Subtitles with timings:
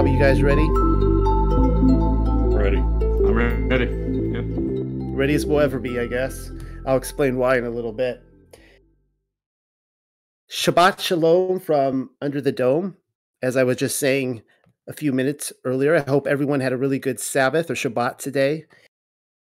[0.00, 0.06] are recording.
[0.06, 0.68] Michael, Rob, you guys ready?
[2.56, 2.78] Ready.
[2.78, 3.84] I'm ready.
[3.84, 4.44] Yep.
[5.16, 6.50] Ready as we'll ever be, I guess.
[6.86, 8.22] I'll explain why in a little bit.
[10.50, 12.96] Shabbat Shalom from Under the Dome.
[13.42, 14.42] As I was just saying
[14.88, 18.64] a few minutes earlier, I hope everyone had a really good Sabbath or Shabbat today.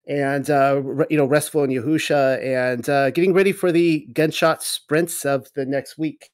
[0.07, 5.25] And, uh, you know, restful in Yahusha and uh, getting ready for the gunshot sprints
[5.25, 6.31] of the next week.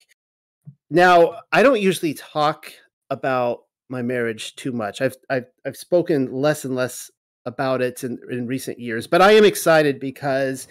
[0.91, 2.72] Now, I don't usually talk
[3.11, 5.01] about my marriage too much.
[5.01, 7.11] I've I've I've spoken less and less
[7.47, 10.66] about it in, in recent years, but I am excited because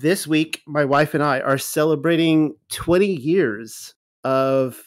[0.00, 4.80] this week my wife and I are celebrating 20 years of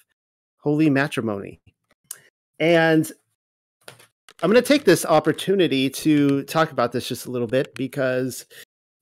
[0.58, 1.60] holy matrimony.
[2.60, 3.12] And
[4.44, 8.46] I'm going to take this opportunity to talk about this just a little bit because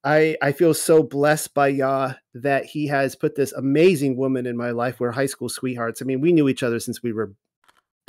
[0.03, 4.55] I I feel so blessed by Yah that He has put this amazing woman in
[4.55, 4.99] my life.
[4.99, 6.01] We're high school sweethearts.
[6.01, 7.33] I mean, we knew each other since we were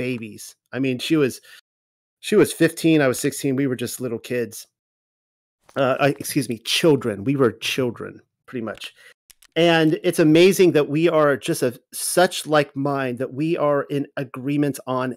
[0.00, 0.56] babies.
[0.72, 1.42] I mean, she was
[2.20, 3.54] she was 15, I was 16.
[3.54, 4.66] We were just little kids.
[5.76, 7.22] Uh, excuse me, children.
[7.22, 8.94] We were children, pretty much.
[9.56, 14.06] And it's amazing that we are just of such like mind that we are in
[14.16, 15.16] agreement on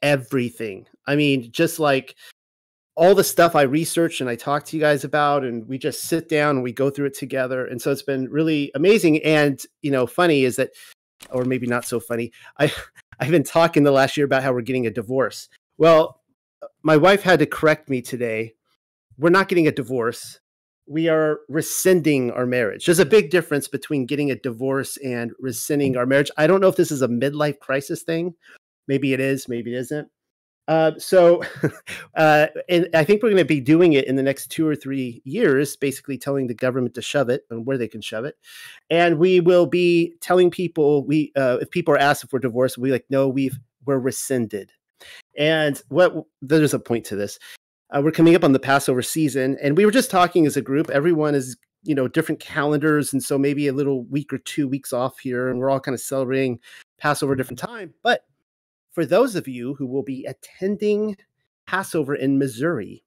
[0.00, 0.86] everything.
[1.08, 2.14] I mean, just like
[2.94, 6.02] all the stuff I research and I talk to you guys about, and we just
[6.02, 7.66] sit down and we go through it together.
[7.66, 9.24] And so it's been really amazing.
[9.24, 10.70] And you know, funny is that,
[11.30, 12.30] or maybe not so funny.
[12.58, 12.72] I
[13.20, 15.48] I've been talking the last year about how we're getting a divorce.
[15.76, 16.20] Well,
[16.82, 18.54] my wife had to correct me today.
[19.18, 20.40] We're not getting a divorce.
[20.86, 22.86] We are rescinding our marriage.
[22.86, 26.30] There's a big difference between getting a divorce and rescinding our marriage.
[26.38, 28.34] I don't know if this is a midlife crisis thing.
[28.88, 30.08] Maybe it is, maybe it isn't
[30.70, 31.42] uh, so,
[32.14, 34.76] uh, and I think we're going to be doing it in the next two or
[34.76, 38.36] three years, basically telling the government to shove it and where they can shove it.
[38.88, 42.78] And we will be telling people we, uh, if people are asked if we're divorced,
[42.78, 44.70] we like, no, we've we're rescinded.
[45.36, 47.40] And what there's a point to this.
[47.92, 50.62] Uh, we're coming up on the Passover season, and we were just talking as a
[50.62, 50.88] group.
[50.90, 54.92] Everyone is you know different calendars, and so maybe a little week or two weeks
[54.92, 56.60] off here, and we're all kind of celebrating
[56.98, 58.26] Passover at different time, but
[58.92, 61.16] for those of you who will be attending
[61.66, 63.04] Passover in Missouri,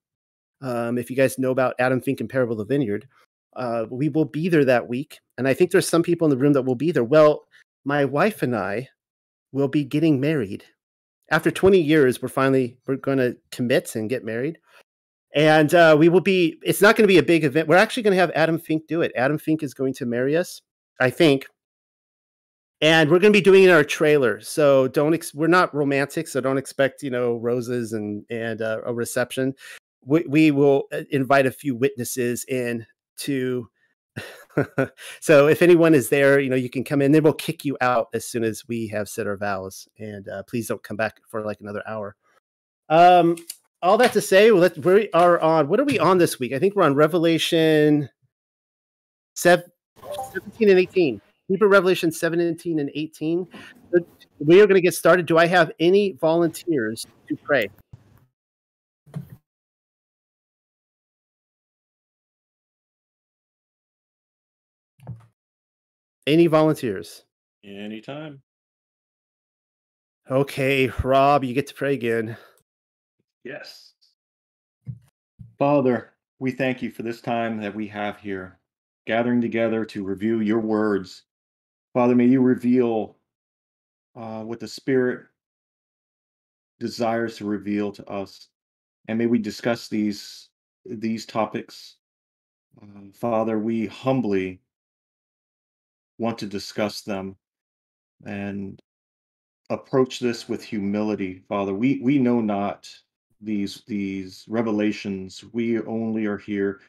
[0.61, 3.07] um, if you guys know about Adam Fink and Parable of the Vineyard,
[3.55, 5.19] uh, we will be there that week.
[5.38, 7.03] And I think there's some people in the room that will be there.
[7.03, 7.43] Well,
[7.85, 8.88] my wife and I
[9.51, 10.63] will be getting married.
[11.29, 14.57] After 20 years, we're finally we're going to commit and get married.
[15.35, 16.59] And uh, we will be.
[16.61, 17.67] It's not going to be a big event.
[17.67, 19.11] We're actually going to have Adam Fink do it.
[19.16, 20.61] Adam Fink is going to marry us.
[20.99, 21.47] I think
[22.83, 24.41] and we're going to be doing it in our trailer.
[24.41, 28.81] So don't ex- we're not romantic so don't expect you know roses and and uh,
[28.85, 29.55] a reception.
[30.05, 32.85] We, we will uh, invite a few witnesses in
[33.19, 33.69] to
[35.22, 37.13] so if anyone is there you know you can come in.
[37.13, 39.88] Then we'll kick you out as soon as we have said our vows.
[39.97, 42.17] And uh, please don't come back for like another hour.
[42.89, 43.38] Um
[43.81, 46.51] all that to say well, we are on what are we on this week?
[46.51, 48.09] I think we're on revelation
[49.35, 49.63] 7,
[50.33, 53.47] 17 and 18 Hebrew Revelation 17 and 18.
[54.39, 55.25] We are going to get started.
[55.25, 57.69] Do I have any volunteers to pray?
[66.25, 67.25] Any volunteers?
[67.65, 68.41] Anytime.
[70.31, 72.37] Okay, Rob, you get to pray again.
[73.43, 73.93] Yes.
[75.59, 78.57] Father, we thank you for this time that we have here,
[79.05, 81.23] gathering together to review your words
[81.93, 83.17] Father, may you reveal
[84.15, 85.27] uh, what the Spirit
[86.79, 88.49] desires to reveal to us,
[89.07, 90.49] and may we discuss these
[90.85, 91.97] these topics.
[92.81, 94.59] Uh, Father, we humbly
[96.17, 97.35] want to discuss them
[98.25, 98.81] and
[99.69, 101.73] approach this with humility, Father.
[101.73, 102.89] We we know not
[103.39, 105.43] these these revelations.
[105.53, 106.81] We only are here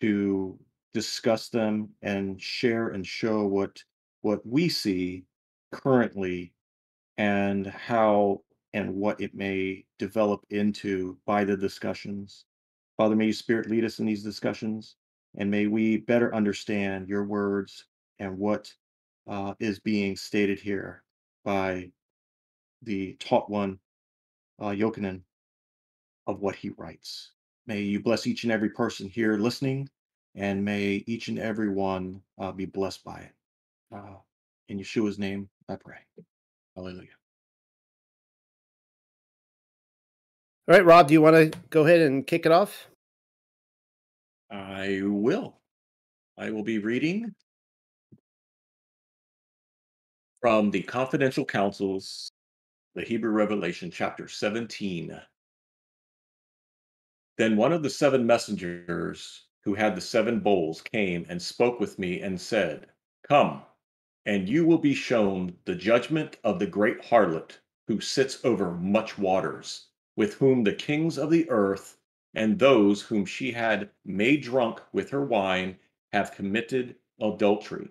[0.00, 0.58] to
[0.92, 3.82] discuss them and share and show what
[4.24, 5.22] what we see
[5.70, 6.50] currently
[7.18, 8.40] and how
[8.72, 12.46] and what it may develop into by the discussions.
[12.96, 14.96] Father, may your spirit lead us in these discussions
[15.36, 17.84] and may we better understand your words
[18.18, 18.72] and what
[19.28, 21.02] uh, is being stated here
[21.44, 21.90] by
[22.82, 23.78] the taught one,
[24.58, 25.20] uh, Yochanan,
[26.26, 27.32] of what he writes.
[27.66, 29.88] May you bless each and every person here listening,
[30.34, 33.32] and may each and every one uh, be blessed by it.
[33.94, 34.16] Uh,
[34.68, 35.98] in Yeshua's name, I pray.
[36.74, 37.08] Hallelujah.
[40.66, 42.88] All right, Rob, do you want to go ahead and kick it off?
[44.50, 45.58] I will.
[46.38, 47.34] I will be reading
[50.40, 52.30] from the Confidential Counsels,
[52.94, 55.20] the Hebrew Revelation, chapter 17.
[57.36, 61.98] Then one of the seven messengers who had the seven bowls came and spoke with
[61.98, 62.86] me and said,
[63.28, 63.62] Come,
[64.26, 69.18] and you will be shown the judgment of the great harlot who sits over much
[69.18, 71.98] waters, with whom the kings of the earth
[72.34, 75.76] and those whom she had made drunk with her wine
[76.12, 77.88] have committed adultery.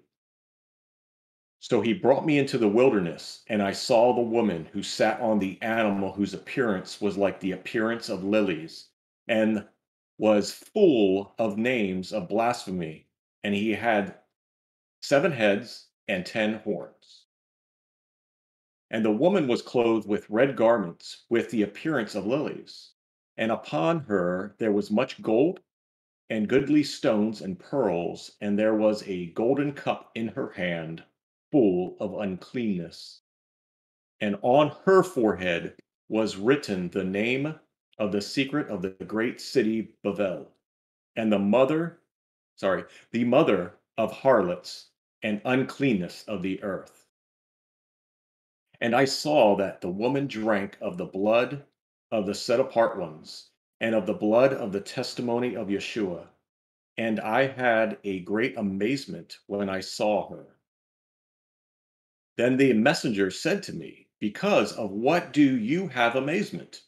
[1.60, 5.40] So he brought me into the wilderness, and I saw the woman who sat on
[5.40, 8.90] the animal whose appearance was like the appearance of lilies,
[9.28, 9.66] and
[10.18, 13.08] was full of names of blasphemy,
[13.44, 14.16] and he had
[15.02, 17.26] seven heads and ten horns.
[18.90, 22.92] And the woman was clothed with red garments, with the appearance of lilies,
[23.38, 25.60] and upon her there was much gold
[26.30, 31.04] and goodly stones and pearls, and there was a golden cup in her hand
[31.52, 33.22] full of uncleanness.
[34.22, 35.76] And on her forehead
[36.10, 37.60] was written the name
[38.00, 40.52] of the secret of the great city Babel,
[41.16, 42.00] and the mother,
[42.56, 44.90] sorry, the mother of harlots
[45.24, 47.08] and uncleanness of the earth.
[48.82, 51.64] And I saw that the woman drank of the blood
[52.12, 53.50] of the set apart ones,
[53.82, 56.28] and of the blood of the testimony of Yeshua.
[56.96, 60.58] And I had a great amazement when I saw her.
[62.38, 66.84] Then the messenger said to me, Because of what do you have amazement?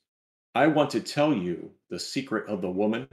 [0.53, 3.07] I want to tell you the secret of the woman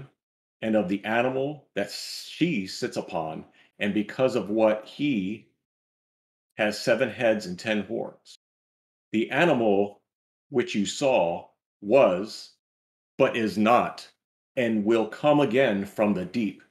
[0.60, 3.46] and of the animal that she sits upon,
[3.82, 5.48] and because of what he
[6.56, 8.36] has seven heads and ten horns.
[9.10, 10.00] The animal
[10.50, 11.48] which you saw
[11.80, 12.52] was,
[13.18, 14.08] but is not,
[14.56, 16.62] and will come again from the deep,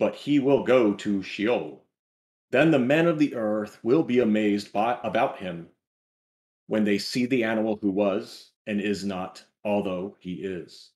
[0.00, 1.84] but he will go to Sheol.
[2.50, 5.68] Then the men of the earth will be amazed by, about him
[6.66, 10.90] when they see the animal who was and is not, although he is.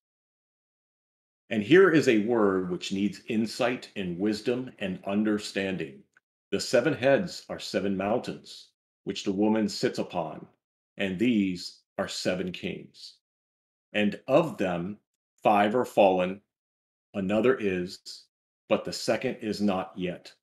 [1.50, 6.02] And here is a word which needs insight and wisdom and understanding.
[6.50, 8.70] The seven heads are seven mountains,
[9.04, 10.46] which the woman sits upon,
[10.96, 13.18] and these are seven kings.
[13.92, 14.98] And of them,
[15.42, 16.42] five are fallen,
[17.14, 18.26] another is,
[18.68, 20.34] but the second is not yet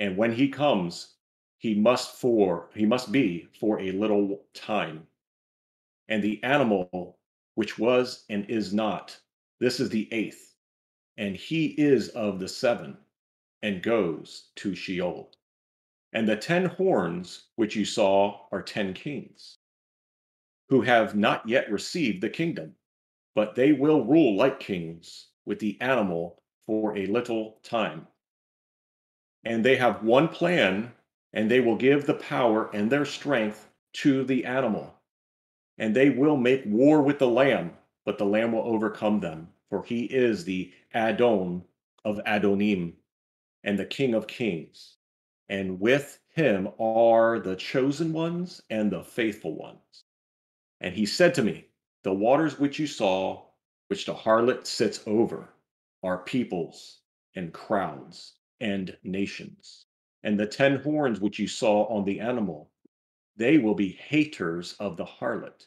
[0.00, 1.16] and when he comes,
[1.58, 5.06] he must for he must be for a little time.
[6.08, 7.18] And the animal
[7.54, 9.20] which was and is not,
[9.60, 10.56] this is the eighth,
[11.16, 12.96] and he is of the seven,
[13.62, 15.32] and goes to Sheol.
[16.12, 19.58] And the ten horns which you saw are ten kings,
[20.68, 22.74] who have not yet received the kingdom,
[23.34, 28.06] but they will rule like kings with the animal for a little time
[29.44, 30.92] and they have one plan,
[31.32, 34.94] and they will give the power and their strength to the animal.
[35.78, 37.72] And they will make war with the Lamb,
[38.04, 41.64] but the Lamb will overcome them, for he is the Adon
[42.04, 42.94] of Adonim
[43.62, 44.96] and the King of Kings.
[45.48, 50.04] And with him are the chosen ones and the faithful ones.
[50.80, 51.66] And he said to me,
[52.02, 53.46] The waters which you saw,
[53.88, 55.48] which the harlot sits over,
[56.02, 57.00] are peoples
[57.34, 59.86] and crowds and nations.
[60.22, 62.70] And the ten horns which you saw on the animal,
[63.36, 65.66] they will be haters of the harlot,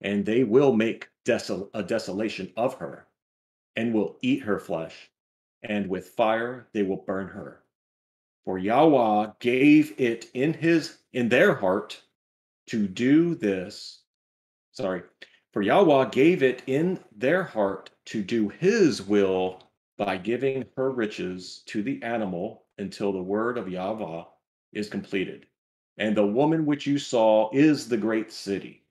[0.00, 3.06] and they will make desol- a desolation of her,
[3.76, 5.10] and will eat her flesh,
[5.62, 7.62] and with fire they will burn her.
[8.44, 12.02] For Yahweh gave it in his in their heart
[12.66, 14.02] to do this.
[14.72, 15.02] Sorry,
[15.52, 19.62] for Yahweh gave it in their heart to do his will
[19.96, 24.24] by giving her riches to the animal until the word of Yahweh
[24.72, 25.46] is completed.
[25.98, 28.84] And the woman which you saw is the great city,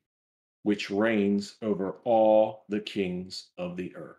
[0.63, 4.18] which reigns over all the kings of the earth.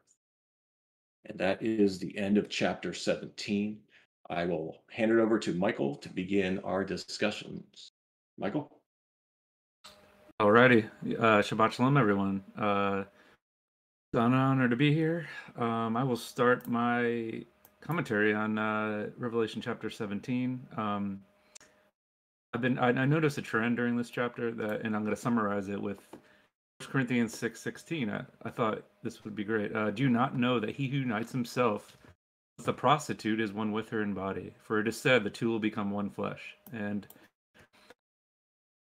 [1.26, 3.78] And that is the end of chapter 17.
[4.30, 7.92] I will hand it over to Michael to begin our discussions.
[8.38, 8.70] Michael?
[10.40, 10.88] Alrighty.
[11.18, 12.42] Uh, Shabbat Shalom, everyone.
[12.56, 13.04] Uh,
[14.12, 15.28] it's an honor to be here.
[15.58, 17.44] Um, I will start my
[17.80, 20.66] commentary on uh, Revelation chapter 17.
[20.76, 21.20] Um,
[22.54, 25.20] I've been I, I, noticed a trend during this chapter that, and I'm going to
[25.20, 26.20] summarize it with 1
[26.86, 28.10] Corinthians 6 16.
[28.10, 29.74] I, I thought this would be great.
[29.74, 31.96] Uh, Do you not know that he who unites himself
[32.58, 34.54] with a prostitute is one with her in body?
[34.62, 36.56] For it is said, the two will become one flesh.
[36.72, 37.06] And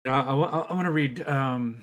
[0.06, 1.26] I, I, I want to read.
[1.26, 1.82] Um,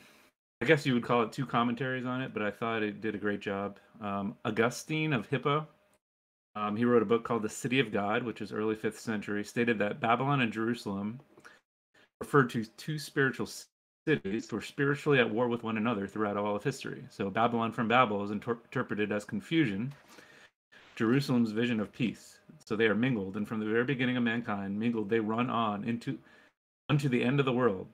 [0.61, 3.13] I guess you would call it two commentaries on it, but I thought it did
[3.13, 3.77] a great job.
[4.01, 5.67] Um, Augustine of Hippo,
[6.55, 9.43] um, he wrote a book called The City of God, which is early fifth century,
[9.43, 11.19] stated that Babylon and Jerusalem
[12.21, 13.49] referred to two spiritual
[14.07, 17.03] cities were spiritually at war with one another throughout all of history.
[17.09, 19.93] So Babylon from Babel is inter- interpreted as confusion,
[20.95, 22.39] Jerusalem's vision of peace.
[22.63, 25.83] So they are mingled, and from the very beginning of mankind, mingled they run on
[25.83, 26.17] into
[26.89, 27.87] unto the end of the world.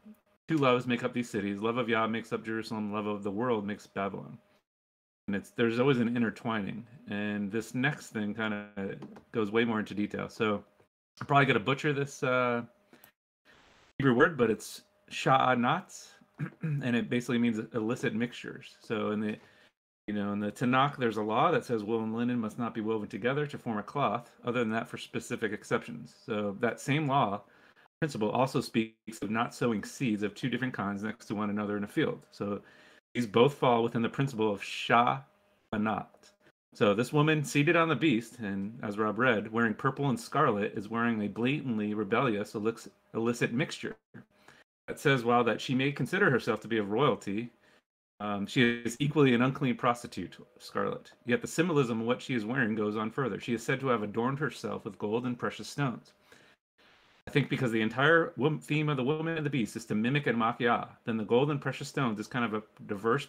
[0.48, 1.60] Two loves make up these cities.
[1.62, 2.91] Love of Yah makes up Jerusalem.
[2.91, 4.38] Love of the world makes Babylon.
[5.27, 6.86] And it's there's always an intertwining.
[7.10, 8.96] And this next thing kind of
[9.32, 10.30] goes way more into detail.
[10.30, 10.63] So
[11.20, 12.63] I'm probably gonna butcher this uh,
[13.98, 16.08] Hebrew word, but it's sha'anats,
[16.62, 18.77] and it basically means illicit mixtures.
[18.82, 19.38] So in the
[20.08, 22.74] you know, in the Tanakh, there's a law that says wool and linen must not
[22.74, 26.15] be woven together to form a cloth, other than that for specific exceptions.
[26.25, 27.44] So that same law
[28.01, 31.77] principle also speaks of not sowing seeds of two different kinds next to one another
[31.77, 32.25] in a field.
[32.32, 32.62] So
[33.13, 36.08] these both fall within the principle of sha'anat.
[36.74, 40.74] So this woman seated on the beast, and as Rob read, wearing purple and scarlet,
[40.75, 43.96] is wearing a blatantly rebellious illicit mixture.
[44.91, 47.50] It says, while that she may consider herself to be of royalty,
[48.19, 51.12] um, she is equally an unclean prostitute, Scarlet.
[51.25, 53.39] Yet the symbolism of what she is wearing goes on further.
[53.39, 56.13] She is said to have adorned herself with gold and precious stones.
[57.25, 60.27] I think because the entire theme of the woman and the beast is to mimic
[60.27, 63.27] and mock Yah, then the gold and precious stones is kind of a diverse,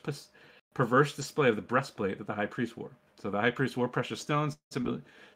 [0.74, 2.90] perverse display of the breastplate that the high priest wore.
[3.20, 4.58] So the high priest wore precious stones,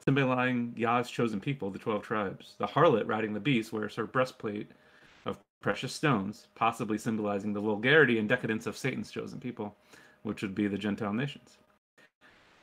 [0.05, 2.57] symbolizing Yah's chosen people, the 12 tribes.
[2.59, 4.73] The harlot riding the beast wears her breastplate
[5.61, 9.75] precious stones, possibly symbolizing the vulgarity and decadence of Satan's chosen people,
[10.23, 11.59] which would be the Gentile nations.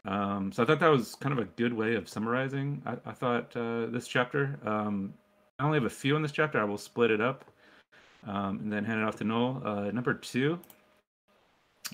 [0.06, 2.82] Um, so I thought that was kind of a good way of summarizing.
[2.86, 4.60] I, I thought uh, this chapter.
[4.66, 5.14] Um,
[5.60, 6.60] I only have a few in this chapter.
[6.60, 7.46] I will split it up
[8.28, 9.62] um, and then hand it off to Noel.
[9.66, 10.60] Uh, number two.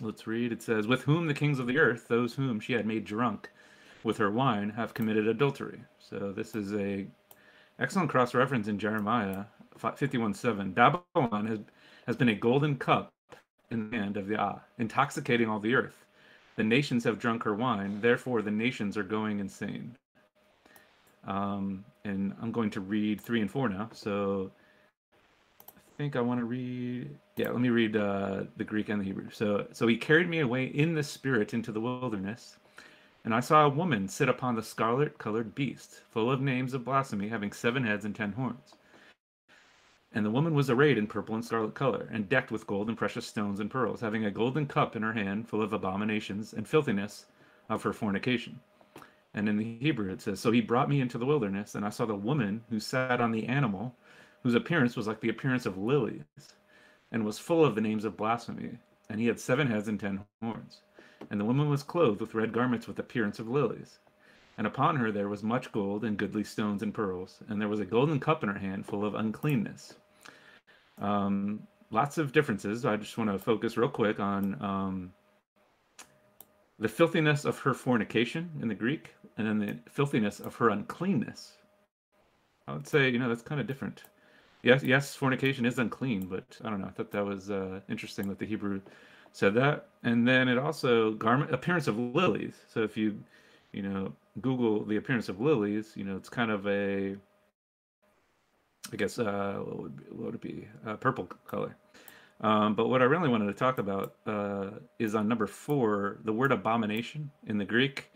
[0.02, 0.52] Let's read.
[0.52, 3.50] It says, "With whom the kings of the earth, those whom she had made drunk
[4.04, 7.06] with her wine, have committed adultery." So this is a
[7.80, 9.46] excellent cross reference in Jeremiah
[9.82, 10.74] 51:7.
[10.74, 11.60] Babylon has,
[12.08, 13.12] has been a golden cup
[13.72, 16.06] in the hand of the Yah, intoxicating all the earth.
[16.56, 19.96] The nations have drunk her wine, therefore the nations are going insane.
[21.28, 23.90] Um, and I'm going to read three and four now.
[23.94, 24.52] So
[25.70, 27.10] I think I want to read.
[27.36, 29.30] Yeah, let me read uh, the Greek and the Hebrew.
[29.32, 32.58] So, so he carried me away in the spirit into the wilderness,
[33.24, 37.30] and I saw a woman sit upon the scarlet-colored beast, full of names of blasphemy,
[37.30, 38.74] having seven heads and ten horns.
[40.12, 42.98] And the woman was arrayed in purple and scarlet color, and decked with gold and
[42.98, 46.68] precious stones and pearls, having a golden cup in her hand full of abominations and
[46.68, 47.28] filthiness
[47.70, 48.60] of her fornication.
[49.34, 51.90] And in the Hebrew it says, So he brought me into the wilderness, and I
[51.90, 53.96] saw the woman who sat on the animal,
[54.42, 56.24] whose appearance was like the appearance of lilies,
[57.12, 58.80] and was full of the names of blasphemy.
[59.10, 60.82] And he had seven heads and ten horns.
[61.30, 64.00] And the woman was clothed with red garments with appearance of lilies.
[64.60, 67.80] And upon her there was much gold and goodly stones and pearls, and there was
[67.80, 69.96] a golden cup in her hand full of uncleanness.
[70.98, 71.62] Um,
[71.92, 72.86] lots of differences.
[72.86, 75.14] I just want to focus real quick on um,
[76.78, 81.54] the filthiness of her fornication in the Greek, and then the filthiness of her uncleanness.
[82.68, 84.04] I would say, you know, that's kind of different.
[84.62, 86.88] Yes, yes, fornication is unclean, but I don't know.
[86.88, 88.82] I thought that was uh, interesting that the Hebrew
[89.32, 89.88] said that.
[90.04, 92.56] And then it also garment appearance of lilies.
[92.68, 93.24] So if you,
[93.74, 97.16] you know, Google the appearance of lilies, you know, it's kind of a,
[98.92, 100.68] I guess, uh, what would, be, what would it be?
[100.86, 101.76] Uh, purple color.
[102.42, 106.32] Um, but what I really wanted to talk about uh, is on number four, the
[106.32, 108.12] word abomination in the Greek.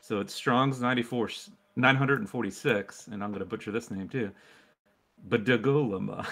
[0.00, 1.30] So it's Strong's 94,
[1.76, 4.30] 946, and I'm going to butcher this name too.
[5.28, 6.26] Bedegulama.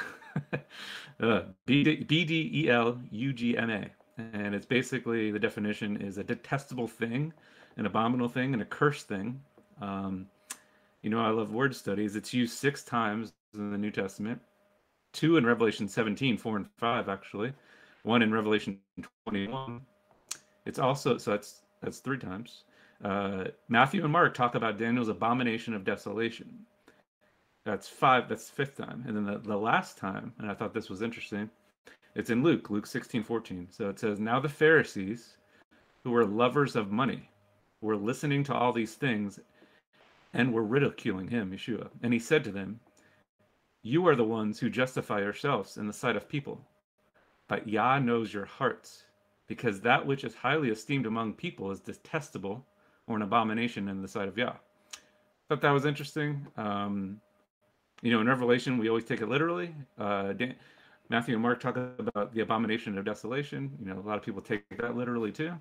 [1.20, 3.86] uh, B D E L U G M A.
[4.32, 7.32] And it's basically the definition is a detestable thing
[7.76, 9.40] an abominable thing and a cursed thing.
[9.80, 10.26] Um,
[11.02, 12.16] you know, I love word studies.
[12.16, 14.40] It's used six times in the New Testament,
[15.12, 17.52] two in Revelation 17, four and five, actually,
[18.02, 18.78] one in Revelation
[19.26, 19.80] 21.
[20.66, 22.64] It's also, so that's, that's three times.
[23.04, 26.48] Uh, Matthew and Mark talk about Daniel's abomination of desolation.
[27.64, 29.04] That's five, that's fifth time.
[29.06, 31.50] And then the, the last time, and I thought this was interesting,
[32.14, 33.68] it's in Luke, Luke 16, 14.
[33.70, 35.36] So it says, Now the Pharisees,
[36.02, 37.28] who were lovers of money,
[37.84, 39.38] were listening to all these things
[40.32, 41.90] and were ridiculing him, Yeshua.
[42.02, 42.80] And he said to them,
[43.82, 46.60] You are the ones who justify yourselves in the sight of people,
[47.46, 49.04] but Yah knows your hearts,
[49.46, 52.64] because that which is highly esteemed among people is detestable
[53.06, 54.54] or an abomination in the sight of Yah.
[55.50, 56.46] Thought that was interesting.
[56.56, 57.20] Um,
[58.00, 59.74] you know, in Revelation, we always take it literally.
[59.98, 60.56] Uh, Dan-
[61.10, 63.70] Matthew and Mark talk about the abomination of desolation.
[63.78, 65.52] You know, a lot of people take that literally too.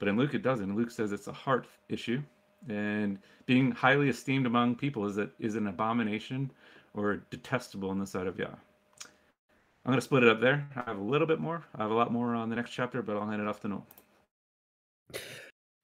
[0.00, 0.74] But in Luke, it doesn't.
[0.74, 2.20] Luke says it's a heart issue,
[2.68, 6.50] and being highly esteemed among people is that is an abomination
[6.94, 8.48] or detestable in the sight of Yah.
[9.84, 10.68] I'm going to split it up there.
[10.74, 11.64] I have a little bit more.
[11.74, 13.68] I have a lot more on the next chapter, but I'll hand it off to
[13.68, 13.86] Noel.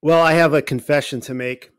[0.02, 1.70] Well, I have a confession to make.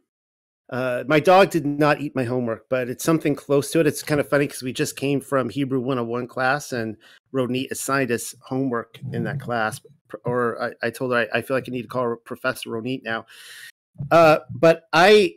[0.70, 3.88] Uh, my dog did not eat my homework, but it's something close to it.
[3.88, 6.98] It's kind of funny because we just came from Hebrew 101 class and
[7.34, 9.80] Ronit assigned us homework in that class.
[10.26, 13.04] Or I, I told her I, I, feel like I need to call Professor Ronit
[13.04, 13.26] now.
[14.12, 15.36] Uh, but I,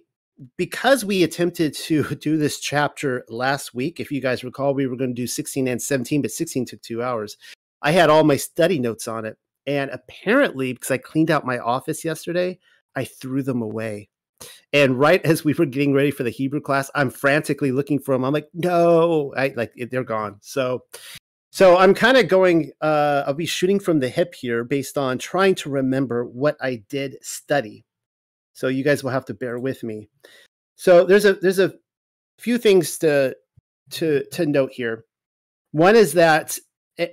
[0.56, 4.96] because we attempted to do this chapter last week, if you guys recall, we were
[4.96, 7.36] going to do 16 and 17, but 16 took two hours.
[7.82, 9.38] I had all my study notes on it.
[9.66, 12.58] And apparently, because I cleaned out my office yesterday,
[12.96, 14.08] I threw them away.
[14.72, 18.14] And right as we were getting ready for the Hebrew class, I'm frantically looking for
[18.14, 18.24] them.
[18.24, 20.38] I'm like, no, I like they're gone.
[20.40, 20.84] So,
[21.50, 22.72] so I'm kind of going.
[22.80, 26.82] Uh, I'll be shooting from the hip here, based on trying to remember what I
[26.88, 27.84] did study.
[28.52, 30.08] So you guys will have to bear with me.
[30.76, 31.74] So there's a there's a
[32.38, 33.36] few things to
[33.90, 35.04] to to note here.
[35.72, 36.58] One is that,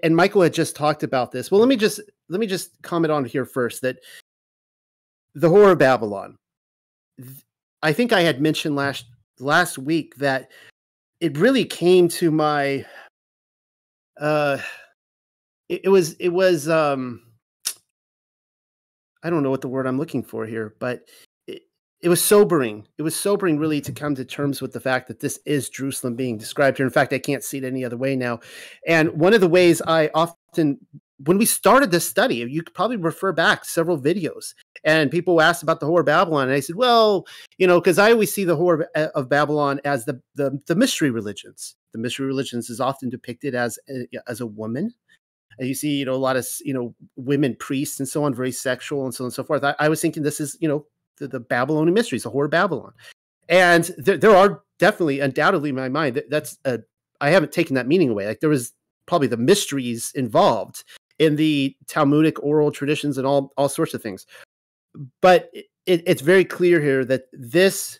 [0.03, 1.51] and Michael had just talked about this.
[1.51, 3.97] Well, let me just let me just comment on here first that
[5.33, 6.37] the whore of Babylon.
[7.81, 9.05] I think I had mentioned last
[9.39, 10.51] last week that
[11.21, 12.85] it really came to my
[14.19, 14.57] uh
[15.69, 17.21] it, it was it was um
[19.23, 21.07] I don't know what the word I'm looking for here, but
[21.47, 21.63] it,
[22.01, 22.87] it was sobering.
[22.97, 26.15] It was sobering really to come to terms with the fact that this is Jerusalem
[26.15, 26.85] being described here.
[26.85, 28.39] In fact, I can't see it any other way now.
[28.87, 30.79] And one of the ways I often
[31.25, 35.63] when we started this study, you could probably refer back several videos, and people asked
[35.63, 37.25] about the Whore of Babylon, and I said, well,
[37.57, 40.75] you know, because I always see the Whore of uh, Babylon as the, the the
[40.75, 41.75] mystery religions.
[41.97, 44.93] The mystery religions is often depicted as a, as a woman.
[45.57, 48.35] And you see, you know, a lot of you know women priests and so on,
[48.35, 49.63] very sexual and so on and so forth.
[49.63, 50.85] I, I was thinking this is you know
[51.17, 52.93] the, the Babylonian mysteries, the whore of Babylon,
[53.49, 56.81] and there, there are definitely, undoubtedly, in my mind, that, that's a
[57.19, 58.27] I haven't taken that meaning away.
[58.27, 58.71] Like there was
[59.07, 60.83] probably the mysteries involved
[61.17, 64.27] in the Talmudic oral traditions and all all sorts of things.
[65.21, 65.65] But it,
[66.05, 67.99] it's very clear here that this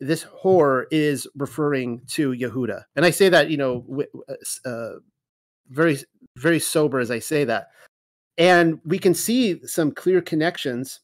[0.00, 4.92] this whore is referring to Yehuda, and I say that you know uh, uh,
[5.68, 5.98] very
[6.36, 7.68] very sober as I say that,
[8.38, 11.00] and we can see some clear connections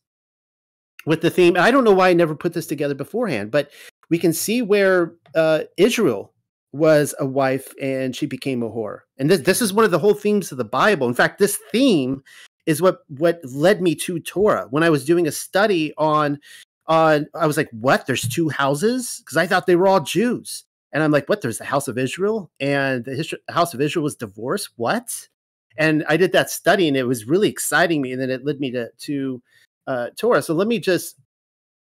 [1.07, 1.57] with the theme.
[1.57, 3.71] I don't know why I never put this together beforehand, but
[4.11, 6.33] we can see where uh, Israel
[6.73, 9.01] was a wife and she became a whore.
[9.19, 11.09] And this this is one of the whole themes of the Bible.
[11.09, 12.23] In fact, this theme
[12.67, 14.67] is what what led me to Torah.
[14.71, 16.39] When I was doing a study on
[16.87, 18.07] on I was like, "What?
[18.07, 20.65] There's two houses?" Because I thought they were all Jews.
[20.93, 21.41] And I'm like, "What?
[21.43, 24.71] There's the house of Israel and the history, house of Israel was divorced?
[24.77, 25.29] What?"
[25.77, 28.61] And I did that study and it was really exciting me and then it led
[28.61, 29.43] me to to
[29.87, 30.43] uh, Torah.
[30.43, 31.17] So let me just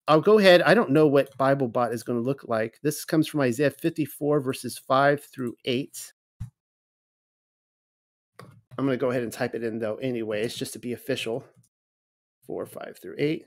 [0.07, 0.61] I'll go ahead.
[0.63, 2.79] I don't know what BibleBot is going to look like.
[2.83, 6.13] This comes from Isaiah 54, verses 5 through 8.
[8.77, 10.93] I'm going to go ahead and type it in, though, Anyway, it's just to be
[10.93, 11.45] official.
[12.47, 13.47] 4, 5 through 8.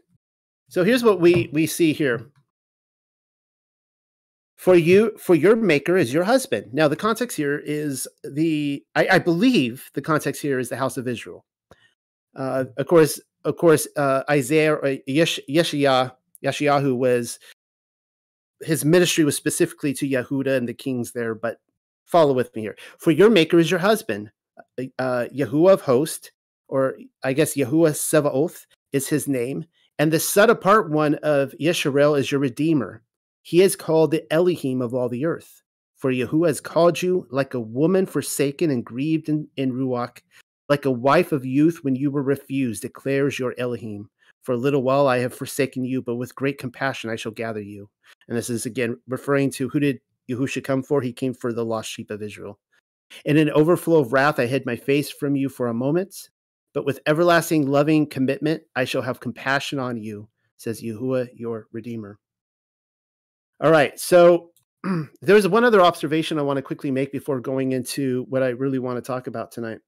[0.69, 2.27] So here's what we, we see here.
[4.57, 6.73] For you, for your maker is your husband.
[6.73, 10.97] Now, the context here is the, I, I believe the context here is the house
[10.97, 11.45] of Israel.
[12.35, 16.11] Uh, of course, of course, uh, Isaiah, uh, Yesh, Yeshiah
[16.43, 17.39] Yeshayahu was
[18.61, 21.57] his ministry was specifically to Yehuda and the kings there, but
[22.05, 22.75] follow with me here.
[22.97, 24.31] For your maker is your husband,
[24.99, 26.31] uh Yahuwah of host,
[26.67, 29.65] or I guess Yahuwah Sevaoth is his name,
[29.99, 33.01] and the set apart one of Yisrael is your redeemer.
[33.41, 35.61] He is called the Elohim of all the earth.
[35.95, 40.19] For Yahuwah has called you like a woman forsaken and grieved in, in Ruach,
[40.69, 44.09] like a wife of youth when you were refused, declares your Elohim.
[44.43, 47.61] For a little while I have forsaken you, but with great compassion I shall gather
[47.61, 47.89] you.
[48.27, 51.01] And this is again referring to who did Yahusha come for?
[51.01, 52.59] He came for the lost sheep of Israel.
[53.25, 56.29] In an overflow of wrath I hid my face from you for a moment,
[56.77, 62.19] but with everlasting loving commitment I shall have compassion on you, says Yahuwah, your Redeemer.
[63.59, 64.51] All right, so
[65.23, 68.77] there's one other observation I want to quickly make before going into what I really
[68.77, 69.79] want to talk about tonight.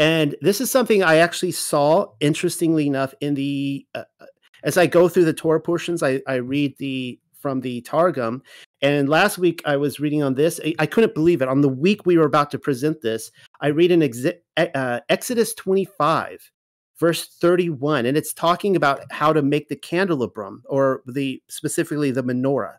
[0.00, 4.26] And this is something I actually saw, interestingly enough, in the uh, uh,
[4.64, 8.42] as I go through the Torah portions, I, I read the from the Targum.
[8.82, 10.60] And last week I was reading on this.
[10.78, 11.48] I, couldn't believe it.
[11.48, 15.54] On the week we were about to present this, I read in exi- uh, Exodus
[15.54, 16.50] 25,
[16.98, 22.24] verse 31, and it's talking about how to make the candelabrum, or the specifically the
[22.24, 22.76] menorah.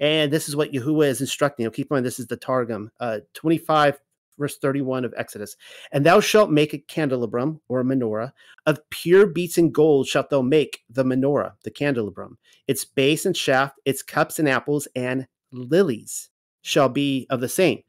[0.00, 1.64] And this is what Yahuwah is instructing.
[1.64, 3.98] Now, keep in mind, this is the Targum, uh, 25,
[4.38, 5.56] verse 31 of Exodus.
[5.92, 8.32] And thou shalt make a candelabrum or a menorah
[8.66, 12.38] of pure beaten gold shalt thou make the menorah, the candelabrum.
[12.66, 16.30] Its base and shaft, its cups and apples and lilies
[16.62, 17.82] shall be of the same.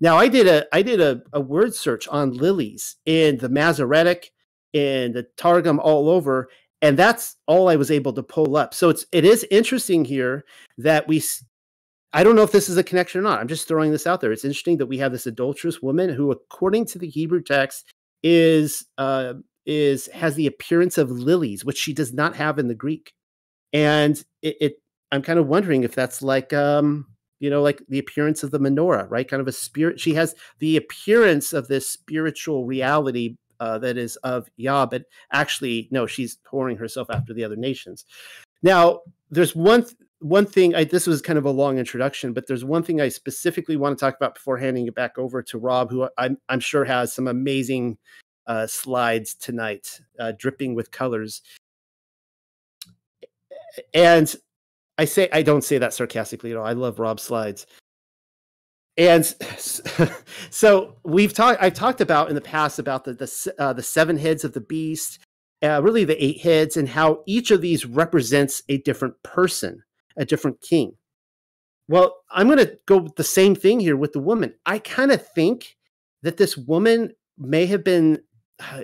[0.00, 4.30] Now I did a I did a, a word search on lilies in the Masoretic
[4.74, 6.48] and the Targum all over,
[6.82, 8.74] and that's all I was able to pull up.
[8.74, 10.44] So it's it is interesting here
[10.76, 11.22] that we
[12.16, 13.40] I don't know if this is a connection or not.
[13.40, 14.32] I'm just throwing this out there.
[14.32, 18.86] It's interesting that we have this adulterous woman who, according to the Hebrew text, is
[18.96, 19.34] uh,
[19.66, 23.12] is has the appearance of lilies, which she does not have in the Greek.
[23.74, 24.72] And it, it
[25.12, 27.04] I'm kind of wondering if that's like um,
[27.38, 29.28] you know, like the appearance of the menorah, right?
[29.28, 30.00] Kind of a spirit.
[30.00, 35.86] She has the appearance of this spiritual reality uh, that is of Yah, but actually,
[35.90, 38.06] no, she's pouring herself after the other nations.
[38.62, 39.00] Now,
[39.30, 40.74] there's one th- one thing.
[40.74, 43.96] I, this was kind of a long introduction, but there's one thing I specifically want
[43.98, 47.12] to talk about before handing it back over to Rob, who I'm I'm sure has
[47.12, 47.98] some amazing
[48.46, 51.42] uh, slides tonight, uh, dripping with colors.
[53.92, 54.34] And
[54.98, 56.66] I say I don't say that sarcastically at all.
[56.66, 57.66] I love Rob's slides.
[58.96, 59.26] And
[60.50, 61.62] so we've talked.
[61.62, 64.60] I've talked about in the past about the the uh, the seven heads of the
[64.60, 65.18] beast,
[65.62, 69.82] uh, really the eight heads, and how each of these represents a different person,
[70.16, 70.92] a different king.
[71.88, 74.54] Well, I'm going to go with the same thing here with the woman.
[74.66, 75.76] I kind of think
[76.22, 78.18] that this woman may have been,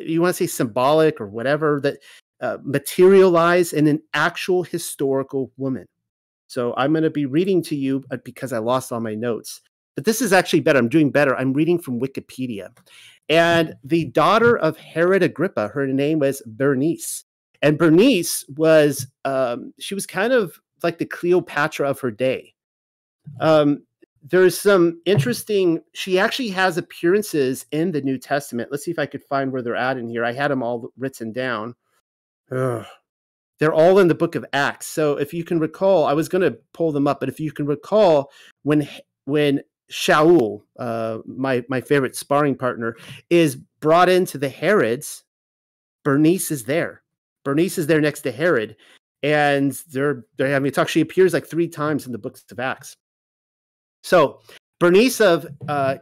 [0.01, 1.99] you want to say symbolic or whatever, that
[2.41, 5.87] uh, materialize in an actual historical woman.
[6.47, 9.63] So I'm going to be reading to you uh, because I lost all my notes.
[9.95, 10.79] But this is actually better.
[10.79, 11.37] I'm doing better.
[11.37, 12.69] I'm reading from Wikipedia.
[13.29, 17.25] And the daughter of Herod Agrippa, her name was Bernice.
[17.63, 22.55] And Bernice was, um, she was kind of like the Cleopatra of her day.
[23.41, 23.85] Um,
[24.23, 28.71] there's some interesting, she actually has appearances in the New Testament.
[28.71, 30.25] Let's see if I could find where they're at in here.
[30.25, 31.75] I had them all written down.
[32.51, 32.87] Ugh.
[33.59, 34.87] They're all in the book of Acts.
[34.87, 37.53] So if you can recall, I was going to pull them up, but if you
[37.53, 38.31] can recall
[38.65, 38.89] when
[39.25, 42.97] when Shaul, uh, my my favorite sparring partner,
[43.31, 45.23] is brought into the Herods,
[46.05, 47.03] Bernice is there.
[47.45, 48.77] Bernice is there next to Herod,
[49.23, 50.87] and they're they're having a.
[50.87, 52.97] She appears like three times in the books of Acts.
[54.03, 54.41] So
[54.81, 55.97] Bernice of uh,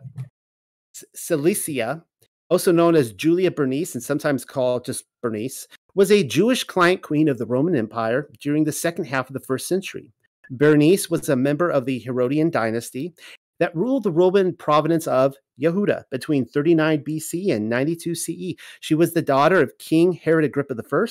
[1.15, 2.03] Cilicia,
[2.49, 7.29] also known as Julia Bernice, and sometimes called just Bernice, was a Jewish client queen
[7.29, 10.13] of the Roman Empire during the second half of the first century.
[10.51, 13.15] Bernice was a member of the Herodian dynasty
[13.59, 18.55] that ruled the Roman province of Yehuda between 39 BC and 92 CE.
[18.81, 21.05] She was the daughter of King Herod Agrippa I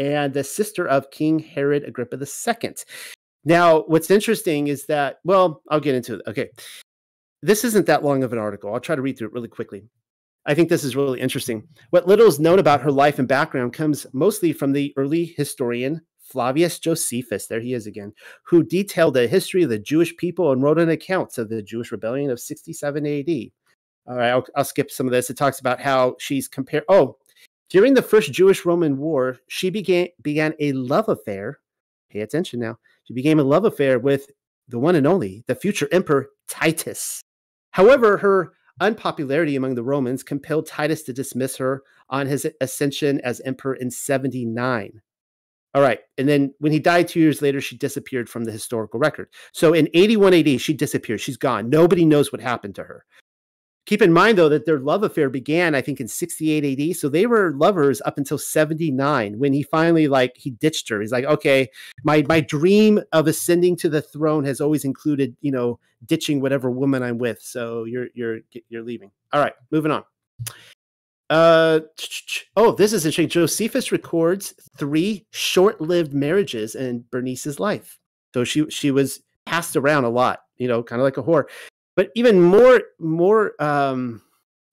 [0.00, 2.74] and the sister of King Herod Agrippa II.
[3.44, 6.22] Now, what's interesting is that, well, I'll get into it.
[6.26, 6.48] Okay.
[7.42, 8.72] This isn't that long of an article.
[8.72, 9.84] I'll try to read through it really quickly.
[10.46, 11.68] I think this is really interesting.
[11.90, 16.00] What little is known about her life and background comes mostly from the early historian
[16.22, 18.12] Flavius Josephus, there he is again,
[18.46, 21.92] who detailed the history of the Jewish people and wrote an account of the Jewish
[21.92, 23.28] rebellion of 67 AD.
[24.06, 25.28] All right, I'll, I'll skip some of this.
[25.28, 26.84] It talks about how she's compared.
[26.88, 27.16] Oh,
[27.70, 31.60] during the first Jewish Roman War, she began began a love affair.
[32.10, 32.78] Pay attention now.
[33.04, 34.26] She began a love affair with
[34.68, 37.22] the one and only, the future emperor Titus.
[37.70, 43.40] However, her unpopularity among the Romans compelled Titus to dismiss her on his ascension as
[43.42, 45.00] emperor in 79.
[45.72, 46.00] All right.
[46.18, 49.28] And then when he died two years later, she disappeared from the historical record.
[49.52, 51.20] So in 81 AD, she disappeared.
[51.20, 51.70] She's gone.
[51.70, 53.04] Nobody knows what happened to her.
[53.90, 56.96] Keep in mind, though, that their love affair began, I think, in 68 AD.
[56.96, 61.00] So they were lovers up until 79 when he finally, like, he ditched her.
[61.00, 61.68] He's like, okay,
[62.04, 66.70] my, my dream of ascending to the throne has always included, you know, ditching whatever
[66.70, 67.42] woman I'm with.
[67.42, 69.10] So you're, you're, you're leaving.
[69.32, 70.04] All right, moving on.
[71.28, 71.80] Uh,
[72.56, 73.28] oh, this is interesting.
[73.28, 77.98] Josephus records three short-lived marriages in Bernice's life.
[78.34, 81.46] So she she was passed around a lot, you know, kind of like a whore.
[81.96, 84.22] But even more more um,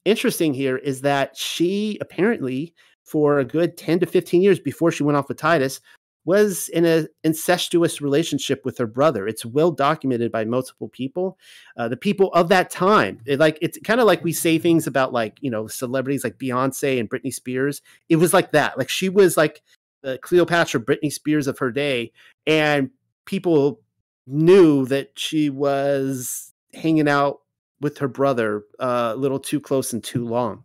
[0.06, 5.04] interesting here is that she apparently, for a good ten to fifteen years before she
[5.04, 5.82] went off with Titus,
[6.28, 9.26] was in an incestuous relationship with her brother.
[9.28, 11.38] It's well documented by multiple people,
[11.78, 13.22] uh, the people of that time.
[13.26, 16.38] It, like it's kind of like we say things about like you know celebrities like
[16.38, 17.82] Beyonce and Britney Spears.
[18.10, 18.78] It was like that.
[18.78, 19.64] Like she was like
[20.04, 22.12] the Cleopatra, Britney Spears of her day,
[22.46, 22.90] and
[23.26, 23.80] people
[24.28, 27.40] knew that she was hanging out
[27.82, 30.64] with her brother uh, a little too close and too long.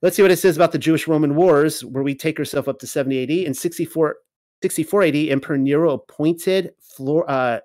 [0.00, 2.78] Let's see what it says about the Jewish Roman Wars, where we take ourselves up
[2.80, 3.30] to 70 AD.
[3.30, 4.16] In 64,
[4.62, 7.60] 64 AD, Emperor Nero appointed Flor, uh,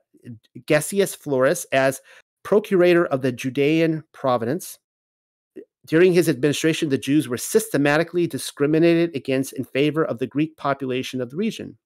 [0.65, 2.01] Gessius Florus as
[2.43, 4.79] procurator of the Judean province.
[5.85, 11.21] During his administration, the Jews were systematically discriminated against in favor of the Greek population
[11.21, 11.77] of the region.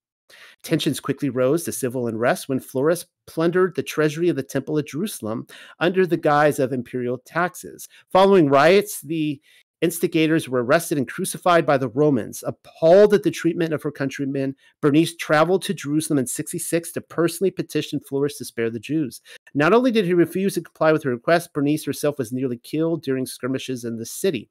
[0.64, 4.88] Tensions quickly rose to civil unrest when Florus plundered the treasury of the Temple at
[4.88, 5.48] Jerusalem
[5.80, 7.88] under the guise of imperial taxes.
[8.12, 9.42] Following riots, the
[9.82, 12.44] instigators were arrested and crucified by the Romans.
[12.46, 17.52] Appalled at the treatment of her countrymen, Bernice traveled to Jerusalem in 66 to personally
[17.52, 19.22] petition Florus to spare the Jews.
[19.54, 23.04] Not only did he refuse to comply with her request, Bernice herself was nearly killed
[23.04, 24.50] during skirmishes in the city.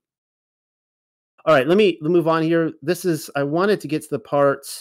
[1.45, 2.73] All right, let me, move on here.
[2.83, 4.81] This is, I wanted to get to the parts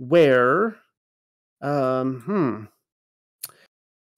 [0.00, 0.76] where,
[1.60, 2.64] um, hmm,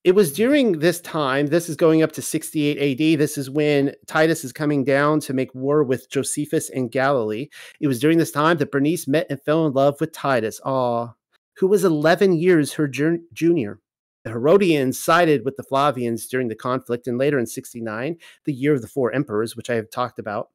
[0.04, 3.18] it was during this time, this is going up to 68 AD.
[3.18, 7.48] This is when Titus is coming down to make war with Josephus in Galilee.
[7.80, 11.12] It was during this time that Bernice met and fell in love with Titus, aw,
[11.56, 13.80] who was 11 years her junior.
[14.24, 18.74] The Herodians sided with the Flavians during the conflict, and later in 69, the year
[18.74, 20.50] of the four emperors, which I have talked about.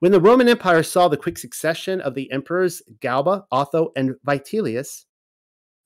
[0.00, 5.04] When the Roman Empire saw the quick succession of the emperors Galba, Otho, and Vitellius,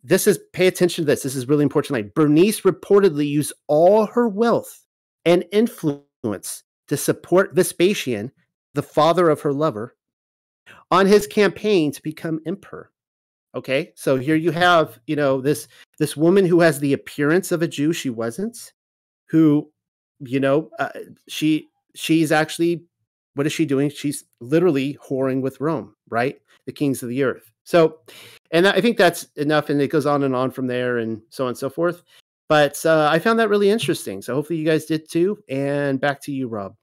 [0.03, 1.23] this is pay attention to this.
[1.23, 2.15] This is really important tonight.
[2.15, 4.85] Bernice reportedly used all her wealth
[5.25, 8.31] and influence to support Vespasian,
[8.75, 9.97] the father of her lover,
[10.91, 12.91] on his campaign to become emperor.
[13.55, 15.69] Okay, so here you have, you know, this
[15.99, 18.73] this woman who has the appearance of a Jew, she wasn't,
[19.29, 19.71] who,
[20.19, 20.89] you know, uh,
[21.29, 22.85] she she's actually
[23.35, 23.91] what is she doing?
[23.91, 26.41] She's literally whoring with Rome, right?
[26.67, 27.51] The kings of the earth.
[27.65, 27.99] So,
[28.51, 29.71] and I think that's enough.
[29.71, 32.03] And it goes on and on from there and so on and so forth.
[32.49, 34.23] But uh, I found that really interesting.
[34.23, 35.43] So hopefully you guys did too.
[35.49, 36.75] And back to you, Rob.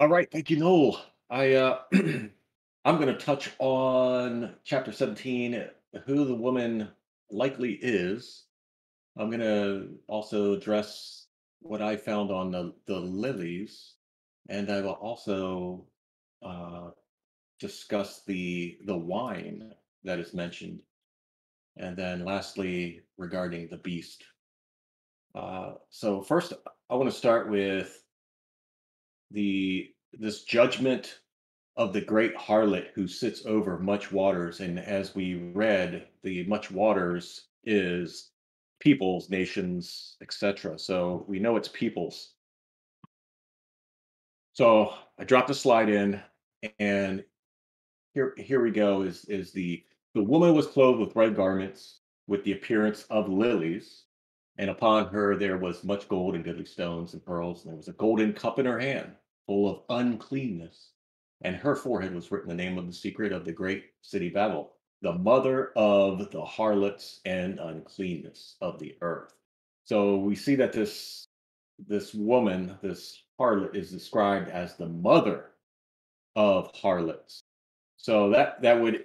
[0.00, 0.30] All right.
[0.30, 1.00] Thank you, Noel.
[1.30, 5.64] I, uh, I'm going to touch on chapter 17,
[6.04, 6.88] who the woman
[7.30, 8.44] likely is.
[9.16, 11.23] I'm going to also address
[11.64, 13.94] what I found on the, the lilies,
[14.50, 15.86] and I will also
[16.44, 16.90] uh,
[17.58, 19.72] discuss the the wine
[20.04, 20.82] that is mentioned,
[21.78, 24.22] and then lastly regarding the beast.
[25.34, 26.52] Uh, so first,
[26.90, 28.04] I want to start with
[29.30, 31.20] the this judgment
[31.76, 36.70] of the great harlot who sits over much waters, and as we read, the much
[36.70, 38.32] waters is
[38.84, 40.78] peoples, nations, etc.
[40.78, 42.34] So we know it's peoples.
[44.52, 46.20] So I dropped a slide in
[46.78, 47.24] and
[48.12, 49.82] here here we go is is the
[50.14, 54.04] the woman was clothed with red garments with the appearance of lilies
[54.58, 57.88] and upon her there was much gold and goodly stones and pearls and there was
[57.88, 59.12] a golden cup in her hand
[59.46, 60.90] full of uncleanness
[61.42, 64.73] and her forehead was written the name of the secret of the great city babel
[65.04, 69.34] the mother of the harlots and uncleanness of the earth
[69.84, 71.26] so we see that this
[71.88, 75.50] this woman this harlot is described as the mother
[76.36, 77.40] of harlots.
[77.96, 79.04] So that that would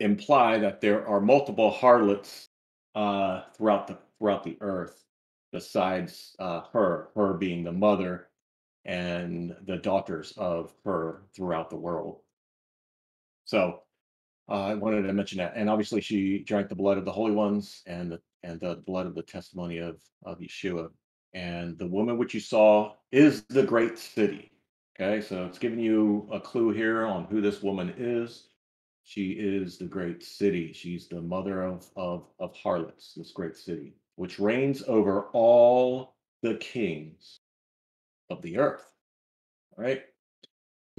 [0.00, 2.48] imply that there are multiple harlots
[2.94, 5.04] uh, throughout the throughout the earth,
[5.52, 8.28] besides uh, her, her being the mother,
[8.84, 12.20] and the daughters of her throughout the world.
[13.44, 13.82] So
[14.48, 17.32] Uh, I wanted to mention that, and obviously she drank the blood of the holy
[17.32, 20.88] ones and the and the blood of the testimony of of Yeshua.
[21.34, 24.52] And the woman which you saw is the great city,
[24.98, 28.48] Okay, so it's giving you a clue here on who this woman is.
[29.04, 30.72] She is the great city.
[30.72, 36.54] She's the mother of, of, of harlots, this great city, which reigns over all the
[36.54, 37.40] kings
[38.30, 38.90] of the earth.
[39.76, 40.02] All right.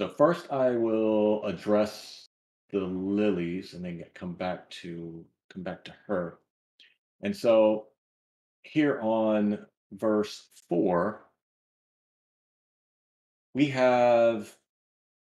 [0.00, 2.27] So first I will address
[2.70, 6.38] the lilies and then come back to come back to her.
[7.22, 7.86] And so
[8.62, 11.24] here on verse four,
[13.54, 14.54] we have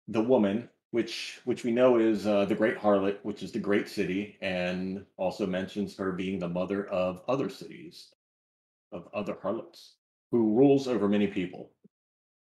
[0.09, 3.89] the woman, which which we know is uh, the great harlot, which is the great
[3.89, 8.09] city, and also mentions her being the mother of other cities,
[8.91, 9.95] of other harlots,
[10.31, 11.71] who rules over many people.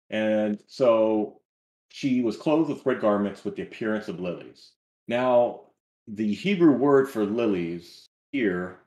[0.09, 1.41] And so
[1.89, 4.71] she was clothed with red garments with the appearance of lilies.
[5.07, 5.61] Now,
[6.07, 8.79] the Hebrew word for lilies here,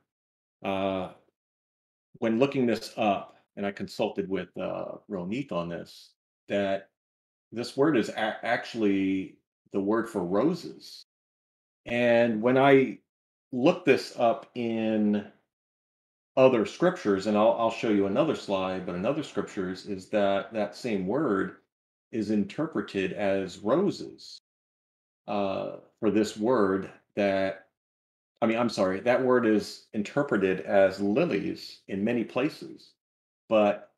[0.64, 1.11] uh,
[2.18, 6.12] when looking this up, and I consulted with uh, Ronit on this,
[6.48, 6.90] that
[7.52, 9.37] this word is a- actually
[9.72, 11.04] the word for roses.
[11.87, 12.98] And when I
[13.52, 15.26] look this up in
[16.37, 20.52] other scriptures, and I'll, I'll show you another slide, but in other scriptures, is that
[20.54, 21.57] that same word
[22.12, 24.40] is interpreted as roses
[25.28, 27.66] uh, for this word that
[28.42, 32.92] I mean, I'm sorry, that word is interpreted as lilies in many places,
[33.48, 33.92] but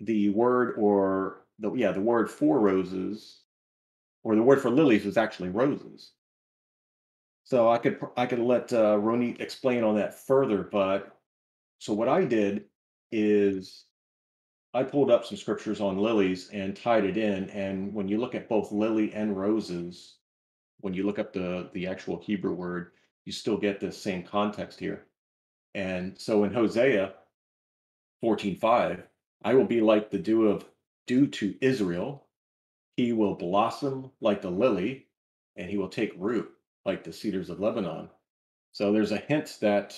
[0.00, 3.42] the word or the yeah the word for roses
[4.24, 6.12] or the word for lilies is actually roses
[7.44, 11.16] So I could I could let uh, Roni explain on that further, but
[11.78, 12.66] so what I did
[13.12, 13.84] is
[14.74, 17.50] I pulled up some scriptures on lilies and tied it in.
[17.50, 20.16] And when you look at both lily and roses,
[20.82, 22.92] when you look up the the actual Hebrew word,
[23.24, 25.06] you still get the same context here.
[25.74, 27.14] And so in Hosea
[28.22, 29.02] 14:5,
[29.44, 30.66] I will be like the dew of
[31.06, 32.26] dew to Israel.
[32.96, 35.06] He will blossom like the lily,
[35.56, 36.50] and he will take root
[36.84, 38.10] like the cedars of Lebanon.
[38.72, 39.96] So there's a hint that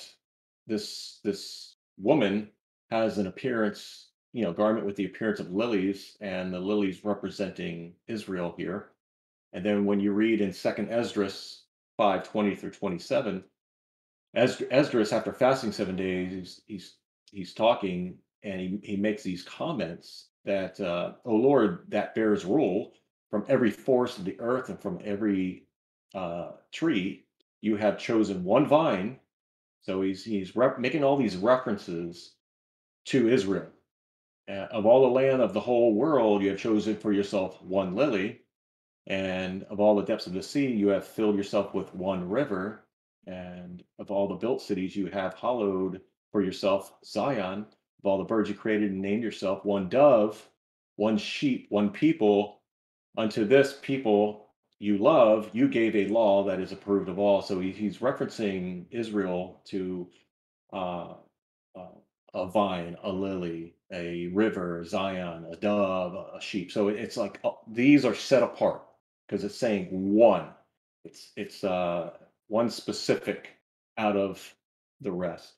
[0.66, 2.50] this this woman
[2.90, 7.94] has an appearance, you know, garment with the appearance of lilies, and the lilies representing
[8.06, 8.90] Israel here.
[9.54, 11.64] And then when you read in Second Esdras
[11.98, 13.44] 5:20 through 27,
[14.34, 16.96] Esdras, Esdras after fasting seven days, he's
[17.30, 22.94] he's talking and he, he makes these comments that, uh, "O Lord, that bears rule
[23.30, 25.68] from every forest of the earth and from every
[26.14, 27.26] uh, tree,
[27.60, 29.20] you have chosen one vine."
[29.82, 32.34] So he's he's rep- making all these references
[33.06, 33.70] to Israel.
[34.48, 37.94] Uh, of all the land of the whole world, you have chosen for yourself one
[37.94, 38.43] lily,
[39.06, 42.84] and of all the depths of the sea, you have filled yourself with one river.
[43.26, 46.00] And of all the built cities, you have hollowed
[46.32, 47.66] for yourself Zion.
[48.00, 50.46] Of all the birds you created and named yourself one dove,
[50.96, 52.60] one sheep, one people.
[53.16, 57.42] Unto this people you love, you gave a law that is approved of all.
[57.42, 60.08] So he, he's referencing Israel to
[60.72, 61.14] uh,
[61.76, 61.88] uh,
[62.34, 66.72] a vine, a lily, a river, Zion, a dove, a sheep.
[66.72, 68.82] So it's like uh, these are set apart
[69.26, 70.48] because it's saying one.
[71.04, 72.10] It's it's uh,
[72.48, 73.50] one specific
[73.98, 74.54] out of
[75.00, 75.54] the rest.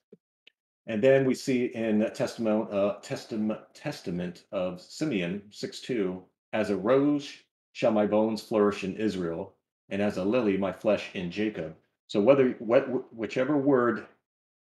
[0.86, 7.32] And then we see in testament, uh, testament, testament of Simeon 6.2, as a rose
[7.72, 9.54] shall my bones flourish in Israel,
[9.88, 11.74] and as a lily my flesh in Jacob.
[12.06, 14.06] So whether what, whichever word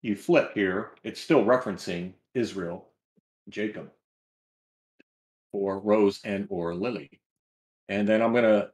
[0.01, 2.89] you flip here, it's still referencing Israel,
[3.47, 3.89] Jacob,
[5.53, 7.09] or rose and or lily.
[7.87, 8.71] And then I'm going to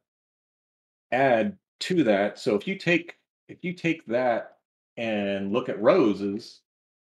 [1.11, 2.39] add to that.
[2.39, 3.15] So if you take
[3.47, 4.57] if you take that
[4.97, 6.61] and look at roses,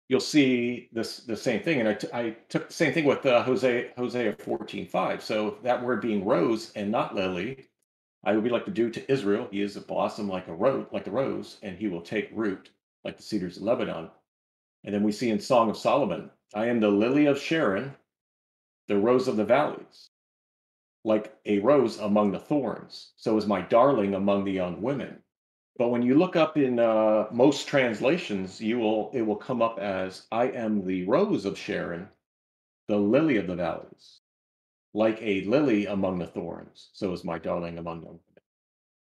[0.09, 1.79] you'll see this the same thing.
[1.79, 5.23] And I, I took the same thing with uh, Hosea Hosea fourteen five.
[5.23, 7.69] So that word being rose and not lily,
[8.23, 9.47] I would be like the dew to Israel.
[9.51, 12.69] He is a blossom like a rose, like the rose, and he will take root
[13.03, 14.09] like the cedars of Lebanon.
[14.83, 17.93] And then we see in Song of Solomon, I am the lily of Sharon,
[18.87, 20.09] the rose of the valleys
[21.03, 23.11] like a rose among the thorns.
[23.17, 25.19] So is my darling among the young women.
[25.77, 29.79] But when you look up in uh, most translations, you will it will come up
[29.79, 32.07] as I am the rose of Sharon,
[32.87, 34.19] the lily of the valleys,
[34.93, 36.89] like a lily among the thorns.
[36.93, 38.19] So is my darling among them.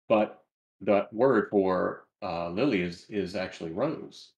[0.10, 0.43] But
[0.82, 4.34] the word for uh, lily is is actually rose,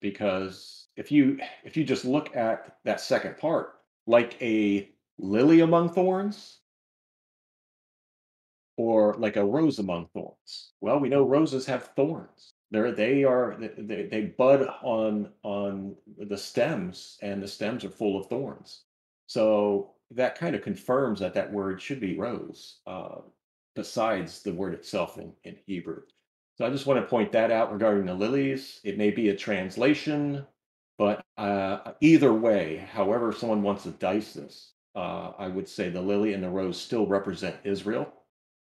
[0.00, 4.88] because if you if you just look at that second part, like a
[5.18, 6.60] lily among thorns,
[8.76, 10.72] or like a rose among thorns.
[10.80, 12.54] Well, we know roses have thorns.
[12.70, 18.18] They're, they are they, they bud on on the stems, and the stems are full
[18.18, 18.82] of thorns.
[19.26, 23.20] So that kind of confirms that that word should be rose, uh,
[23.74, 26.02] besides the word itself in, in Hebrew.
[26.56, 28.80] So I just want to point that out regarding the lilies.
[28.84, 30.46] It may be a translation,
[30.98, 36.00] but uh, either way, however someone wants to dice this, uh, I would say the
[36.00, 38.12] lily and the rose still represent Israel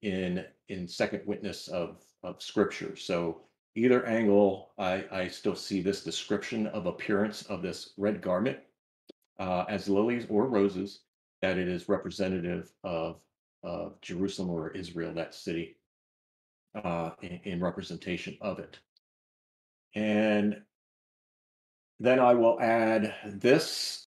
[0.06, 2.94] in in second witness of of scripture.
[2.96, 3.42] So
[3.74, 8.58] either angle, I, I still see this description of appearance of this red garment
[9.38, 11.00] uh, as lilies or roses,
[11.42, 13.20] that it is representative of
[13.64, 15.76] of Jerusalem or Israel, that city,
[16.84, 18.78] uh, in, in representation of it.
[19.96, 20.62] And
[21.98, 24.07] then I will add this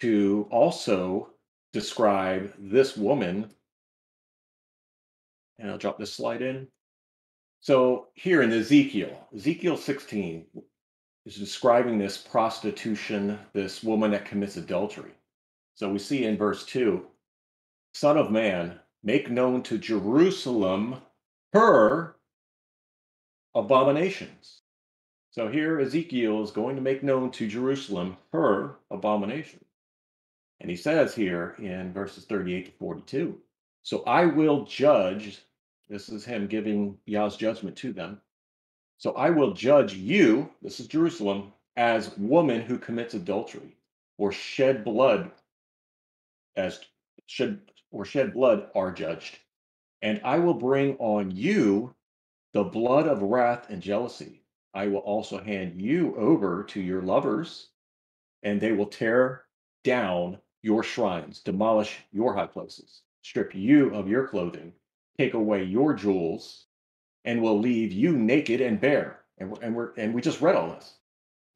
[0.00, 1.30] to also
[1.72, 3.50] describe this woman
[5.58, 6.68] and I'll drop this slide in.
[7.60, 10.46] So here in Ezekiel, Ezekiel 16
[11.24, 15.12] is describing this prostitution, this woman that commits adultery.
[15.74, 17.06] So we see in verse 2
[17.94, 20.96] Son of man, make known to Jerusalem
[21.52, 22.16] her
[23.54, 24.62] abominations.
[25.30, 29.64] So here Ezekiel is going to make known to Jerusalem her abomination.
[30.60, 33.38] And he says here in verses 38 to 42
[33.82, 35.42] So I will judge
[35.88, 38.20] this is him giving Yah's judgment to them.
[38.98, 43.76] So I will judge you, this is Jerusalem, as woman who commits adultery
[44.16, 45.30] or shed blood
[46.56, 46.80] as
[47.26, 47.60] shed
[47.90, 49.38] or shed blood are judged.
[50.02, 51.94] And I will bring on you
[52.52, 54.42] the blood of wrath and jealousy.
[54.74, 57.68] I will also hand you over to your lovers,
[58.42, 59.44] and they will tear
[59.84, 64.72] down your shrines, demolish your high places, strip you of your clothing,
[65.18, 66.66] take away your jewels,
[67.24, 69.20] and will leave you naked and bare.
[69.38, 70.94] And we're, and we're and we just read all this.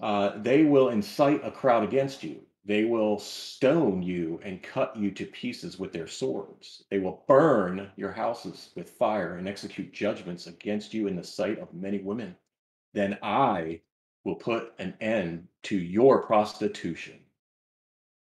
[0.01, 2.41] Uh, they will incite a crowd against you.
[2.65, 6.85] They will stone you and cut you to pieces with their swords.
[6.91, 11.61] They will burn your houses with fire and execute judgments against you in the sight
[11.61, 12.35] of many women.
[12.93, 13.83] Then I
[14.25, 17.21] will put an end to your prostitution,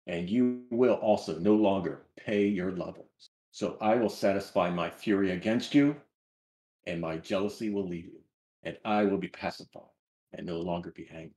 [0.08, 3.29] and you will also no longer pay your lovers.
[3.60, 5.98] So I will satisfy my fury against you,
[6.88, 8.22] and my jealousy will leave you,
[8.64, 9.92] and I will be pacified
[10.32, 11.36] and no longer be angry.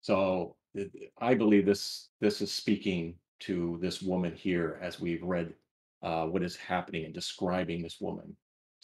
[0.00, 0.54] So
[1.18, 5.52] I believe this this is speaking to this woman here as we've read
[6.00, 8.36] uh, what is happening and describing this woman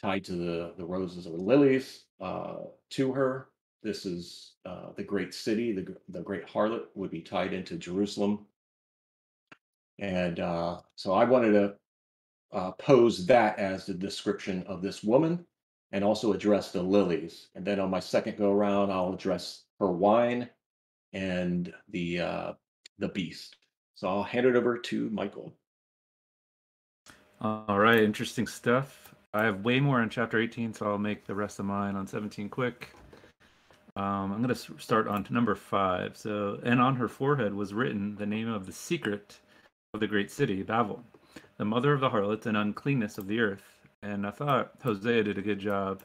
[0.02, 2.56] tied to the the roses or lilies uh,
[2.96, 3.50] to her.
[3.84, 8.46] This is uh, the great city, the the great harlot would be tied into Jerusalem,
[10.00, 11.79] and uh, so I wanted to
[12.52, 15.44] uh, pose that as the description of this woman,
[15.92, 17.48] and also address the lilies.
[17.54, 20.48] And then on my second go around, I'll address her wine
[21.12, 22.52] and the uh,
[22.98, 23.56] the beast.
[23.94, 25.52] So I'll hand it over to Michael.
[27.40, 29.14] All right, interesting stuff.
[29.32, 32.06] I have way more in chapter 18, so I'll make the rest of mine on
[32.06, 32.90] 17 quick.
[33.96, 36.16] Um, I'm going to start on to number five.
[36.16, 39.38] So, and on her forehead was written the name of the secret
[39.94, 41.02] of the great city, Babel,
[41.60, 43.86] the mother of the harlots and uncleanness of the earth.
[44.02, 46.02] And I thought Hosea did a good job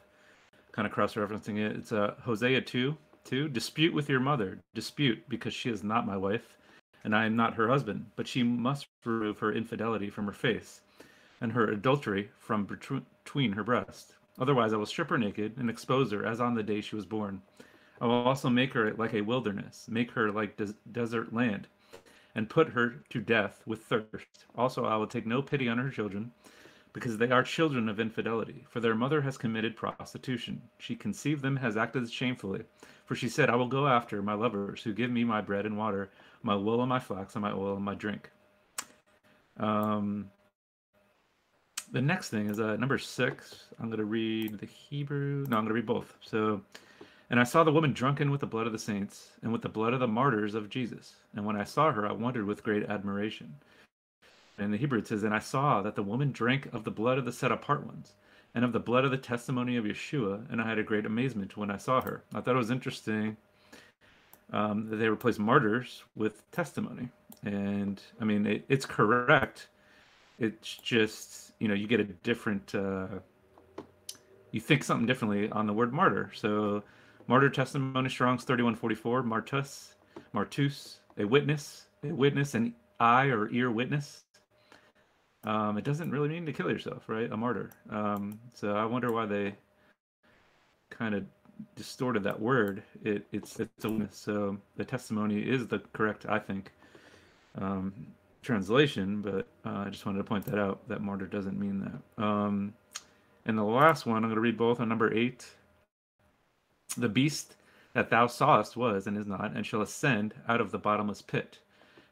[0.73, 1.77] kind of cross referencing it.
[1.77, 4.59] It's uh, Hosea 2 Two, dispute with your mother.
[4.73, 6.57] Dispute, because she is not my wife,
[7.05, 8.07] and I am not her husband.
[8.17, 10.81] But she must remove her infidelity from her face,
[11.39, 14.13] and her adultery from between her breasts.
[14.37, 17.05] Otherwise, I will strip her naked and expose her as on the day she was
[17.05, 17.41] born.
[18.01, 21.69] I will also make her like a wilderness, make her like des- desert land,
[22.35, 24.45] and put her to death with thirst.
[24.55, 26.31] Also, I will take no pity on her children,
[26.95, 28.65] because they are children of infidelity.
[28.69, 30.61] For their mother has committed prostitution.
[30.77, 32.63] She conceived them, has acted shamefully.
[33.05, 35.77] For she said, I will go after my lovers who give me my bread and
[35.77, 36.09] water,
[36.41, 38.31] my wool and my flax, and my oil and my drink.
[39.57, 40.31] Um,
[41.91, 43.65] the next thing is uh, number six.
[43.77, 45.45] I'm going to read the Hebrew.
[45.49, 46.15] No, I'm going to read both.
[46.21, 46.61] So,
[47.29, 49.69] and I saw the woman drunken with the blood of the saints and with the
[49.69, 51.15] blood of the martyrs of Jesus.
[51.35, 53.55] And when I saw her, I wondered with great admiration.
[54.57, 57.17] And the Hebrew it says, And I saw that the woman drank of the blood
[57.17, 58.13] of the set apart ones
[58.53, 61.57] and of the blood of the testimony of Yeshua, and I had a great amazement
[61.57, 62.23] when I saw her.
[62.33, 63.35] I thought it was interesting
[64.53, 67.09] um, that they replaced martyrs with testimony.
[67.43, 69.67] And I mean, it, it's correct.
[70.39, 73.07] It's just, you know, you get a different, uh,
[74.51, 76.31] you think something differently on the word martyr.
[76.33, 76.83] So,
[77.27, 79.93] martyr testimony, Strong's 3144, martus,
[80.33, 84.23] martus, a witness, a witness, an eye or ear witness.
[85.43, 87.31] Um, it doesn't really mean to kill yourself, right?
[87.31, 87.71] A martyr.
[87.89, 89.55] Um, so I wonder why they
[90.89, 91.23] kind of
[91.75, 92.83] distorted that word.
[93.03, 94.17] It, it's it's a witness.
[94.17, 96.71] So the testimony is the correct, I think,
[97.59, 98.07] um,
[98.41, 99.21] translation.
[99.21, 100.87] But uh, I just wanted to point that out.
[100.87, 101.79] That martyr doesn't mean
[102.17, 102.23] that.
[102.23, 102.73] Um,
[103.45, 105.45] and the last one, I'm going to read both on number eight.
[106.97, 107.55] The beast
[107.93, 111.59] that thou sawest was and is not, and shall ascend out of the bottomless pit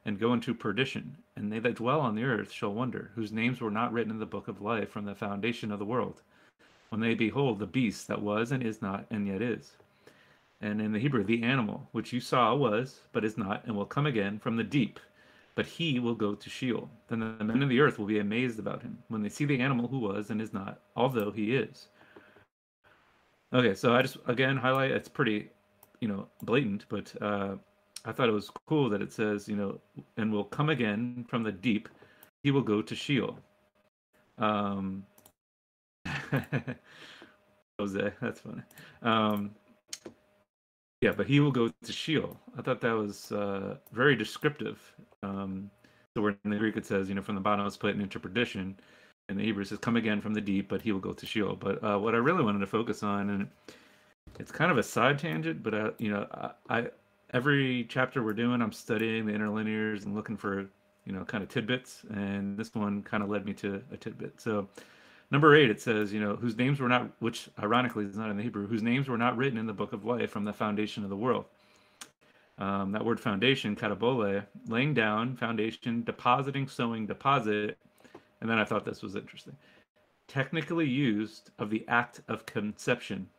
[0.05, 3.61] and go into perdition, and they that dwell on the earth shall wonder, whose names
[3.61, 6.21] were not written in the book of life from the foundation of the world,
[6.89, 9.71] when they behold the beast that was and is not and yet is.
[10.59, 13.86] And in the Hebrew, the animal which you saw was, but is not, and will
[13.86, 14.99] come again from the deep,
[15.55, 16.89] but he will go to Sheol.
[17.07, 19.59] Then the men of the earth will be amazed about him when they see the
[19.59, 21.88] animal who was and is not, although he is.
[23.54, 25.49] Okay, so I just again highlight it's pretty,
[25.99, 27.56] you know, blatant, but uh,
[28.04, 29.80] I thought it was cool that it says, you know,
[30.18, 31.88] and will come again from the deep.
[32.43, 33.38] He will go to Sheol.
[34.39, 35.06] Um,
[37.80, 38.64] Jose, that's funny.
[39.04, 39.51] Um,
[41.01, 42.36] yeah, but he will go to Sheol.
[42.58, 44.82] I thought that was uh, very descriptive.
[45.22, 45.70] Um,
[46.16, 48.20] so where in the Greek it says, you know, from the bottom of put into
[48.20, 48.78] perdition,
[49.30, 51.55] and the Hebrew says, "Come again from the deep," but he will go to Sheol.
[51.55, 53.47] But uh, what I really wanted to focus on, and
[54.39, 56.28] it's kind of a side tangent, but I, uh, you know,
[56.69, 56.88] I, I
[57.34, 60.67] every chapter we're doing, I'm studying the interlinears and looking for,
[61.05, 62.03] you know, kind of tidbits.
[62.11, 64.39] And this one kind of led me to a tidbit.
[64.39, 64.67] So,
[65.32, 68.38] number eight, it says, you know, whose names were not, which ironically is not in
[68.38, 71.03] the Hebrew, whose names were not written in the book of life from the foundation
[71.03, 71.45] of the world.
[72.59, 77.78] Um, that word foundation, katabole, laying down, foundation, depositing, sowing, deposit.
[78.43, 79.55] And then I thought this was interesting.
[80.27, 83.29] Technically used of the act of conception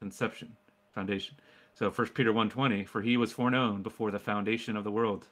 [0.00, 0.56] conception,
[0.94, 1.36] foundation.
[1.74, 5.28] So First Peter 1:20, for he was foreknown before the foundation of the world,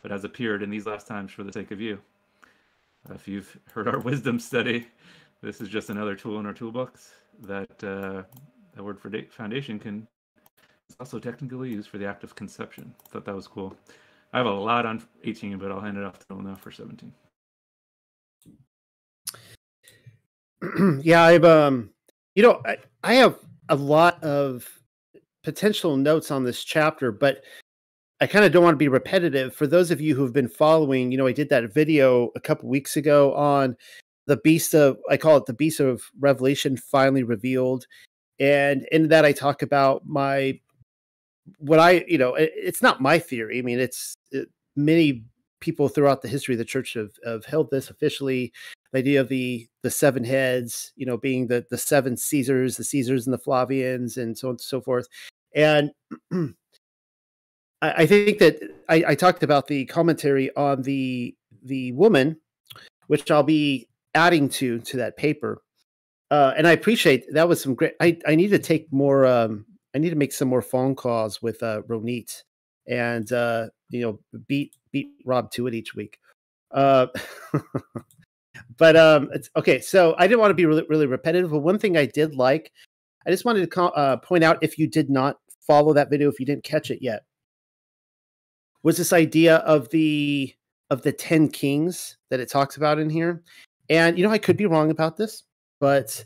[0.00, 2.00] but has appeared in these last times for the sake of you.
[3.10, 4.86] If you've heard our wisdom study,
[5.42, 7.12] this is just another tool in our toolbox
[7.42, 8.22] that uh,
[8.74, 10.06] the word for foundation can
[10.88, 12.94] is also technically used for the act of conception.
[13.08, 13.76] Thought that was cool.
[14.32, 16.70] I have a lot on 18, but I'll hand it off to Phil now for
[16.70, 17.12] 17.
[21.02, 21.90] yeah, I've um,
[22.34, 24.68] you know, I, I have a lot of
[25.42, 27.42] potential notes on this chapter, but
[28.20, 29.54] I kind of don't want to be repetitive.
[29.54, 32.68] For those of you who've been following, you know, I did that video a couple
[32.68, 33.76] weeks ago on
[34.26, 37.86] the beast of I call it the beast of Revelation finally revealed,
[38.40, 40.58] and in that I talk about my
[41.58, 43.58] what I you know it, it's not my theory.
[43.58, 45.24] I mean, it's it, many
[45.60, 48.52] people throughout the history of the church have, have held this officially
[48.92, 52.84] the idea of the the seven heads you know being the the seven caesars the
[52.84, 55.06] caesars and the flavians and so on and so forth
[55.54, 55.90] and
[57.82, 62.38] I, I, think that I, I talked about the commentary on the the woman
[63.06, 65.62] which i'll be adding to to that paper
[66.30, 69.64] uh, and i appreciate that was some great i i need to take more um
[69.96, 72.42] i need to make some more phone calls with uh ronit
[72.86, 76.18] and uh you know beat beat rob to it each week.
[76.70, 77.06] Uh
[78.78, 81.96] but um okay so i didn't want to be really really repetitive but one thing
[81.96, 82.72] i did like
[83.26, 86.40] i just wanted to uh, point out if you did not follow that video if
[86.40, 87.24] you didn't catch it yet
[88.82, 90.54] was this idea of the
[90.90, 93.42] of the 10 kings that it talks about in here.
[93.90, 95.44] And you know i could be wrong about this
[95.80, 96.24] but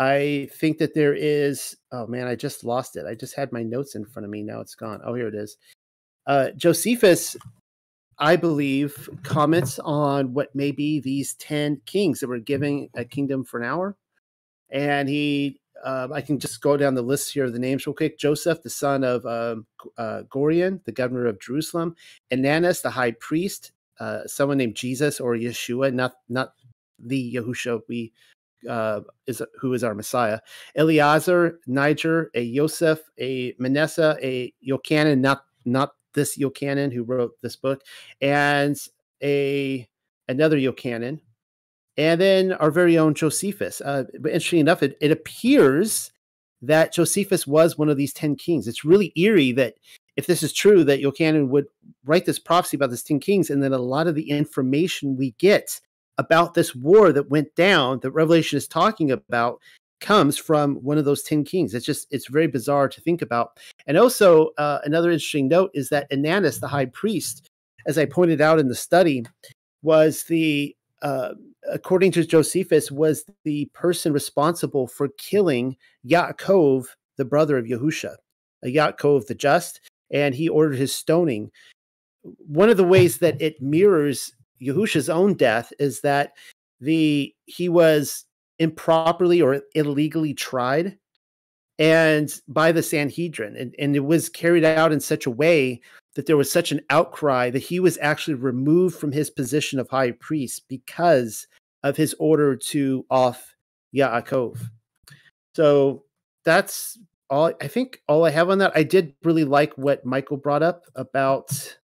[0.00, 3.62] i think that there is oh man i just lost it i just had my
[3.62, 5.56] notes in front of me now it's gone oh here it is
[6.26, 7.36] uh josephus
[8.20, 13.44] I believe, comments on what may be these 10 kings that were giving a kingdom
[13.44, 13.96] for an hour.
[14.68, 17.94] And he, uh, I can just go down the list here of the names real
[17.94, 21.96] quick Joseph, the son of um, uh, Gorion, the governor of Jerusalem,
[22.30, 26.52] Ananus, the high priest, uh, someone named Jesus or Yeshua, not, not
[26.98, 28.12] the Yahusha we
[28.68, 30.40] uh, is who is our Messiah.
[30.74, 37.56] Eleazar, Niger, a Yosef, a Manasseh, a Yochanan, not not this Yochanan who wrote this
[37.56, 37.82] book,
[38.20, 38.76] and
[39.22, 39.88] a
[40.28, 41.20] another Yochanan,
[41.96, 43.80] and then our very own Josephus.
[43.80, 46.10] Uh, but interesting enough, it, it appears
[46.62, 48.68] that Josephus was one of these ten kings.
[48.68, 49.74] It's really eerie that
[50.16, 51.66] if this is true, that Yochanan would
[52.04, 55.32] write this prophecy about these ten kings, and then a lot of the information we
[55.38, 55.80] get
[56.20, 59.58] about this war that went down that Revelation is talking about
[60.02, 61.72] comes from one of those 10 kings.
[61.72, 63.58] It's just, it's very bizarre to think about.
[63.86, 67.48] And also, uh, another interesting note is that Ananus, the high priest,
[67.86, 69.24] as I pointed out in the study,
[69.82, 71.30] was the, uh,
[71.72, 76.84] according to Josephus, was the person responsible for killing Yaakov,
[77.16, 78.16] the brother of Yahusha,
[78.62, 81.50] Yaakov the just, and he ordered his stoning.
[82.22, 86.32] One of the ways that it mirrors Yahusha's own death is that
[86.80, 88.24] the he was
[88.58, 90.98] improperly or illegally tried
[91.80, 93.56] and by the Sanhedrin.
[93.56, 95.80] And, and it was carried out in such a way
[96.14, 99.88] that there was such an outcry that he was actually removed from his position of
[99.88, 101.46] high priest because
[101.82, 103.56] of his order to off
[103.94, 104.58] Yaakov.
[105.56, 106.04] So
[106.44, 106.98] that's
[107.30, 108.72] all I think all I have on that.
[108.74, 111.50] I did really like what Michael brought up about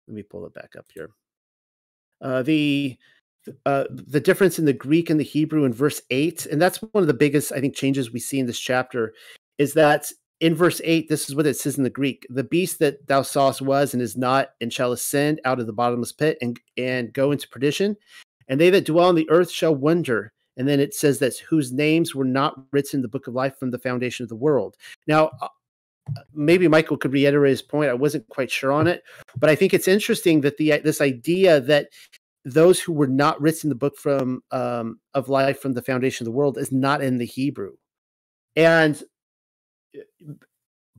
[0.06, 1.10] let me pull it back up here.
[2.22, 2.96] Uh, the
[3.66, 7.02] uh, the difference in the Greek and the Hebrew in verse 8, and that's one
[7.02, 9.14] of the biggest, I think, changes we see in this chapter,
[9.58, 10.06] is that
[10.40, 13.22] in verse 8, this is what it says in the Greek the beast that thou
[13.22, 17.12] sawest was and is not, and shall ascend out of the bottomless pit and, and
[17.12, 17.96] go into perdition.
[18.48, 20.32] And they that dwell on the earth shall wonder.
[20.56, 23.56] And then it says that whose names were not written in the book of life
[23.56, 24.76] from the foundation of the world.
[25.06, 25.48] Now, uh,
[26.34, 27.90] maybe Michael could reiterate his point.
[27.90, 29.02] I wasn't quite sure on it,
[29.36, 31.88] but I think it's interesting that the this idea that
[32.44, 36.32] those who were not written the book from um, of life from the foundation of
[36.32, 37.72] the world is not in the Hebrew.
[38.56, 39.02] And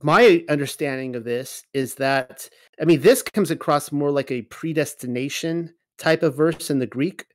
[0.01, 2.49] my understanding of this is that
[2.81, 7.25] I mean this comes across more like a predestination type of verse in the Greek.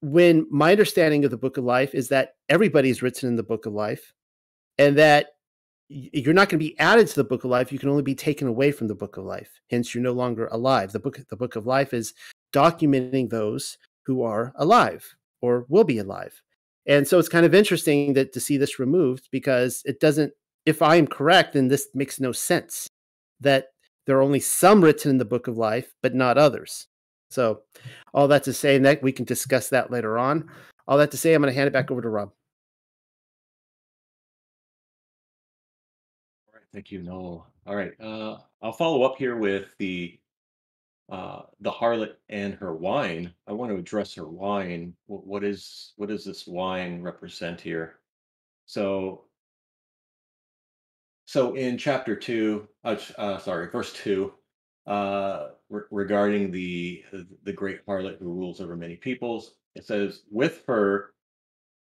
[0.00, 3.42] When my understanding of the book of life is that everybody is written in the
[3.42, 4.12] book of life,
[4.78, 5.30] and that
[5.88, 8.14] you're not going to be added to the book of life you can only be
[8.14, 11.36] taken away from the book of life hence you're no longer alive the book the
[11.36, 12.14] book of life is
[12.52, 16.42] documenting those who are alive or will be alive.
[16.86, 20.32] And so it's kind of interesting that to see this removed because it doesn't,
[20.64, 22.88] if I am correct, then this makes no sense
[23.40, 23.68] that
[24.06, 26.86] there are only some written in the book of life, but not others.
[27.30, 27.60] So
[28.14, 30.48] all that to say, and that we can discuss that later on.
[30.86, 32.32] All that to say, I'm going to hand it back over to Rob.
[36.72, 37.46] Thank you, Noel.
[37.66, 37.92] All right.
[38.00, 40.18] Uh, I'll follow up here with the
[41.10, 43.32] uh, the harlot and her wine.
[43.46, 44.94] I want to address her wine.
[45.06, 47.98] Wh- What is what does this wine represent here?
[48.66, 49.24] So
[51.26, 54.34] so in chapter two, uh, uh, sorry, verse two,
[54.86, 57.04] uh, re- regarding the
[57.44, 61.14] the great harlot who rules over many peoples, it says, "With her,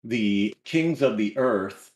[0.03, 1.91] the kings of the earth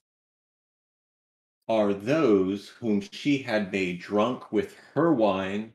[1.72, 5.74] are those whom she had made drunk with her wine,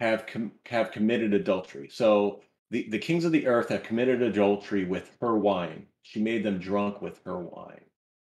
[0.00, 4.84] have com- have committed adultery." So the the kings of the earth have committed adultery
[4.84, 5.86] with her wine.
[6.02, 7.84] She made them drunk with her wine.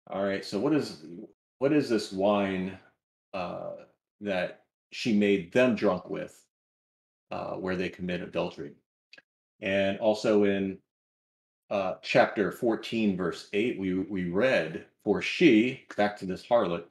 [0.09, 0.43] All right.
[0.43, 1.05] So what is
[1.59, 2.79] what is this wine
[3.33, 3.73] uh,
[4.21, 6.35] that she made them drunk with,
[7.31, 8.73] uh, where they commit adultery?
[9.61, 10.79] And also in
[11.69, 16.85] uh, chapter 14, verse 8, we we read, "For she," back to this harlot,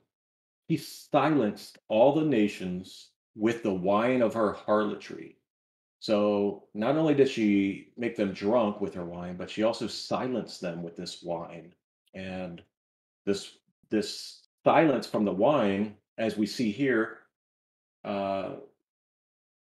[0.69, 5.37] he silenced all the nations with the wine of her harlotry.
[6.01, 10.61] So not only did she make them drunk with her wine, but she also silenced
[10.61, 11.75] them with this wine.
[12.15, 12.63] And
[13.25, 13.57] this
[13.89, 17.19] this silence from the wine, as we see here,
[18.05, 18.57] uh,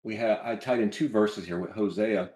[0.03, 2.31] we have I tied in two verses here with Hosea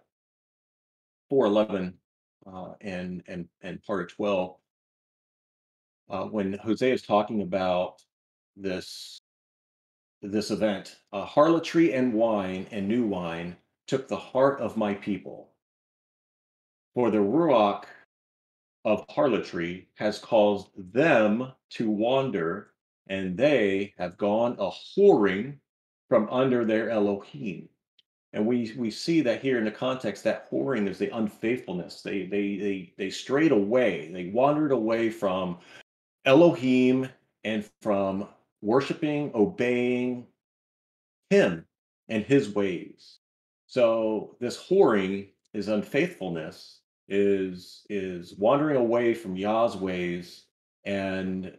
[1.28, 1.98] four eleven
[2.46, 4.56] uh, and and and part of twelve.
[6.10, 8.02] Uh, when Hosea is talking about
[8.56, 9.18] this
[10.22, 13.56] this event, uh, harlotry and wine and new wine
[13.86, 15.52] took the heart of my people.
[16.94, 17.84] For the ruach
[18.84, 22.72] of harlotry has caused them to wander,
[23.08, 25.58] and they have gone a whoring
[26.08, 27.68] from under their Elohim.
[28.32, 32.02] And we we see that here in the context that whoring is the unfaithfulness.
[32.02, 34.10] They they they they strayed away.
[34.12, 35.58] They wandered away from
[36.28, 37.08] Elohim
[37.42, 38.28] and from
[38.60, 40.26] worshiping, obeying
[41.30, 41.64] him
[42.10, 43.20] and his ways.
[43.66, 50.44] So this whoring is unfaithfulness, is is wandering away from Yah's ways,
[50.84, 51.56] and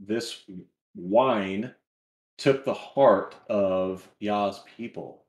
[0.00, 0.42] this
[0.96, 1.72] wine
[2.36, 5.24] took the heart of Yah's people.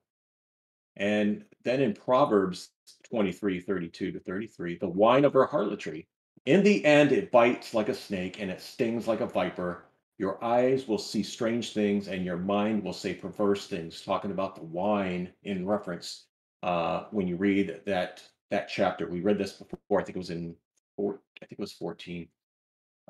[0.96, 2.70] And then in Proverbs
[3.04, 6.08] 23, 32 to 33, the wine of her harlotry.
[6.46, 9.86] In the end, it bites like a snake and it stings like a viper.
[10.18, 14.56] Your eyes will see strange things and your mind will say perverse things, talking about
[14.56, 16.26] the wine in reference
[16.64, 19.08] uh, when you read that that chapter.
[19.08, 20.56] We read this before, I think it was in
[20.96, 22.28] four, I think it was 14,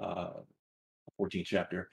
[0.01, 0.29] uh,
[1.19, 1.89] 14th chapter.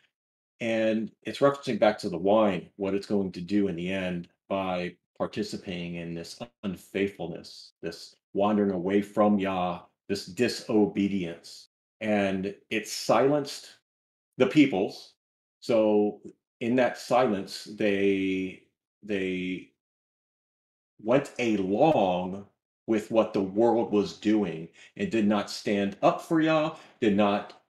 [0.60, 4.28] And it's referencing back to the wine, what it's going to do in the end
[4.48, 11.68] by participating in this unfaithfulness, this wandering away from Yah, this disobedience.
[12.00, 13.78] And it silenced
[14.36, 15.14] the peoples.
[15.60, 16.20] So
[16.60, 18.62] in that silence, they
[19.02, 19.70] they
[21.00, 22.46] went along
[22.86, 27.62] with what the world was doing and did not stand up for Yah, did not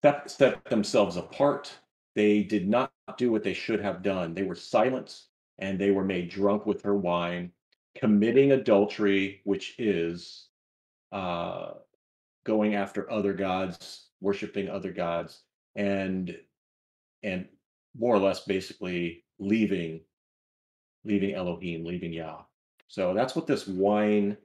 [0.00, 1.72] step, step themselves apart.
[2.14, 4.34] They did not do what they should have done.
[4.34, 5.28] They were silenced
[5.58, 7.50] and they were made drunk with her wine,
[7.96, 10.47] committing adultery, which is
[11.12, 11.72] uh,
[12.44, 15.42] going after other gods, worshiping other gods,
[15.76, 16.36] and
[17.22, 17.46] and
[17.98, 20.00] more or less basically leaving
[21.04, 22.42] leaving Elohim, leaving Yah.
[22.88, 24.36] So that's what this wine,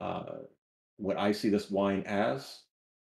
[0.00, 0.38] uh,
[0.96, 2.60] what I see this wine as,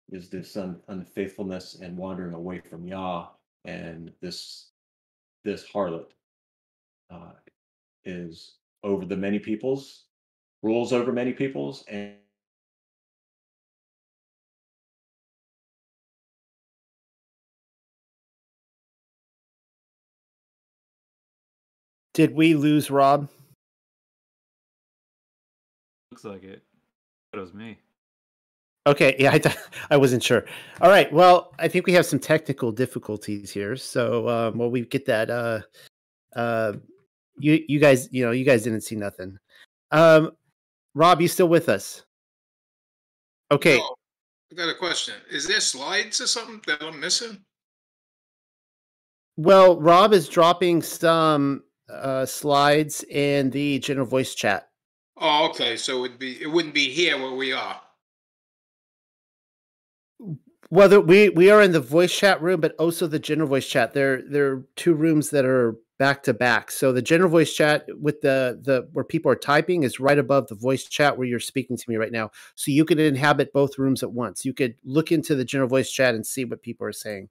[0.10, 3.28] is this un- unfaithfulness and wandering away from Yah,
[3.66, 4.70] and this
[5.44, 6.10] this harlot
[7.12, 7.34] uh,
[8.04, 10.06] is over the many peoples,
[10.64, 12.16] rules over many peoples, and
[22.16, 23.28] Did we lose Rob?
[26.12, 26.64] Looks like it.
[27.32, 27.78] But it was me.
[28.88, 29.58] Okay, yeah, I, th-
[29.92, 30.46] I wasn't sure.
[30.80, 33.76] All right, well, I think we have some technical difficulties here.
[33.76, 35.60] So, um, while we get that, uh,
[36.38, 36.74] uh,
[37.38, 39.38] you you guys, you know, you guys didn't see nothing.
[39.92, 40.32] Um,
[40.94, 42.06] Rob, you still with us?
[43.52, 43.96] Okay, Oh,
[44.54, 45.16] I got a question.
[45.30, 47.44] Is there slides or something that I'm missing?
[49.36, 54.70] well, Rob is dropping some uh, slides in the general voice chat.
[55.18, 55.78] Oh, okay.
[55.78, 57.82] So it'd be it wouldn't be here where we are.
[60.70, 63.94] Whether we we are in the voice chat room, but also the general voice chat.
[63.94, 66.72] There there are two rooms that are back to back.
[66.72, 70.48] So the general voice chat with the the where people are typing is right above
[70.48, 72.32] the voice chat where you're speaking to me right now.
[72.56, 74.44] So you could inhabit both rooms at once.
[74.44, 77.30] You could look into the general voice chat and see what people are saying.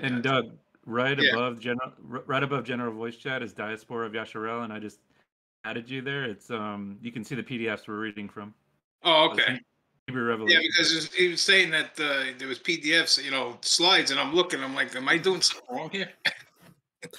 [0.00, 0.52] And Doug,
[0.86, 1.30] right Yeah.
[1.32, 5.00] above general, right above general voice chat is Diaspora of Yasharel, and I just
[5.64, 6.24] added you there.
[6.24, 8.54] It's um, you can see the PDFs we're reading from.
[9.02, 9.60] Oh, okay.
[10.06, 13.56] Hebrew Yeah, because he was- he was saying that uh, there was PDFs, you know,
[13.62, 14.62] slides, and I'm looking.
[14.62, 16.10] I'm like, am I doing something wrong here?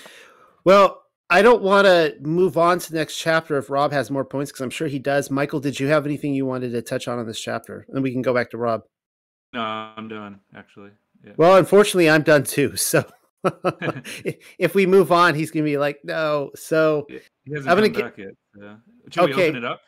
[0.63, 4.25] Well, I don't want to move on to the next chapter if Rob has more
[4.25, 5.29] points because I'm sure he does.
[5.29, 7.85] Michael, did you have anything you wanted to touch on in this chapter?
[7.89, 8.81] And we can go back to Rob.
[9.53, 10.89] No, I'm done actually.
[11.23, 11.33] Yeah.
[11.37, 12.75] Well, unfortunately, I'm done too.
[12.77, 13.03] So
[14.59, 16.51] if we move on, he's going to be like, no.
[16.55, 18.77] So he hasn't I'm gonna come get- back yet.
[19.11, 19.49] Should we Okay.
[19.49, 19.81] open it up?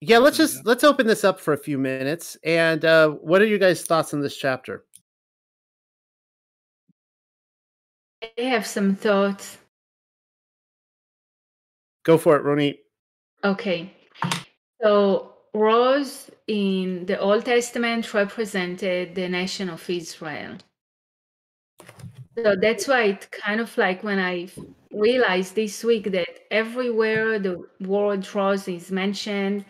[0.00, 0.66] yeah, let's just up.
[0.66, 2.36] let's open this up for a few minutes.
[2.44, 4.84] And uh, what are you guys' thoughts on this chapter?
[8.38, 9.58] I have some thoughts.
[12.04, 12.78] Go for it, Ronit.
[13.44, 13.92] Okay.
[14.82, 20.56] So rose in the Old Testament represented the nation of Israel.
[22.42, 24.48] So that's why it kind of like when I
[24.92, 29.64] realized this week that everywhere the word rose is mentioned,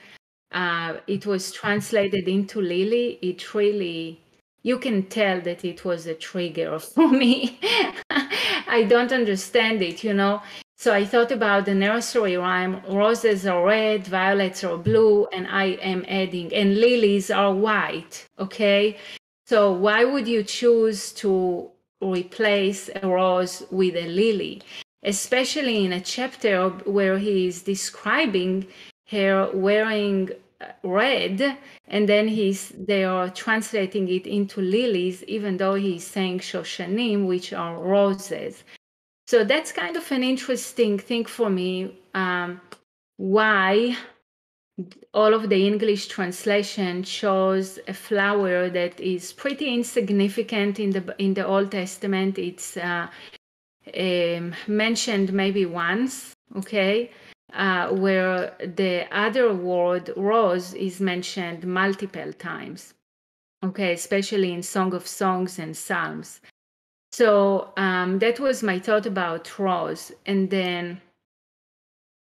[0.52, 3.18] uh, it was translated into lily.
[3.22, 4.20] It really,
[4.62, 7.58] you can tell that it was a trigger for me.
[8.10, 10.42] I don't understand it, you know.
[10.76, 15.76] So I thought about the nursery rhyme roses are red, violets are blue, and I
[15.82, 18.26] am adding, and lilies are white.
[18.38, 18.96] Okay.
[19.46, 21.70] So why would you choose to
[22.00, 24.62] replace a rose with a lily?
[25.02, 28.66] Especially in a chapter where he is describing
[29.10, 30.30] her wearing
[30.60, 31.56] uh, red
[31.88, 37.52] and then he's they are translating it into lilies even though he's saying shoshanim which
[37.52, 38.62] are roses
[39.26, 42.60] so that's kind of an interesting thing for me um,
[43.16, 43.96] why
[45.14, 51.34] all of the english translation shows a flower that is pretty insignificant in the in
[51.34, 52.38] the old testament.
[52.38, 53.08] It's uh,
[53.94, 57.10] um, mentioned maybe once okay?
[57.52, 62.94] Uh, where the other word rose is mentioned multiple times
[63.62, 63.92] okay?
[63.92, 66.40] Especially in song of songs and psalms.
[67.12, 70.12] So um, that was my thought about rose.
[70.26, 71.00] And then,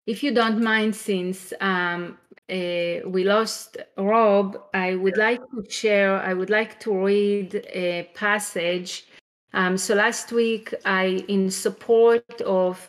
[0.06, 2.18] if you don't mind, since um,
[2.50, 8.10] uh, we lost Rob, I would like to share, I would like to read a
[8.14, 9.06] passage.
[9.54, 12.88] Um, so last week, I, in support of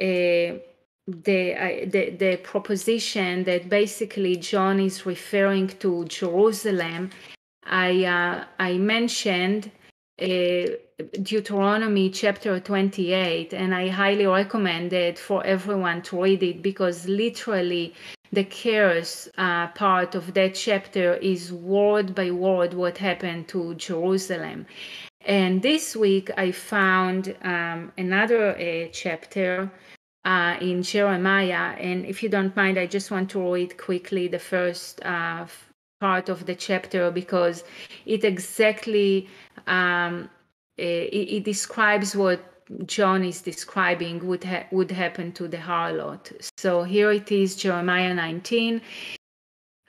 [0.00, 0.58] uh,
[1.08, 7.10] the, I the the proposition that basically John is referring to Jerusalem,
[7.64, 9.72] I uh, I mentioned
[10.20, 10.66] uh,
[11.22, 17.94] Deuteronomy chapter 28, and I highly recommend it for everyone to read it because literally
[18.32, 24.66] the curse uh, part of that chapter is word by word what happened to Jerusalem.
[25.24, 29.70] And this week I found um, another uh, chapter
[30.24, 31.76] uh, in Jeremiah.
[31.78, 35.46] And if you don't mind, I just want to read quickly the first uh,
[36.00, 37.64] part of the chapter because
[38.06, 39.28] it exactly
[39.66, 40.30] um,
[40.78, 42.40] it, it describes what
[42.86, 46.50] John is describing would ha- would happen to the harlot.
[46.56, 48.80] So here it is, Jeremiah 19.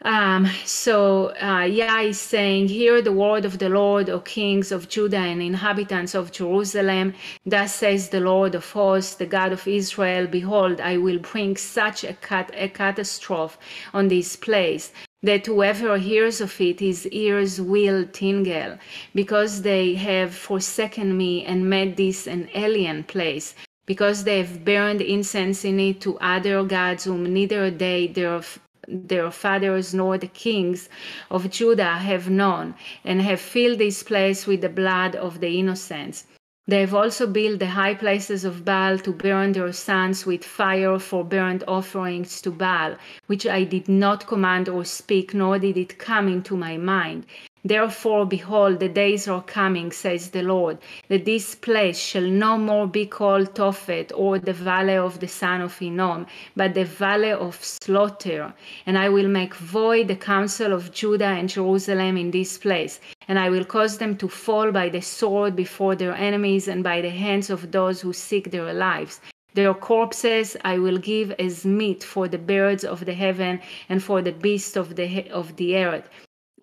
[0.03, 4.89] Um, so uh, Yah is saying, Hear the word of the Lord, O kings of
[4.89, 7.13] Judah and inhabitants of Jerusalem.
[7.45, 12.03] Thus says the Lord of hosts, the God of Israel Behold, I will bring such
[12.03, 13.57] a, cat- a catastrophe
[13.93, 14.91] on this place
[15.23, 18.77] that whoever hears of it, his ears will tingle,
[19.15, 23.55] because they have forsaken me and made this an alien place,
[23.85, 28.41] because they have burned incense in it to other gods whom neither they, their
[28.89, 30.89] their fathers nor the kings
[31.31, 36.25] of Judah have known, and have filled this place with the blood of the innocents.
[36.65, 40.97] They have also built the high places of Baal to burn their sons with fire
[40.97, 42.95] for burnt offerings to Baal,
[43.27, 47.25] which I did not command or speak, nor did it come into my mind.
[47.65, 52.87] Therefore, behold, the days are coming, says the Lord, that this place shall no more
[52.87, 57.63] be called Tophet or the valley of the son of Hinnom, but the valley of
[57.63, 58.53] slaughter.
[58.85, 62.99] And I will make void the counsel of Judah and Jerusalem in this place,
[63.29, 66.99] and I will cause them to fall by the sword before their enemies and by
[66.99, 69.21] the hands of those who seek their lives.
[69.53, 74.21] Their corpses I will give as meat for the birds of the heaven and for
[74.21, 76.09] the beasts of the, of the earth.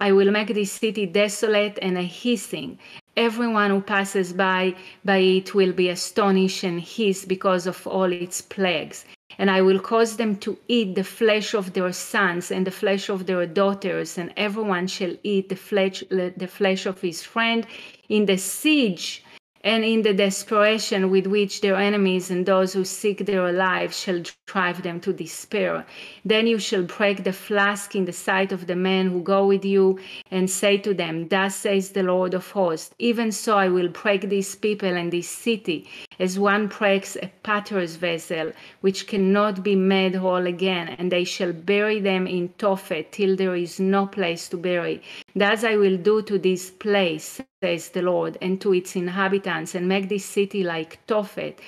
[0.00, 2.78] I will make this city desolate and a hissing.
[3.16, 4.74] Everyone who passes by
[5.04, 9.04] by it will be astonished and hiss because of all its plagues.
[9.38, 13.10] And I will cause them to eat the flesh of their sons and the flesh
[13.10, 17.66] of their daughters, and everyone shall eat the flesh the flesh of his friend.
[18.08, 19.22] In the siege
[19.62, 24.22] and in the desperation with which their enemies and those who seek their lives shall
[24.46, 25.84] drive them to despair.
[26.24, 29.64] Then you shall break the flask in the sight of the men who go with
[29.64, 29.98] you,
[30.30, 34.28] and say to them, Thus says the Lord of hosts, even so I will break
[34.28, 35.88] these people and this city,
[36.20, 38.52] as one breaks a potter's vessel,
[38.82, 43.56] which cannot be made whole again, and they shall bury them in Tophet till there
[43.56, 45.02] is no place to bury.
[45.34, 49.88] Thus I will do to this place, says the Lord, and to its inhabitants, and
[49.88, 51.58] make this city like Tophet.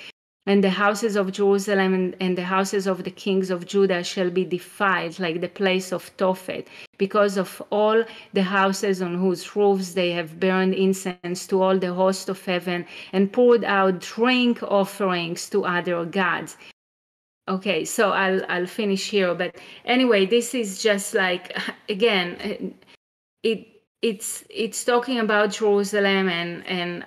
[0.45, 4.29] And the houses of Jerusalem and, and, the houses of the kings of Judah shall
[4.29, 6.67] be defiled like the place of Tophet,
[6.97, 11.93] because of all the houses on whose roofs they have burned incense to all the
[11.93, 16.57] host of heaven and poured out drink offerings to other gods.
[17.47, 19.33] Okay, so I'll I'll finish here.
[19.35, 21.57] But anyway, this is just like
[21.89, 22.75] again,
[23.43, 23.67] it
[24.01, 27.05] it's it's talking about Jerusalem, and and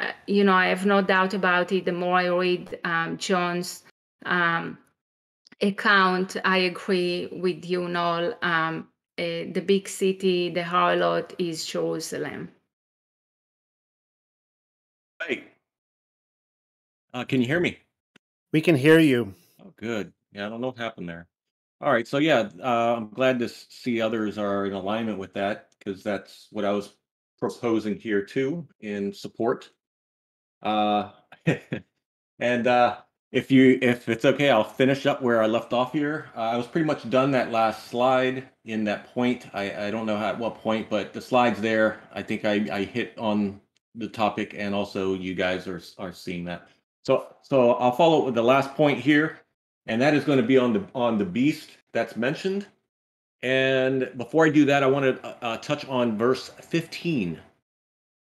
[0.00, 1.84] um, you know I have no doubt about it.
[1.84, 3.84] The more I read um, John's
[4.26, 4.78] um,
[5.60, 8.34] account, I agree with you, Noel.
[8.42, 8.88] Um,
[9.18, 12.48] uh, the big city, the harlot, is Jerusalem.
[15.22, 15.44] Hey,
[17.12, 17.78] uh, can you hear me?
[18.52, 19.34] We can hear you.
[19.62, 20.12] Oh, good.
[20.32, 21.28] Yeah, I don't know what happened there.
[21.82, 25.70] All right, so yeah, uh, I'm glad to see others are in alignment with that
[25.78, 26.94] because that's what I was
[27.38, 29.70] proposing here too in support.
[30.62, 31.10] Uh,
[32.38, 32.98] and uh,
[33.32, 36.30] if you if it's okay, I'll finish up where I left off here.
[36.36, 39.46] Uh, I was pretty much done that last slide in that point.
[39.52, 42.66] I, I don't know how, at what point, but the slides there, I think I,
[42.72, 43.60] I hit on
[43.94, 46.68] the topic and also you guys are are seeing that.
[47.04, 49.40] So so I'll follow with the last point here
[49.86, 52.66] and that is going to be on the on the beast that's mentioned.
[53.42, 57.40] And before I do that, I want to uh, uh, touch on verse 15.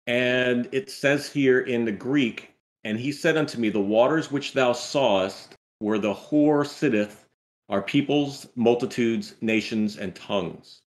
[0.08, 4.54] And it says here in the Greek, and he said unto me, The waters which
[4.54, 7.28] thou sawest, where the whore sitteth,
[7.70, 10.82] are peoples, multitudes, nations, and tongues.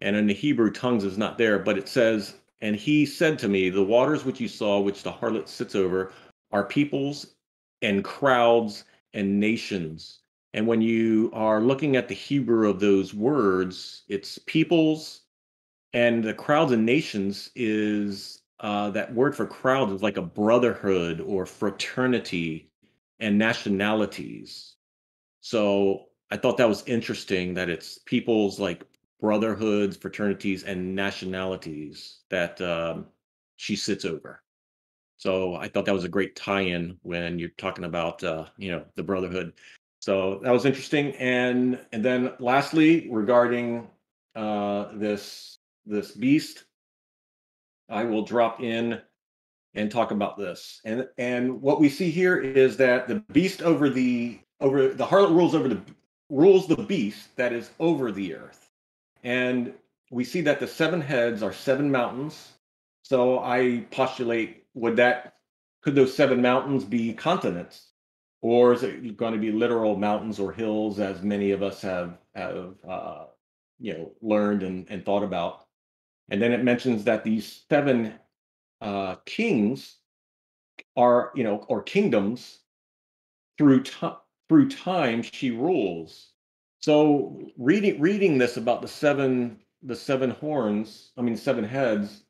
[0.00, 3.48] And in the Hebrew, tongues is not there, but it says, And he said to
[3.48, 6.12] me, The waters which you saw, which the harlot sits over,
[6.52, 7.34] are peoples
[7.82, 10.20] and crowds and nations.
[10.52, 15.23] And when you are looking at the Hebrew of those words, it's peoples
[15.94, 21.20] and the crowds and nations is uh, that word for crowds is like a brotherhood
[21.20, 22.68] or fraternity
[23.20, 24.74] and nationalities.
[25.40, 28.84] So I thought that was interesting that it's people's like
[29.20, 33.06] brotherhoods, fraternities, and nationalities that um,
[33.56, 34.42] she sits over.
[35.16, 38.84] So I thought that was a great tie-in when you're talking about uh, you know
[38.96, 39.52] the brotherhood.
[40.00, 41.12] So that was interesting.
[41.12, 43.88] And and then lastly, regarding
[44.34, 46.64] uh, this this beast,
[47.88, 49.00] I will drop in
[49.74, 50.80] and talk about this.
[50.84, 55.34] And and what we see here is that the beast over the over the harlot
[55.34, 55.80] rules over the
[56.30, 58.70] rules the beast that is over the earth.
[59.22, 59.74] And
[60.10, 62.52] we see that the seven heads are seven mountains.
[63.02, 65.34] So I postulate would that
[65.82, 67.90] could those seven mountains be continents
[68.44, 72.18] or is it going to be literal mountains or hills as many of us have
[72.34, 73.24] have uh,
[73.80, 75.63] you know learned and, and thought about
[76.30, 78.14] and then it mentions that these seven
[78.80, 79.98] uh, kings
[80.96, 82.60] are you know or kingdoms
[83.58, 84.16] through time
[84.48, 86.32] through time she rules
[86.80, 92.24] so reading reading this about the seven the seven horns i mean seven heads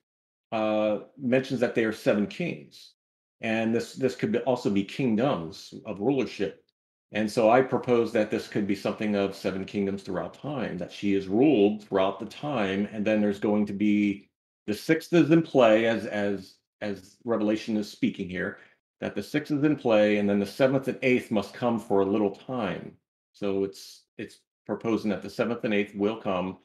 [0.54, 2.92] uh, mentions that they are seven kings,
[3.40, 6.63] and this this could be, also be kingdoms of rulership.
[7.12, 10.92] And so I propose that this could be something of seven kingdoms throughout time, that
[10.92, 14.28] she is ruled throughout the time, and then there's going to be
[14.66, 18.58] the sixth is in play as as as Revelation is speaking here,
[19.00, 22.00] that the sixth is in play, and then the seventh and eighth must come for
[22.00, 22.96] a little time.
[23.32, 26.58] So it's it's proposing that the seventh and eighth will come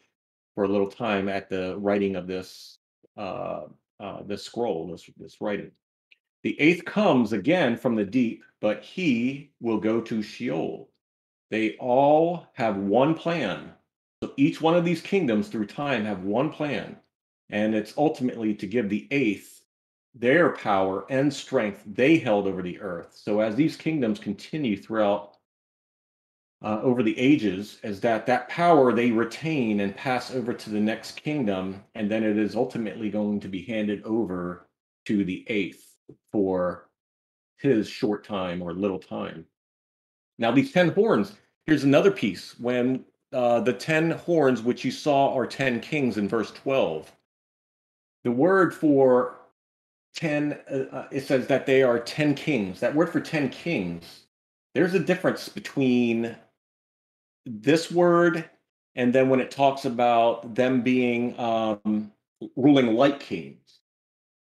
[0.56, 2.80] for a little time at the writing of this
[3.18, 3.64] uh,
[4.00, 5.72] uh, this scroll, this, this writing.
[6.44, 10.90] The eighth comes again from the deep, but he will go to Sheol.
[11.52, 13.74] They all have one plan.
[14.24, 16.98] So each one of these kingdoms through time have one plan.
[17.50, 19.62] And it's ultimately to give the eighth
[20.14, 23.14] their power and strength they held over the earth.
[23.16, 25.38] So as these kingdoms continue throughout
[26.62, 30.80] uh, over the ages is that that power they retain and pass over to the
[30.80, 34.68] next kingdom, and then it is ultimately going to be handed over
[35.06, 35.89] to the eighth
[36.32, 36.90] for
[37.58, 39.46] his short time or little time.
[40.38, 41.34] Now, these 10 horns,
[41.66, 42.58] here's another piece.
[42.60, 43.04] When
[43.34, 47.12] uh, the 10 horns, which you saw are 10 kings in verse 12,
[48.24, 49.36] the word for
[50.16, 52.80] 10, uh, uh, it says that they are 10 kings.
[52.80, 54.28] That word for 10 kings,
[54.74, 56.36] there's a difference between
[57.46, 58.50] this word
[58.96, 62.12] and then when it talks about them being um,
[62.56, 63.69] ruling like kings.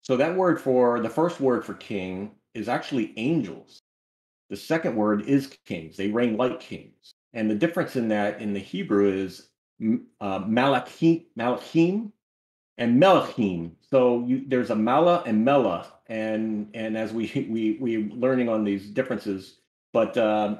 [0.02, 3.82] So that word for the first word for king is actually angels.
[4.48, 5.96] The second word is kings.
[5.96, 7.14] They reign like kings.
[7.32, 9.48] And the difference in that in the Hebrew is
[10.20, 12.10] uh, malachim, malachim
[12.78, 13.72] and melachim.
[13.90, 18.64] So you, there's a mala and mela, and and as we we we learning on
[18.64, 19.58] these differences,
[19.92, 20.56] but uh,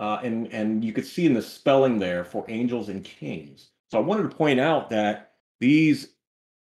[0.00, 3.70] uh, and and you could see in the spelling there for angels and kings.
[3.90, 6.08] So I wanted to point out that these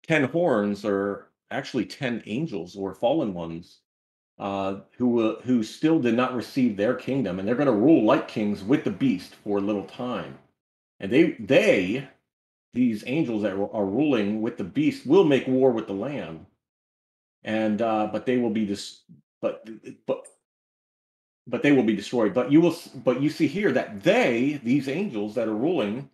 [0.07, 3.81] ten horns are actually ten angels or fallen ones
[4.39, 8.29] uh, who who still did not receive their kingdom, and they're going to rule like
[8.29, 10.39] kings with the beast for a little time.
[11.01, 12.09] And they they
[12.75, 16.47] these angels that are ruling with the beast will make war with the lamb,
[17.45, 19.03] and uh, but they will be this
[19.41, 19.69] but
[20.07, 20.27] but
[21.47, 22.35] but they will be destroyed.
[22.35, 26.11] But you will but you see here that they these angels that are ruling.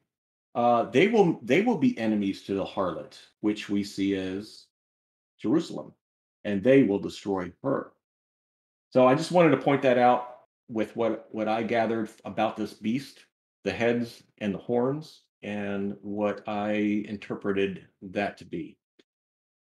[0.54, 4.66] Uh, they will they will be enemies to the harlot, which we see as
[5.42, 5.92] Jerusalem,
[6.44, 7.92] and they will destroy her.
[8.90, 10.36] So I just wanted to point that out
[10.68, 13.24] with what what I gathered about this beast,
[13.64, 18.78] the heads and the horns, and what I interpreted that to be.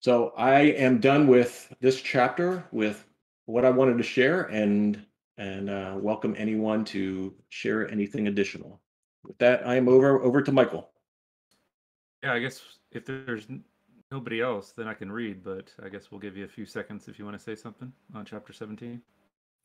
[0.02, 3.06] So I am done with this chapter with
[3.46, 5.04] what I wanted to share, and
[5.38, 8.82] and uh, welcome anyone to share anything additional.
[9.24, 10.90] With that, I am over over to Michael.
[12.24, 12.62] Yeah, I guess
[12.92, 13.48] if there's
[14.12, 17.08] nobody else, then I can read, but I guess we'll give you a few seconds
[17.08, 19.02] if you want to say something on chapter 17.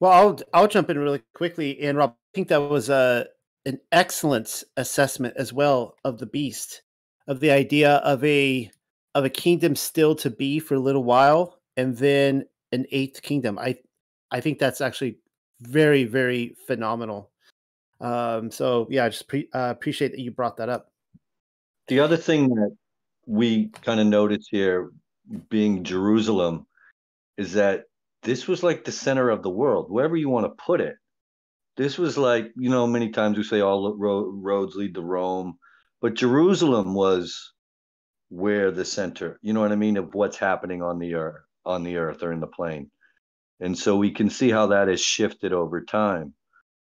[0.01, 3.27] Well, I'll I'll jump in really quickly, and Rob, I think that was a
[3.65, 6.83] an excellent assessment as well of the beast,
[7.27, 8.71] of the idea of a
[9.15, 13.59] of a kingdom still to be for a little while, and then an eighth kingdom.
[13.59, 13.77] I
[14.31, 15.19] I think that's actually
[15.61, 17.31] very very phenomenal.
[18.01, 20.91] Um, so yeah, I just pre- uh, appreciate that you brought that up.
[21.87, 22.77] The other thing that
[23.27, 24.91] we kind of notice here,
[25.49, 26.67] being Jerusalem,
[27.37, 27.85] is that
[28.23, 30.97] this was like the center of the world, wherever you want to put it.
[31.77, 35.59] This was like, you know, many times we say all ro- roads lead to Rome,
[36.01, 37.53] but Jerusalem was
[38.29, 41.83] where the center, you know what I mean, of what's happening on the earth, on
[41.83, 42.91] the earth or in the plane.
[43.61, 46.35] And so we can see how that has shifted over time.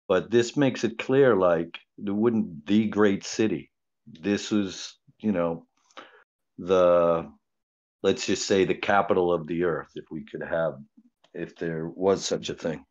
[0.08, 3.72] But this makes it clear like it wouldn't the great city.
[4.08, 5.67] This was, you know,
[6.58, 7.32] the
[8.04, 10.78] let's just say the capital of the earth, if we could have
[11.34, 12.84] if there was such a thing.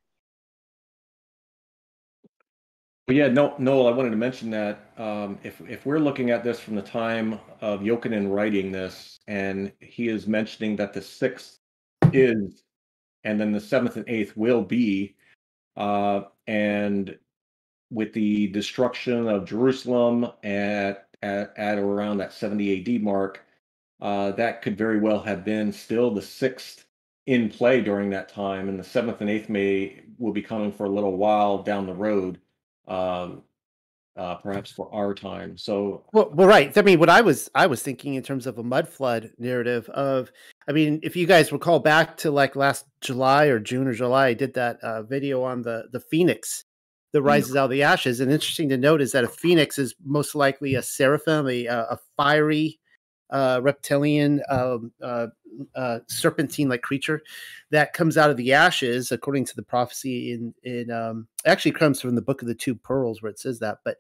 [3.07, 6.43] But yeah, no, Noel, I wanted to mention that um, if if we're looking at
[6.43, 11.59] this from the time of Yochanan writing this, and he is mentioning that the sixth
[12.12, 12.64] is,
[13.23, 15.14] and then the seventh and eighth will be,
[15.77, 17.17] uh, and
[17.93, 23.46] with the destruction of Jerusalem at at, at around that 70 AD mark,
[24.01, 26.85] uh, that could very well have been still the sixth
[27.27, 30.85] in play during that time, and the seventh and eighth may will be coming for
[30.85, 32.39] a little while down the road,
[32.87, 33.43] um,
[34.17, 35.57] uh, perhaps for our time.
[35.59, 36.77] So, well, well, right.
[36.77, 39.89] I mean, what I was I was thinking in terms of a mud flood narrative
[39.91, 40.31] of,
[40.69, 44.29] I mean, if you guys recall back to like last July or June or July,
[44.29, 46.65] I did that uh, video on the the phoenix
[47.13, 47.27] that mm.
[47.27, 47.59] rises mm-hmm.
[47.59, 48.21] out of the ashes.
[48.21, 51.99] And interesting to note is that a phoenix is most likely a seraphim, a, a
[52.17, 52.79] fiery
[53.31, 55.27] uh, reptilian um, uh,
[55.74, 57.22] uh, serpentine like creature
[57.70, 62.01] that comes out of the ashes, according to the prophecy in in um, actually comes
[62.01, 63.79] from the book of the two pearls where it says that.
[63.85, 63.99] But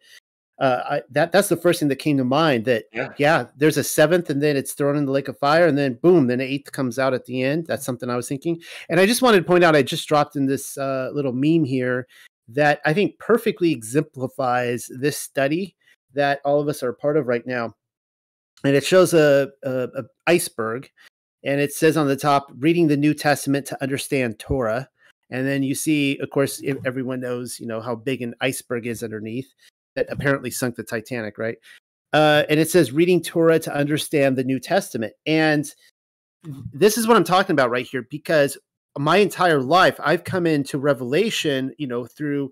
[0.58, 2.64] uh, I, that that's the first thing that came to mind.
[2.64, 3.12] That yeah.
[3.18, 5.98] yeah, there's a seventh, and then it's thrown in the lake of fire, and then
[6.02, 7.66] boom, then eighth comes out at the end.
[7.66, 9.76] That's something I was thinking, and I just wanted to point out.
[9.76, 12.06] I just dropped in this uh, little meme here
[12.48, 15.74] that I think perfectly exemplifies this study
[16.14, 17.74] that all of us are part of right now
[18.64, 20.90] and it shows a, a, a, iceberg
[21.44, 24.88] and it says on the top reading the new testament to understand torah.
[25.30, 29.02] And then you see of course everyone knows you know how big an iceberg is
[29.02, 29.52] underneath
[29.94, 31.56] that apparently sunk the titanic right?
[32.12, 35.12] Uh, and it says reading torah to understand the new testament.
[35.26, 35.72] And
[36.72, 38.56] this is what i'm talking about right here because
[38.98, 42.50] my entire life i've come into revelation you know through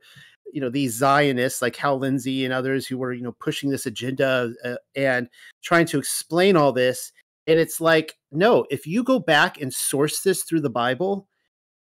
[0.52, 3.86] you know these Zionists like Hal Lindsey and others who were you know pushing this
[3.86, 5.28] agenda uh, and
[5.62, 7.12] trying to explain all this.
[7.46, 11.28] And it's like, no, if you go back and source this through the Bible,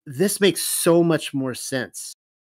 [0.05, 2.13] this makes so much more sense.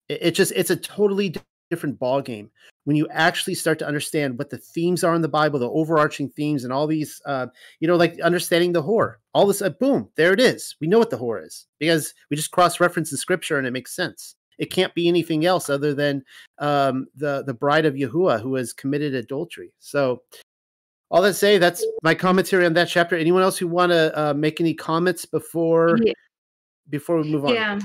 [0.09, 1.35] It, it just it's a totally
[1.69, 2.51] different ball game
[2.83, 6.29] when you actually start to understand what the themes are in the Bible, the overarching
[6.29, 7.47] themes, and all these, uh,
[7.79, 9.15] you know, like understanding the whore.
[9.33, 10.75] All this, uh, boom, there it is.
[10.81, 13.71] We know what the whore is because we just cross reference the Scripture and it
[13.71, 14.35] makes sense.
[14.61, 16.23] It can't be anything else other than
[16.59, 19.73] um, the the bride of Yahuwah who has committed adultery.
[19.79, 20.21] So,
[21.09, 23.17] all that say, that's my commentary on that chapter.
[23.17, 26.13] Anyone else who want to uh, make any comments before Yeah.
[26.89, 27.55] before we move on?
[27.55, 27.79] Yeah.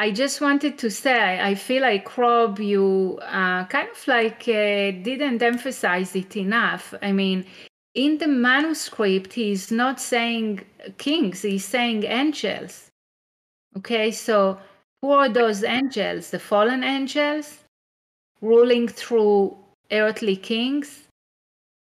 [0.00, 4.92] I just wanted to say, I feel like Rob, you uh, kind of like uh,
[5.02, 6.94] didn't emphasize it enough.
[7.02, 7.44] I mean,
[7.94, 10.60] in the manuscript, he's not saying
[10.98, 12.90] kings, he's saying angels.
[13.76, 14.58] Okay, so
[15.02, 16.30] who are those angels?
[16.30, 17.64] The fallen angels
[18.40, 19.56] ruling through
[19.90, 21.08] earthly kings?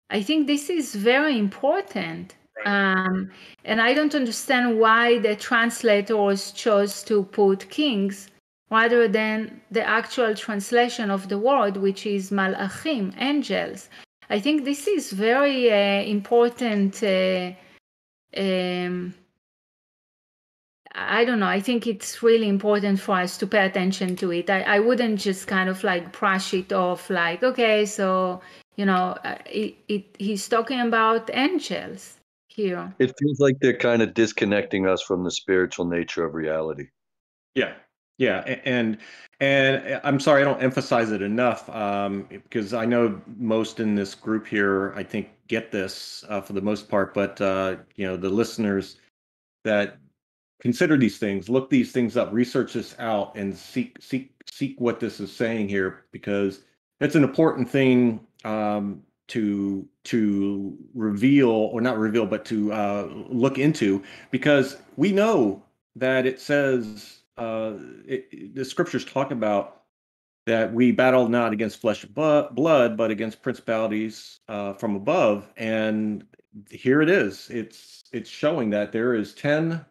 [0.09, 2.35] I think this is very important.
[2.65, 3.31] Um,
[3.63, 8.29] and I don't understand why the translators chose to put kings
[8.71, 13.89] rather than the actual translation of the word, which is malachim, angels.
[14.29, 17.03] I think this is very uh, important.
[17.03, 17.51] Uh,
[18.35, 19.13] um,
[20.95, 21.47] I don't know.
[21.47, 24.49] I think it's really important for us to pay attention to it.
[24.49, 28.41] I, I wouldn't just kind of like brush it off, like, okay, so,
[28.77, 32.15] you know, uh, it, it, he's talking about angels
[32.47, 32.93] here.
[32.99, 36.87] It feels like they're kind of disconnecting us from the spiritual nature of reality.
[37.55, 37.73] Yeah,
[38.17, 38.97] yeah, a- and
[39.41, 44.15] and I'm sorry I don't emphasize it enough um, because I know most in this
[44.15, 48.15] group here I think get this uh, for the most part, but uh, you know
[48.15, 48.97] the listeners
[49.65, 49.97] that
[50.65, 54.99] consider these things, look these things up, research this out, and seek seek seek what
[54.99, 56.61] this is saying here because
[56.99, 63.59] it's an important thing um, to to reveal or not reveal, but to uh, look
[63.59, 64.01] into
[64.31, 65.61] because we know
[65.97, 67.73] that it says uh,
[68.07, 69.83] it, the scriptures talk about
[70.47, 72.15] that we battle not against flesh and
[72.55, 75.47] blood, but against principalities uh, from above.
[75.57, 76.25] And
[76.71, 77.51] here it is.
[77.51, 79.85] It's it's showing that there is ten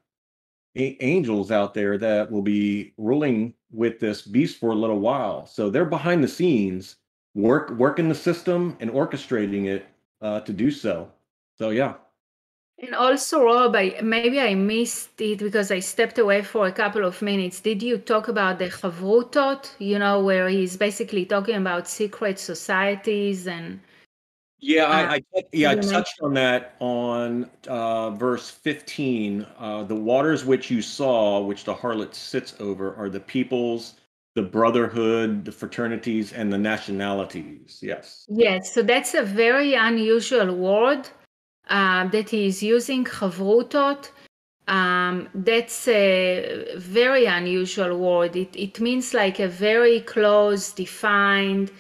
[0.76, 5.46] angels out there that will be ruling with this beast for a little while.
[5.46, 6.96] So they're behind the scenes,
[7.34, 9.86] work working the system and orchestrating it
[10.20, 11.10] uh, to do so.
[11.56, 11.94] So yeah.
[12.78, 17.04] And also, Rob, I, maybe I missed it because I stepped away for a couple
[17.04, 17.60] of minutes.
[17.60, 23.46] Did you talk about the Chavrutot, you know, where he's basically talking about secret societies
[23.46, 23.80] and
[24.60, 29.46] Yeah, Uh, I, I yeah, I touched on that on uh, verse 15.
[29.58, 33.94] Uh, the waters which you saw, which the harlot sits over, are the peoples,
[34.34, 37.78] the brotherhood, the fraternities, and the nationalities.
[37.82, 38.24] Yes.
[38.28, 41.08] Yes, so that's a very unusual word
[41.68, 44.10] uh, that he is using, chavrutot.
[44.66, 48.34] Um, that's a very unusual word.
[48.34, 51.70] It, it means like a very close, defined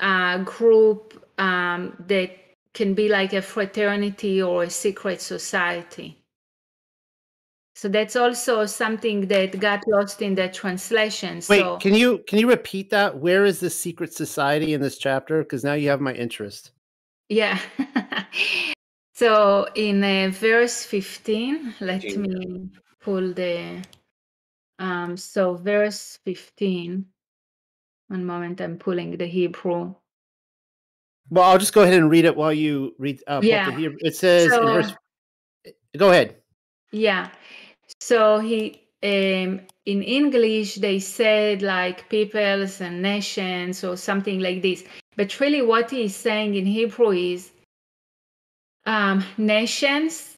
[0.00, 2.30] uh, group um, that
[2.74, 6.22] can be like a fraternity or a secret society.
[7.74, 11.36] So that's also something that got lost in the translation.
[11.48, 13.18] Wait, so can you can you repeat that?
[13.18, 15.42] Where is the secret society in this chapter?
[15.42, 16.70] Because now you have my interest.
[17.28, 17.58] Yeah.
[19.14, 22.70] so in uh, verse 15, let 15, me
[23.00, 23.82] pull the.
[24.78, 27.04] Um, so verse 15.
[28.08, 29.94] One moment, I'm pulling the Hebrew.
[31.30, 33.22] Well, I'll just go ahead and read it while you read.
[33.26, 33.76] Uh, Yeah.
[34.00, 34.92] It says in So- verse.
[35.96, 36.36] Go ahead.
[36.92, 37.30] Yeah.
[38.00, 44.84] So he um in English they said like peoples and nations or something like this.
[45.16, 47.50] But really what he's saying in Hebrew is
[48.86, 50.34] um nations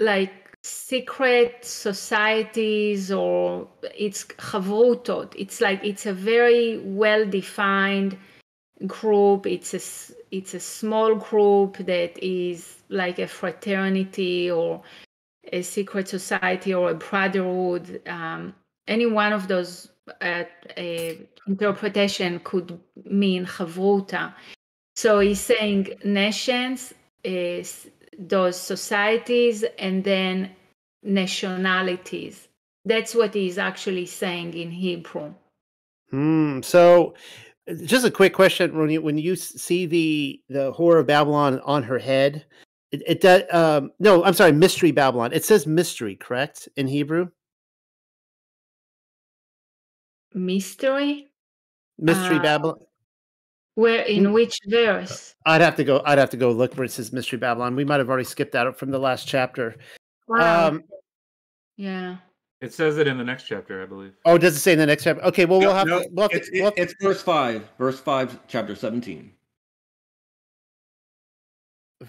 [0.00, 0.32] like
[0.64, 5.34] secret societies or it's chavrutot.
[5.36, 8.16] It's like it's a very well defined
[8.86, 9.46] group.
[9.46, 14.82] It's a it's a small group that is like a fraternity or
[15.52, 18.00] a secret society or a brotherhood.
[18.06, 18.54] Um,
[18.88, 19.90] any one of those
[20.20, 20.44] uh,
[20.76, 21.12] uh,
[21.46, 24.34] interpretation could mean chavruta.
[24.96, 26.92] So he's saying nations
[27.24, 27.88] is
[28.18, 30.50] those societies and then
[31.02, 32.48] nationalities.
[32.84, 35.34] That's what he's actually saying in Hebrew.
[36.10, 36.60] Hmm.
[36.62, 37.14] So,
[37.84, 41.82] just a quick question: when you when you see the the whore of Babylon on
[41.82, 42.44] her head,
[42.90, 43.42] it, it does.
[43.52, 45.32] Um, no, I'm sorry, mystery Babylon.
[45.32, 47.28] It says mystery, correct in Hebrew?
[50.34, 51.28] Mystery?
[51.98, 52.78] Mystery Uh, Babylon.
[53.74, 55.34] Where in which verse?
[55.46, 56.02] I'd have to go.
[56.04, 57.74] I'd have to go look where it says mystery Babylon.
[57.74, 59.76] We might have already skipped that from the last chapter.
[60.28, 60.68] Wow.
[60.68, 60.84] Um,
[61.76, 62.18] yeah.
[62.62, 64.12] It says it in the next chapter, I believe.
[64.24, 65.22] Oh, does it say in the next chapter?
[65.24, 66.08] Okay, well we'll have no, to.
[66.12, 69.32] We'll have to- it's, we'll have to- it's verse five, verse five, chapter seventeen.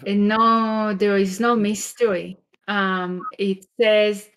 [0.06, 2.38] And no, there is no mystery.
[2.68, 4.30] Um, it says.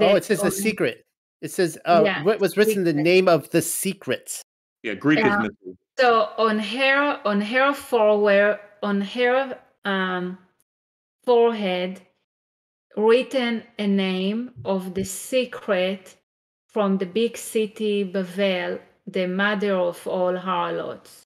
[0.00, 1.04] oh, it says the secret.
[1.42, 4.42] It says uh, Yeah, what was written the name of the secret.
[4.84, 5.42] Yeah, Greek Yeah.
[5.42, 5.78] is missing.
[5.98, 10.38] So on her on her forehead on her um,
[11.24, 12.00] forehead
[12.96, 16.16] written a name of the secret
[16.68, 21.22] from the big city Babel, the mother of all harlots.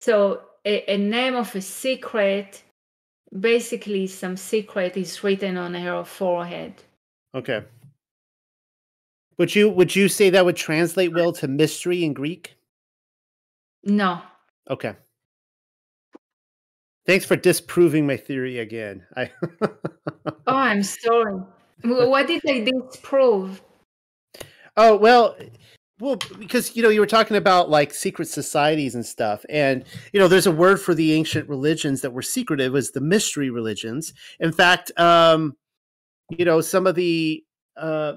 [0.00, 2.62] So a, a name of a secret,
[3.38, 6.74] basically some secret is written on her forehead.
[7.34, 7.64] Okay.
[9.38, 12.56] Would you would you say that would translate well to mystery in Greek?
[13.84, 14.22] No.
[14.70, 14.94] Okay.
[17.06, 19.04] Thanks for disproving my theory again.
[19.16, 19.30] I
[20.46, 21.40] Oh, I'm sorry.
[21.82, 23.62] What did I disprove?
[24.76, 25.36] Oh, well,
[25.98, 30.20] well, because you know you were talking about like secret societies and stuff, and you
[30.20, 34.12] know there's a word for the ancient religions that were secretive was the mystery religions.
[34.38, 35.56] In fact, um,
[36.30, 37.42] you know some of the
[37.76, 38.14] uh,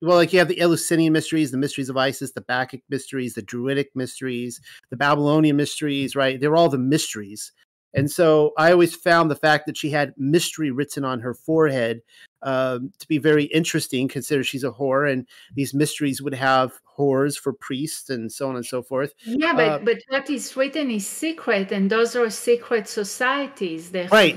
[0.00, 3.42] well, like you have the Eleusinian mysteries, the mysteries of Isis, the Bacchic mysteries, the
[3.42, 4.60] Druidic mysteries,
[4.90, 6.40] the Babylonian mysteries, right?
[6.40, 7.52] They're all the mysteries.
[7.94, 12.00] And so I always found the fact that she had mystery written on her forehead
[12.42, 17.38] um, to be very interesting, consider she's a whore, and these mysteries would have whores
[17.38, 19.14] for priests and so on and so forth.
[19.24, 23.90] Yeah, but Uh, but what is written is secret, and those are secret societies.
[23.90, 24.36] They Right.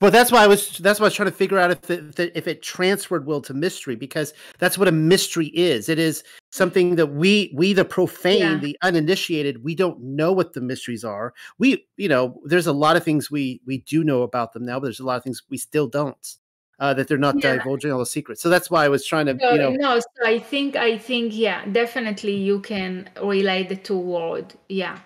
[0.00, 2.18] But that's why I was that's why I was trying to figure out if if
[2.18, 5.88] it- if it transferred will to mystery because that's what a mystery is.
[5.88, 8.58] It is something that we we the profane, Yeah.
[8.58, 11.34] the uninitiated, we don't know what the mysteries are.
[11.58, 14.78] We you know there's a lot of things we we do know about them now,
[14.78, 16.36] but there's a lot of things we still don't.
[16.78, 17.56] Uh, that they're not Yeah.
[17.58, 18.42] divulging all the secrets.
[18.42, 20.98] So that's why I was trying to So, you know no, so I think I
[20.98, 24.98] think yeah, definitely you can relate the two world Yeah,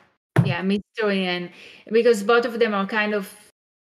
[0.44, 1.50] yeah, mystery and
[1.92, 3.32] because both of them are kind of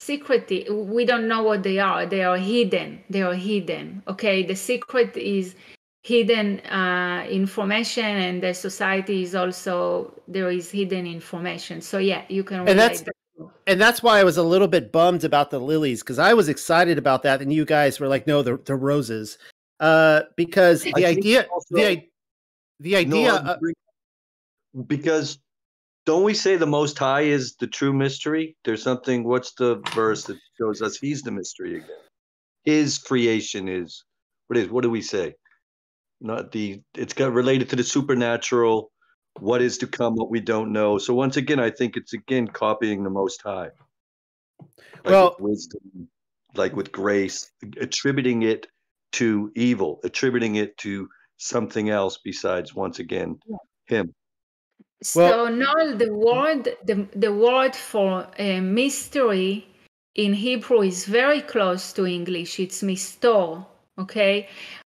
[0.01, 0.67] secretive.
[0.75, 2.05] We don't know what they are.
[2.05, 3.03] They are hidden.
[3.09, 4.03] They are hidden.
[4.07, 5.55] Okay, the secret is
[6.03, 11.81] hidden uh, information, and the society is also there is hidden information.
[11.81, 12.67] So yeah, you can.
[12.67, 13.51] And that's- the two.
[13.65, 16.49] and that's why I was a little bit bummed about the lilies because I was
[16.49, 19.37] excited about that, and you guys were like, "No, the the roses,"
[19.79, 22.07] uh, because the think idea, also- the i-
[22.79, 23.57] the No, idea, I uh,
[24.87, 25.39] because
[26.05, 28.57] don't we say the Most High is the true mystery?
[28.65, 29.23] There's something.
[29.23, 32.03] What's the verse that shows us He's the mystery again?
[32.65, 34.03] His creation is
[34.47, 34.67] what is?
[34.69, 35.35] What do we say?
[36.23, 36.81] Not the.
[36.95, 38.91] It's got related to the supernatural.
[39.39, 40.15] What is to come?
[40.15, 40.97] What we don't know.
[40.97, 43.69] So once again, I think it's again copying the Most High.
[45.03, 46.07] Like Well- with wisdom,
[46.55, 48.67] like with grace, attributing it
[49.13, 53.37] to evil, attributing it to something else besides once again
[53.87, 54.13] him.
[55.15, 59.67] Well- so no, the word the, the word for uh, mystery
[60.15, 62.59] in Hebrew is very close to English.
[62.59, 63.65] It's mistor,
[63.97, 64.47] okay,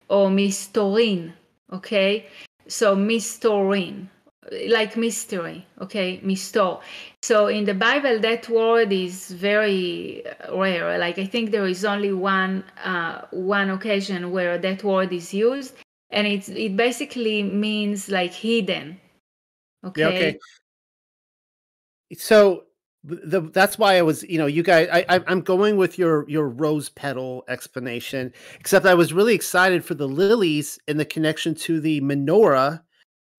[0.08, 1.32] or mistorin,
[1.72, 2.26] okay.
[2.66, 4.08] So mistorin,
[4.68, 6.78] like mystery, okay, mistor.
[7.22, 10.98] So in the Bible, that word is very rare.
[10.98, 15.74] Like I think there is only one uh, one occasion where that word is used,
[16.10, 19.00] and it's it basically means like hidden.
[19.84, 20.00] Okay.
[20.00, 20.38] Yeah, okay.
[22.16, 22.64] So
[23.04, 26.48] the, that's why I was, you know, you guys, I, I'm going with your your
[26.48, 28.32] rose petal explanation.
[28.58, 32.82] Except I was really excited for the lilies and the connection to the menorah,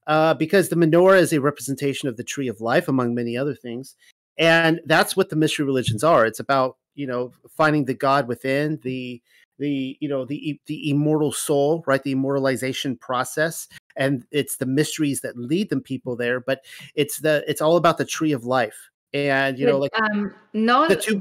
[0.06, 3.56] uh, because the menorah is a representation of the tree of life, among many other
[3.56, 3.96] things,
[4.38, 6.26] and that's what the mystery religions are.
[6.26, 9.20] It's about you know finding the God within the
[9.58, 12.04] the you know the the immortal soul, right?
[12.04, 16.40] The immortalization process, and it's the mysteries that lead them people there.
[16.40, 16.62] But
[16.94, 20.88] it's the it's all about the tree of life, and you know like um, no,
[20.88, 21.20] the the, two-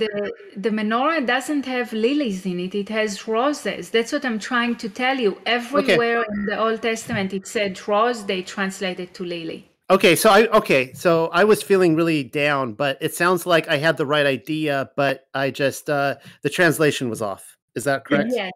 [0.61, 2.75] the menorah doesn't have lilies in it.
[2.75, 3.91] It has roses.
[3.91, 5.39] That's what I'm trying to tell you.
[5.47, 8.27] Everywhere in the Old Testament, it said rose.
[8.27, 9.71] They translated to lily.
[9.91, 13.77] Okay, so I okay, so I was feeling really down, but it sounds like I
[13.77, 17.57] had the right idea, but I just uh the translation was off.
[17.75, 18.31] Is that correct?
[18.33, 18.51] Yes.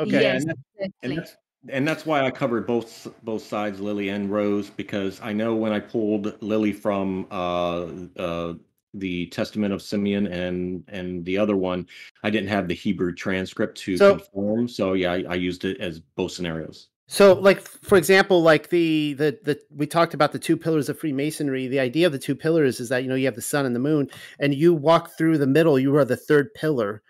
[0.00, 0.22] Okay.
[0.22, 0.42] Yes.
[0.42, 1.36] and, that- and that's
[1.68, 5.72] and that's why I covered both both sides, Lily and Rose, because I know when
[5.72, 7.86] I pulled Lily from uh,
[8.18, 8.54] uh,
[8.94, 11.86] the Testament of Simeon and and the other one,
[12.22, 14.68] I didn't have the Hebrew transcript to So- confirm.
[14.68, 16.88] So yeah, I, I used it as both scenarios.
[17.08, 20.98] So like for example, like the the the we talked about the two pillars of
[20.98, 21.66] Freemasonry.
[21.68, 23.74] The idea of the two pillars is that you know you have the sun and
[23.74, 24.08] the moon
[24.38, 27.02] and you walk through the middle, you are the third pillar.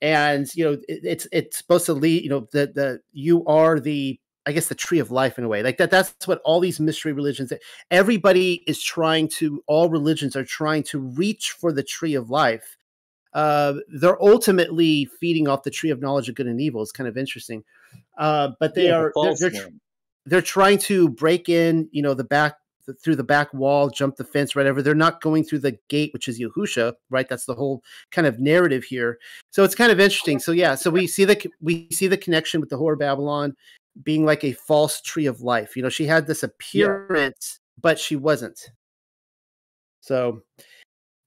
[0.00, 3.80] and you know it, it's it's supposed to lead you know the the you are
[3.80, 4.18] the
[4.48, 5.90] I guess the tree of life in a way like that.
[5.90, 7.52] That's what all these mystery religions.
[7.90, 9.62] Everybody is trying to.
[9.66, 12.78] All religions are trying to reach for the tree of life.
[13.34, 16.80] Uh, they're ultimately feeding off the tree of knowledge of good and evil.
[16.80, 17.62] It's kind of interesting,
[18.16, 19.68] uh, but they Yeah, the are they're, they're,
[20.24, 21.86] they're trying to break in.
[21.92, 22.56] You know the back
[23.02, 24.80] through the back wall, jump the fence, whatever.
[24.80, 27.28] They're not going through the gate, which is Yahusha, right?
[27.28, 29.18] That's the whole kind of narrative here.
[29.50, 30.38] So it's kind of interesting.
[30.38, 33.54] So yeah, so we see the we see the connection with the whore of Babylon
[34.02, 35.76] being like a false tree of life.
[35.76, 38.58] You know, she had this appearance, but she wasn't.
[40.00, 40.42] So,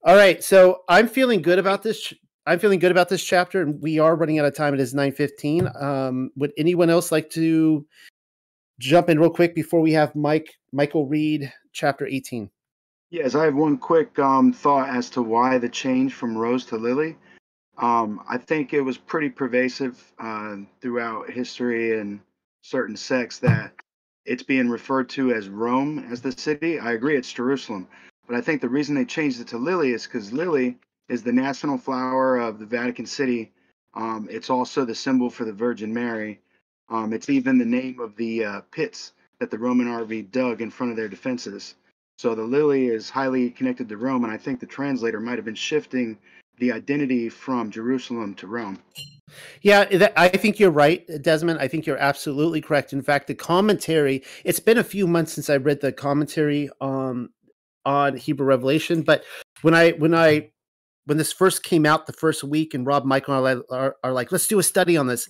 [0.04, 0.44] all right.
[0.44, 2.14] So I'm feeling good about this.
[2.46, 4.74] I'm feeling good about this chapter, and we are running out of time.
[4.74, 5.82] It is 9:15.
[5.82, 7.86] Um, would anyone else like to
[8.80, 12.50] jump in real quick before we have Mike Michael read chapter 18?
[13.12, 16.78] Yes, I have one quick um, thought as to why the change from Rose to
[16.78, 17.18] Lily.
[17.78, 22.20] Um, I think it was pretty pervasive uh, throughout history and
[22.62, 23.74] certain sects that
[24.26, 26.80] it's being referred to as Rome as the city.
[26.80, 27.88] I agree, it's Jerusalem.
[28.28, 30.78] But I think the reason they changed it to Lily is because Lily
[31.10, 33.52] is the national flower of the Vatican City.
[33.94, 36.40] Um, it's also the symbol for the Virgin Mary.
[36.90, 40.70] Um, it's even the name of the uh, pits that the Roman army dug in
[40.70, 41.76] front of their defenses.
[42.20, 45.46] So the lily is highly connected to Rome, and I think the translator might have
[45.46, 46.20] been shifting
[46.62, 48.80] the identity from Jerusalem to Rome.
[49.62, 51.60] Yeah, I think you're right, Desmond.
[51.60, 52.94] I think you're absolutely correct.
[52.94, 57.30] In fact, the commentary, it's been a few months since I read the commentary um,
[57.86, 59.24] on Hebrew Revelation, but
[59.64, 60.52] when I when I
[61.06, 64.14] when this first came out the first week and Rob Michael are, like- are, are
[64.14, 65.28] like, let's do a study on this.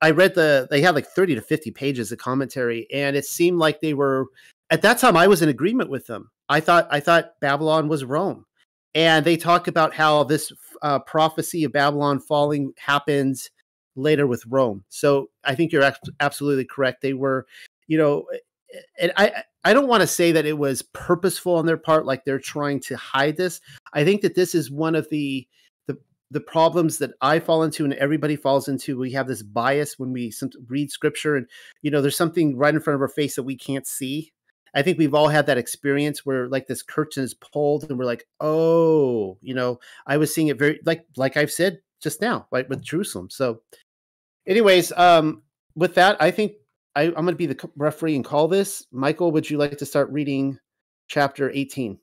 [0.00, 3.58] I read the they had like 30 to 50 pages of commentary, and it seemed
[3.58, 4.26] like they were
[4.70, 6.30] at that time I was in agreement with them.
[6.48, 8.46] I thought I thought Babylon was Rome.
[8.94, 10.52] And they talk about how this
[10.82, 13.50] uh, prophecy of Babylon falling happens
[13.96, 14.84] later with Rome.
[14.88, 17.02] So I think you're absolutely correct.
[17.02, 17.46] They were,
[17.86, 18.26] you know,
[18.98, 22.24] and I I don't want to say that it was purposeful on their part, like
[22.24, 23.60] they're trying to hide this.
[23.92, 25.46] I think that this is one of the
[25.86, 25.98] the
[26.30, 28.98] the problems that I fall into and everybody falls into.
[28.98, 30.32] We have this bias when we
[30.68, 31.46] read scripture, and
[31.82, 34.32] you know, there's something right in front of our face that we can't see.
[34.74, 38.04] I think we've all had that experience where like this curtain is pulled and we're
[38.04, 42.46] like, oh, you know, I was seeing it very like like I've said just now,
[42.50, 43.30] right with Jerusalem.
[43.30, 43.60] So,
[44.46, 45.42] anyways, um,
[45.74, 46.52] with that, I think
[46.96, 48.86] I, I'm going to be the referee and call this.
[48.90, 50.58] Michael, would you like to start reading
[51.08, 51.98] chapter 18?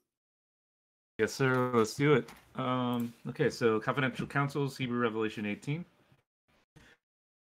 [1.20, 1.72] Yes, sir.
[1.74, 2.30] Let's do it.
[2.56, 5.84] Um, okay, so Confidential Counsels, Hebrew Revelation 18.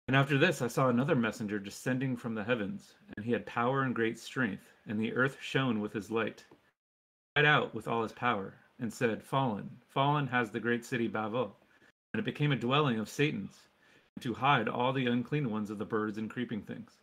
[0.08, 3.82] And after this, I saw another messenger descending from the heavens, and he had power
[3.82, 6.46] and great strength, and the earth shone with his light.
[6.50, 11.08] He cried out with all his power, and said, Fallen, fallen has the great city
[11.08, 11.58] Babel,
[12.14, 13.68] and it became a dwelling of Satan's,
[14.20, 17.02] to hide all the unclean ones of the birds and creeping things.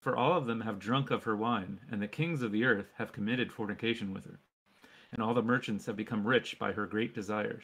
[0.00, 2.92] For all of them have drunk of her wine, and the kings of the earth
[2.96, 4.38] have committed fornication with her
[5.14, 7.62] and all the merchants have become rich by her great desires.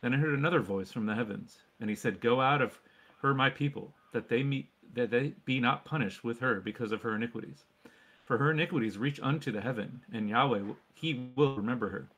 [0.00, 2.78] Then I heard another voice from the heavens, and he said, Go out of
[3.22, 7.02] her, my people, that they meet that they be not punished with her because of
[7.02, 7.64] her iniquities.
[8.26, 12.08] For her iniquities reach unto the heaven, and Yahweh he will remember her.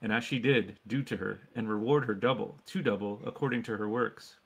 [0.00, 3.76] And as she did, do to her, and reward her double, two double, according to
[3.76, 4.36] her works.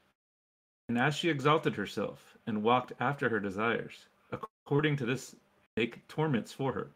[0.88, 5.36] And as she exalted herself, and walked after her desires, according to this
[5.76, 6.88] make torments for her.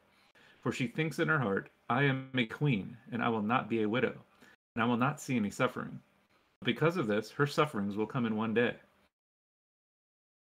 [0.61, 3.83] For she thinks in her heart, I am a queen, and I will not be
[3.83, 4.15] a widow,
[4.75, 6.01] and I will not see any suffering.
[6.65, 8.75] Because of this, her sufferings will come in one day.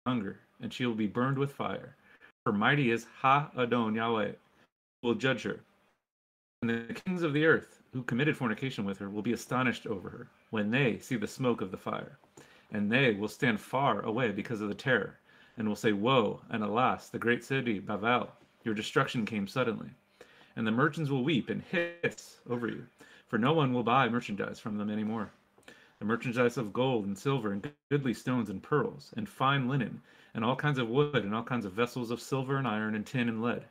[0.07, 1.95] Hunger, and she will be burned with fire.
[2.49, 4.31] For mighty is Ha Adon Yahweh,
[5.03, 5.59] will judge her.
[6.63, 10.09] And the kings of the earth, who committed fornication with her, will be astonished over
[10.09, 12.17] her, when they see the smoke of the fire.
[12.71, 15.19] And they will stand far away because of the terror,
[15.57, 18.31] and will say, Woe, and alas, the great city, Babel,
[18.63, 19.91] your destruction came suddenly
[20.55, 22.84] and the merchants will weep and hiss over you,
[23.27, 25.31] for no one will buy merchandise from them any more.
[25.99, 30.01] The merchandise of gold and silver and goodly stones and pearls and fine linen
[30.34, 33.05] and all kinds of wood and all kinds of vessels of silver and iron and
[33.05, 33.65] tin and lead,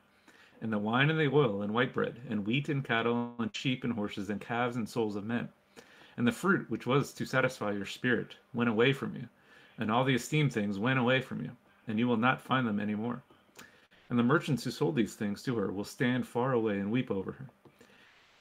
[0.60, 3.82] and the wine and the oil and white bread and wheat and cattle and sheep
[3.82, 5.48] and horses and calves and souls of men.
[6.18, 9.26] And the fruit which was to satisfy your spirit went away from you,
[9.78, 11.52] and all the esteemed things went away from you,
[11.86, 13.22] and you will not find them any more.
[14.10, 17.10] And the merchants who sold these things to her will stand far away and weep
[17.10, 17.48] over her,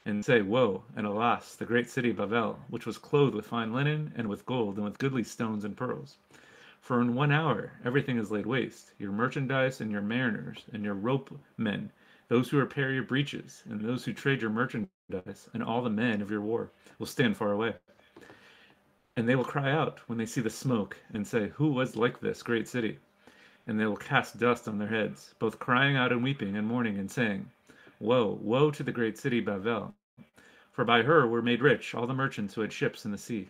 [0.08, 4.14] and say, Woe, and alas, the great city Babel, which was clothed with fine linen,
[4.16, 6.16] and with gold, and with goodly stones and pearls.
[6.80, 10.94] For in one hour everything is laid waste, your merchandise, and your mariners, and your
[10.94, 11.92] rope men,
[12.30, 16.22] those who repair your breaches, and those who trade your merchandise, and all the men
[16.22, 17.74] of your war will stand far away.
[19.18, 22.22] And they will cry out when they see the smoke and say, Who was like
[22.22, 22.98] this great city?
[23.68, 26.98] And they will cast dust on their heads, both crying out and weeping and mourning
[26.98, 27.52] and saying,
[28.00, 29.94] Woe, woe to the great city Bavel!
[30.72, 33.50] For by her were made rich all the merchants who had ships in the sea.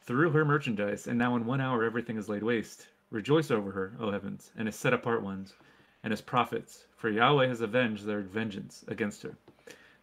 [0.00, 2.88] Through her merchandise, and now in one hour everything is laid waste.
[3.10, 5.54] Rejoice over her, O heavens, and his set apart ones,
[6.02, 9.36] and his prophets, for Yahweh has avenged their vengeance against her.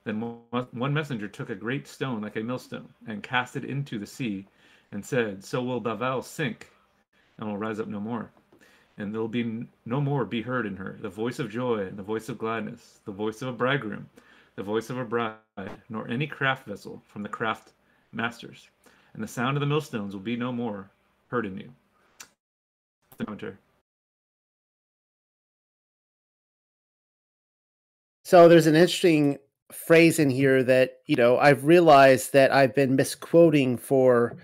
[0.04, 4.06] Then one messenger took a great stone like a millstone, and cast it into the
[4.06, 4.46] sea,
[4.92, 6.70] and said, So will Bavel sink,
[7.40, 8.32] and will rise up no more.
[8.98, 11.98] And there will be no more be heard in her the voice of joy, and
[11.98, 14.10] the voice of gladness, the voice of a bridegroom,
[14.56, 15.36] the voice of a bride,
[15.90, 17.74] nor any craft vessel from the craft
[18.14, 18.70] masters.
[19.14, 20.90] And the sound of the millstones will be no more
[21.28, 21.72] heard in you.
[23.18, 23.56] The commentary.
[28.24, 29.38] So there's an interesting
[29.72, 34.38] phrase in here that you know I've realized that I've been misquoting for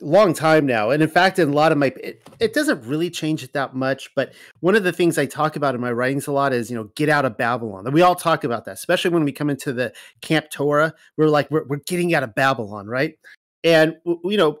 [0.00, 3.10] long time now, and in fact, in a lot of my it, it doesn't really
[3.10, 4.10] change it that much.
[4.14, 6.76] But one of the things I talk about in my writings a lot is you
[6.76, 7.90] know get out of Babylon.
[7.92, 10.94] We all talk about that, especially when we come into the Camp Torah.
[11.16, 13.14] We're like we're, we're getting out of Babylon, right?
[13.62, 14.58] and you know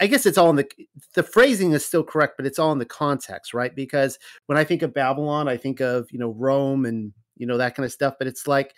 [0.00, 0.68] i guess it's all in the
[1.14, 4.64] the phrasing is still correct but it's all in the context right because when i
[4.64, 7.92] think of babylon i think of you know rome and you know that kind of
[7.92, 8.74] stuff but it's like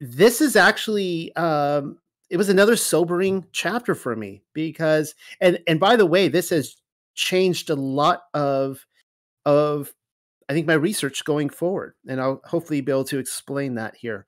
[0.00, 1.96] this is actually um
[2.30, 6.76] it was another sobering chapter for me because and and by the way this has
[7.14, 8.84] changed a lot of
[9.44, 9.92] of
[10.48, 14.26] i think my research going forward and i'll hopefully be able to explain that here.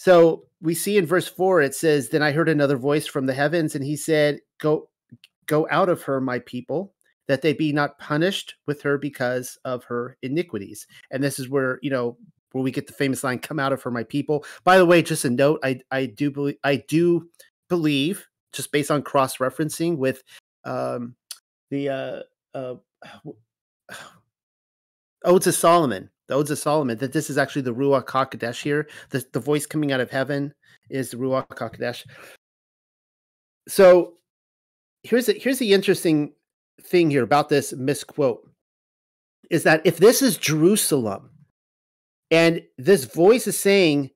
[0.00, 3.34] So we see in verse 4 it says then i heard another voice from the
[3.34, 4.88] heavens and he said go
[5.46, 6.94] go out of her my people
[7.26, 11.78] that they be not punished with her because of her iniquities and this is where
[11.82, 12.16] you know
[12.52, 14.44] where we get the famous line come out of her my people.
[14.64, 17.28] By the way just a note i i do believe i do
[17.68, 20.22] believe just based on cross referencing with
[20.64, 21.14] um
[21.70, 22.22] the uh
[22.54, 22.74] uh
[25.24, 28.86] odes of solomon the odes of solomon that this is actually the ruach hakodesh here.
[29.10, 30.54] The, the voice coming out of heaven
[30.90, 32.04] is the ruach hakodesh.
[33.66, 34.14] So
[35.02, 36.32] here's the, here's the interesting
[36.82, 38.48] thing here about this misquote
[39.50, 41.28] is that if this is jerusalem
[42.30, 44.10] and this voice is saying,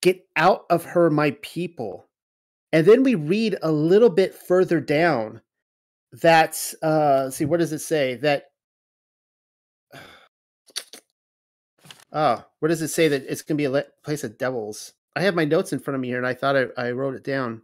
[0.00, 2.08] Get out of her, my people.
[2.72, 5.40] And then we read a little bit further down
[6.22, 8.16] that, uh, see, what does it say?
[8.16, 8.46] That,
[12.12, 14.94] oh, where does it say that it's going to be a place of devils?
[15.14, 17.14] I have my notes in front of me here and I thought I, I wrote
[17.14, 17.62] it down.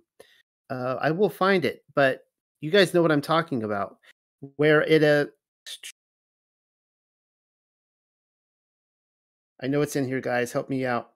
[0.71, 2.25] Uh, I will find it, but
[2.61, 3.97] you guys know what I'm talking about.
[4.57, 5.27] Where it, uh,
[9.63, 10.53] I know it's in here, guys.
[10.53, 11.11] Help me out.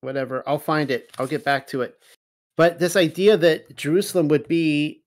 [0.00, 0.42] Whatever.
[0.46, 1.10] I'll find it.
[1.18, 1.98] I'll get back to it.
[2.56, 5.02] But this idea that Jerusalem would be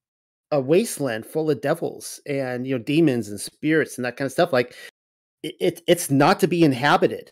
[0.51, 4.31] a wasteland full of devils and you know demons and spirits and that kind of
[4.31, 4.75] stuff, like
[5.43, 7.31] it, it it's not to be inhabited.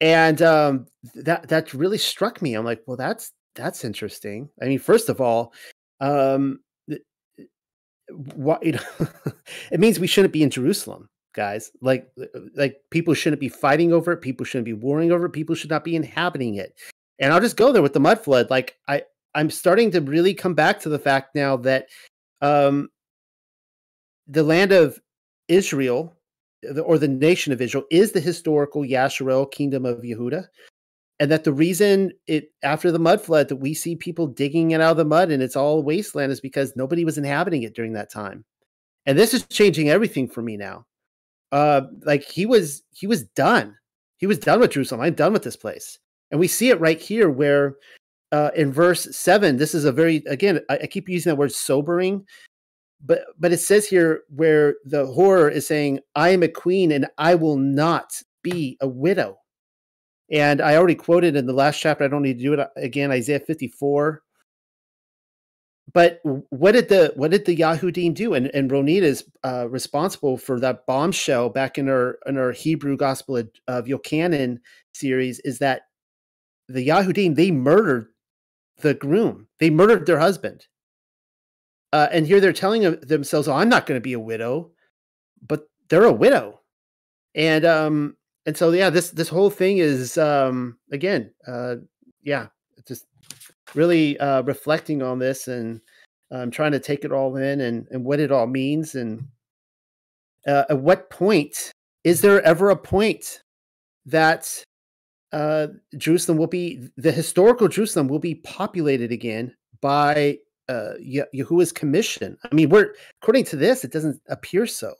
[0.00, 2.54] And um, that that really struck me.
[2.54, 4.50] I'm like, well, that's that's interesting.
[4.60, 5.52] I mean, first of all,
[6.00, 6.60] um,
[8.34, 9.08] what you know,
[9.72, 11.70] it means we shouldn't be in Jerusalem guys.
[11.80, 14.18] Like uh, like people shouldn't be fighting over it.
[14.18, 15.32] People shouldn't be warring over it.
[15.32, 16.78] People should not be inhabiting it.
[17.18, 18.48] And I'll just go there with the mud flood.
[18.50, 19.02] Like I
[19.34, 21.88] I'm starting to really come back to the fact now that
[22.40, 22.88] um
[24.26, 24.98] the land of
[25.48, 26.14] Israel
[26.82, 30.46] or the nation of Israel is the historical Yasharel kingdom of Yehuda.
[31.20, 34.80] And that the reason it after the mud flood that we see people digging it
[34.80, 37.92] out of the mud and it's all wasteland is because nobody was inhabiting it during
[37.92, 38.44] that time.
[39.06, 40.86] And this is changing everything for me now
[41.54, 43.76] uh like he was he was done.
[44.18, 45.00] He was done with jerusalem.
[45.00, 45.98] I'm done with this place.
[46.30, 47.76] And we see it right here where
[48.32, 51.52] uh in verse 7 this is a very again I, I keep using that word
[51.52, 52.26] sobering
[53.04, 57.06] but but it says here where the horror is saying i am a queen and
[57.18, 59.38] i will not be a widow.
[60.30, 63.12] And i already quoted in the last chapter i don't need to do it again
[63.12, 64.23] isaiah 54
[65.92, 68.34] but what did the what did the Yahudim do?
[68.34, 72.96] And and Ronita is uh, responsible for that bombshell back in our in our Hebrew
[72.96, 74.58] Gospel of, of Yochanan
[74.92, 75.40] series.
[75.40, 75.82] Is that
[76.68, 78.08] the Yahudim they murdered
[78.78, 79.48] the groom?
[79.60, 80.66] They murdered their husband.
[81.92, 84.72] Uh, and here they're telling themselves, "Oh, I'm not going to be a widow,"
[85.46, 86.60] but they're a widow,
[87.34, 88.16] and um,
[88.46, 91.76] and so yeah, this this whole thing is um, again, uh,
[92.22, 92.48] yeah,
[92.88, 93.06] just
[93.74, 95.80] really uh, reflecting on this and
[96.30, 98.94] um, trying to take it all in and, and what it all means.
[98.94, 99.26] And
[100.46, 101.72] uh, at what point
[102.02, 103.42] is there ever a point
[104.06, 104.62] that
[105.32, 110.38] uh, Jerusalem will be the historical Jerusalem will be populated again by
[110.68, 112.36] uh, Yahuwah's commission.
[112.50, 114.94] I mean, we're according to this, it doesn't appear so.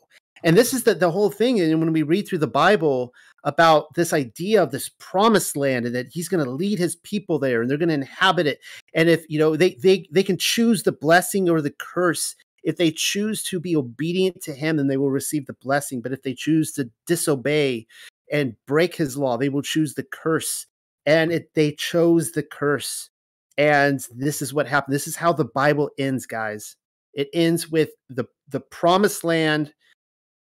[0.45, 1.59] And this is the, the whole thing.
[1.59, 3.13] And when we read through the Bible
[3.43, 7.39] about this idea of this promised land and that he's going to lead his people
[7.39, 8.59] there and they're going to inhabit it.
[8.93, 12.35] And if, you know, they, they, they can choose the blessing or the curse.
[12.63, 15.99] If they choose to be obedient to him, then they will receive the blessing.
[16.01, 17.87] But if they choose to disobey
[18.31, 20.67] and break his law, they will choose the curse.
[21.07, 23.09] And it, they chose the curse.
[23.57, 24.93] And this is what happened.
[24.93, 26.75] This is how the Bible ends, guys.
[27.13, 29.73] It ends with the the promised land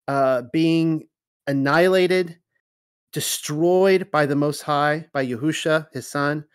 [0.08, 1.08] uh, being
[1.48, 2.38] annihilated,
[3.12, 6.46] destroyed by the Most High, by Yahusha, his son,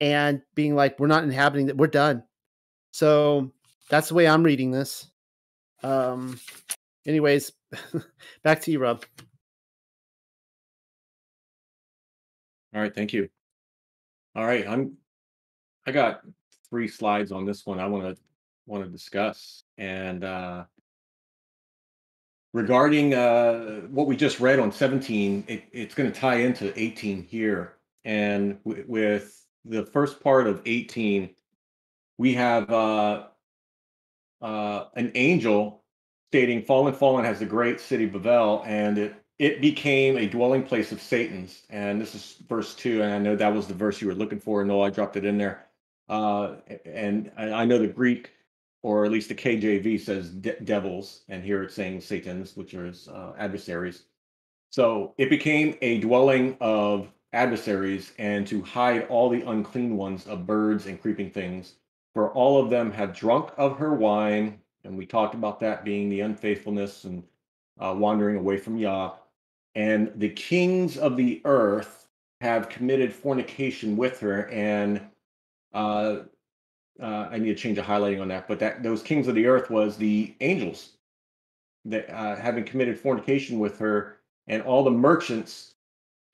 [0.00, 2.22] and being like, we're not inhabiting that, we're done.
[2.92, 3.52] So
[3.90, 5.10] that's the way I'm reading this.
[5.82, 6.40] Um,
[7.06, 7.52] anyways,
[8.42, 9.04] back to you, Rob.
[12.74, 13.28] All right, thank you.
[14.34, 14.96] All right, I'm
[15.86, 16.20] I got
[16.68, 18.22] three slides on this one I want to
[18.66, 19.62] want to discuss.
[19.78, 20.64] And uh
[22.56, 27.22] regarding uh, what we just read on 17, it, it's going to tie into 18
[27.24, 27.74] here.
[28.02, 31.28] And with the first part of 18,
[32.16, 33.24] we have uh,
[34.40, 35.84] uh, an angel
[36.30, 40.92] stating, Fallen, fallen has the great city Babel, and it, it became a dwelling place
[40.92, 41.60] of Satan's.
[41.68, 43.02] And this is verse 2.
[43.02, 44.64] And I know that was the verse you were looking for.
[44.64, 45.66] No, I dropped it in there.
[46.08, 46.54] Uh,
[46.86, 48.30] and I know the Greek
[48.82, 52.92] or at least the KJV says de- devils, and here it's saying Satan's, which are
[53.12, 54.04] uh, adversaries.
[54.70, 60.46] So it became a dwelling of adversaries and to hide all the unclean ones of
[60.46, 61.74] birds and creeping things.
[62.14, 66.08] For all of them have drunk of her wine, and we talked about that being
[66.08, 67.22] the unfaithfulness and
[67.78, 69.12] uh, wandering away from Yah.
[69.74, 72.08] And the kings of the earth
[72.40, 75.00] have committed fornication with her, and
[75.74, 76.20] uh,
[77.00, 79.46] uh, I need to change the highlighting on that, but that those kings of the
[79.46, 80.90] earth was the angels
[81.84, 85.74] that uh, having committed fornication with her, and all the merchants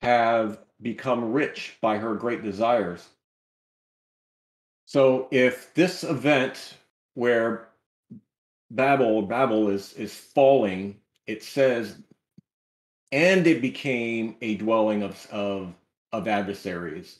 [0.01, 3.07] have become rich by her great desires.
[4.85, 6.75] So if this event
[7.13, 7.69] where
[8.71, 11.97] Babel Babel is is falling, it says,
[13.11, 15.73] and it became a dwelling of of
[16.11, 17.19] of adversaries.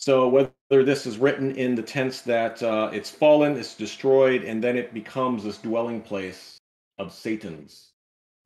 [0.00, 4.64] So whether this is written in the tense that uh, it's fallen, it's destroyed, and
[4.64, 6.56] then it becomes this dwelling place
[6.98, 7.92] of Satan's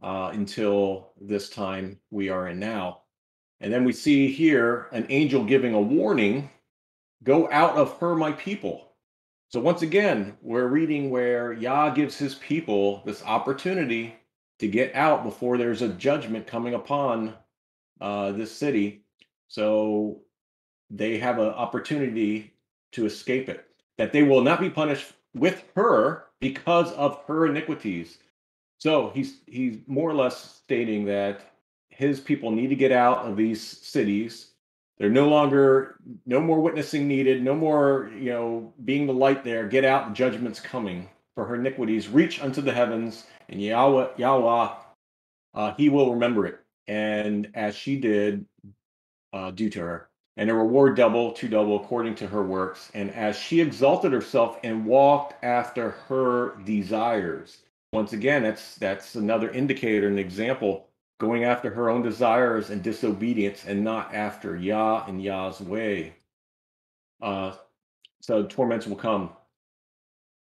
[0.02, 3.02] uh, until this time we are in now.
[3.60, 6.50] And then we see here an angel giving a warning
[7.22, 8.96] go out of her, my people.
[9.48, 14.16] So once again, we're reading where Yah gives his people this opportunity
[14.58, 17.34] to get out before there's a judgment coming upon
[18.00, 19.04] uh, this city.
[19.46, 20.23] So
[20.96, 22.52] they have an opportunity
[22.92, 23.66] to escape it,
[23.98, 28.18] that they will not be punished with her because of her iniquities.
[28.78, 31.52] So he's he's more or less stating that
[31.88, 34.50] his people need to get out of these cities.
[34.98, 35.96] They're no longer
[36.26, 39.66] no more witnessing needed, no more, you know, being the light there.
[39.66, 41.08] Get out, the judgment's coming.
[41.34, 44.72] For her iniquities reach unto the heavens, and Yahweh Yahweh
[45.54, 46.60] uh, he will remember it.
[46.86, 48.44] And as she did
[49.32, 52.90] uh, due to her and a reward double to double according to her works.
[52.94, 57.58] And as she exalted herself and walked after her desires.
[57.92, 60.88] Once again, that's that's another indicator, an example,
[61.18, 66.14] going after her own desires and disobedience and not after Yah and Yah's way.
[67.22, 67.52] Uh,
[68.20, 69.30] so torments will come.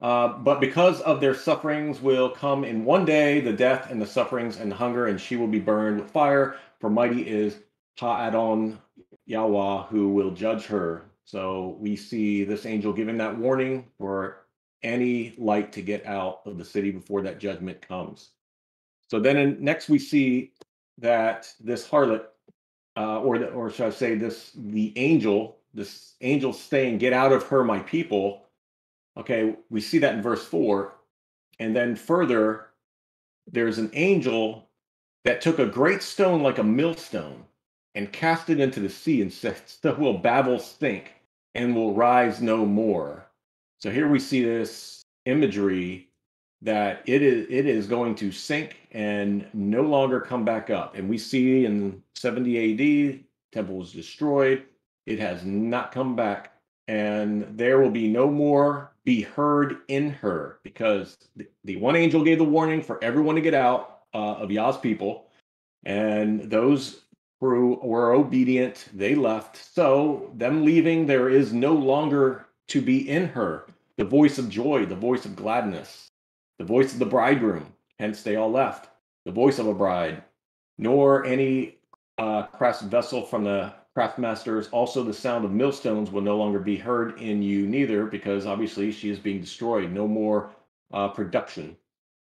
[0.01, 4.05] Uh, but because of their sufferings will come in one day the death and the
[4.05, 6.55] sufferings and the hunger, and she will be burned with fire.
[6.79, 7.57] For mighty is
[7.99, 8.79] Ha'adon
[9.27, 11.05] Yahweh who will judge her.
[11.25, 14.45] So we see this angel giving that warning for
[14.81, 18.29] any light to get out of the city before that judgment comes.
[19.09, 20.53] So then in, next we see
[20.97, 22.25] that this harlot,
[22.95, 27.31] uh, or the, or should I say this, the angel, this angel saying, "Get out
[27.31, 28.45] of her, my people."
[29.17, 30.95] Okay, we see that in verse four,
[31.59, 32.67] and then further,
[33.45, 34.69] there's an angel
[35.25, 37.43] that took a great stone like a millstone
[37.97, 41.15] and cast it into the sea and said, So will Babel sink
[41.55, 43.25] and will rise no more.
[43.79, 46.07] So here we see this imagery
[46.61, 50.95] that it is it is going to sink and no longer come back up.
[50.95, 54.63] And we see in 70 AD, temple was destroyed.
[55.07, 56.53] It has not come back.
[56.87, 62.23] And there will be no more be heard in her because the, the one angel
[62.23, 65.25] gave the warning for everyone to get out uh, of Yah's people.
[65.83, 67.01] And those
[67.39, 69.57] who were obedient, they left.
[69.73, 73.65] So, them leaving, there is no longer to be in her.
[73.97, 76.07] the voice of joy, the voice of gladness,
[76.59, 78.89] the voice of the bridegroom, hence they all left,
[79.25, 80.23] the voice of a bride,
[80.77, 81.77] nor any
[82.19, 84.69] uh, craft vessel from the craftmasters.
[84.71, 88.91] Also, the sound of millstones will no longer be heard in you, neither, because obviously
[88.91, 89.91] she is being destroyed.
[89.91, 90.51] No more
[90.93, 91.75] uh, production.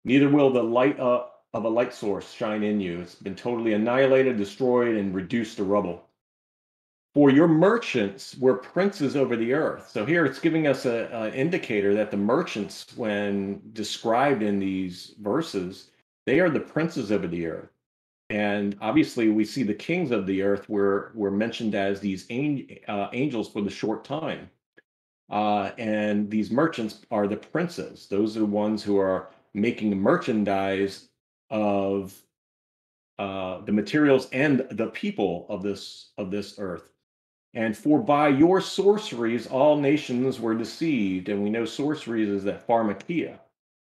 [0.04, 3.02] Neither will the light uh, of a light source shine in you.
[3.02, 6.08] It's been totally annihilated, destroyed, and reduced to rubble.
[7.14, 9.90] For your merchants were princes over the earth.
[9.92, 15.92] So here it's giving us an indicator that the merchants, when described in these verses,
[16.26, 17.70] they are the princes over the earth.
[18.32, 22.26] And obviously, we see the kings of the earth were, were mentioned as these
[22.88, 24.50] uh, angels for the short time.
[25.30, 28.08] Uh, and these merchants are the princes.
[28.08, 31.10] Those are the ones who are making merchandise
[31.54, 32.20] of
[33.20, 36.90] uh, the materials and the people of this of this earth.
[37.54, 42.68] And for by your sorceries all nations were deceived, and we know sorceries is that
[42.68, 43.40] pharmakia.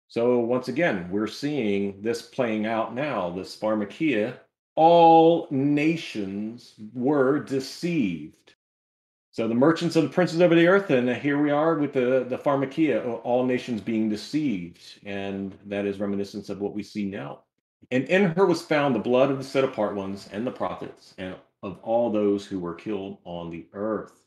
[0.08, 3.30] So once again, we're seeing this playing out now.
[3.30, 4.36] This pharmakia,
[4.74, 8.54] all nations were deceived.
[9.30, 12.26] So the merchants of the princes over the earth, and here we are with the
[12.28, 17.43] the pharmakia, all nations being deceived, and that is reminiscence of what we see now.
[17.90, 21.14] And in her was found the blood of the set apart ones and the prophets
[21.18, 24.24] and of all those who were killed on the earth.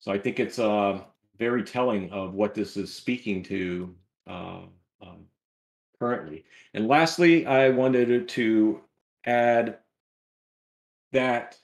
[0.00, 1.00] So I think it's uh,
[1.38, 3.94] very telling of what this is speaking to
[4.26, 4.60] uh,
[5.00, 5.24] um,
[5.98, 6.44] currently.
[6.74, 8.80] And lastly, I wanted to
[9.24, 9.78] add
[11.12, 11.58] that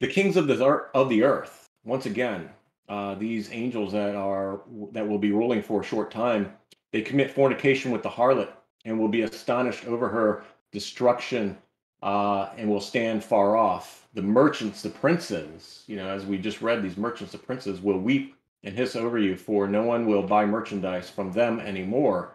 [0.00, 0.64] the kings of the
[0.94, 2.50] of the earth, once again,
[2.88, 4.62] uh, these angels that are
[4.92, 6.52] that will be ruling for a short time,
[6.92, 8.52] they commit fornication with the harlot
[8.84, 11.56] and will be astonished over her destruction
[12.02, 14.08] uh, and will stand far off.
[14.14, 17.98] The merchants, the princes, you know, as we just read, these merchants, the princes will
[17.98, 22.34] weep and hiss over you, for no one will buy merchandise from them anymore.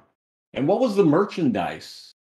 [0.54, 2.14] And what was the merchandise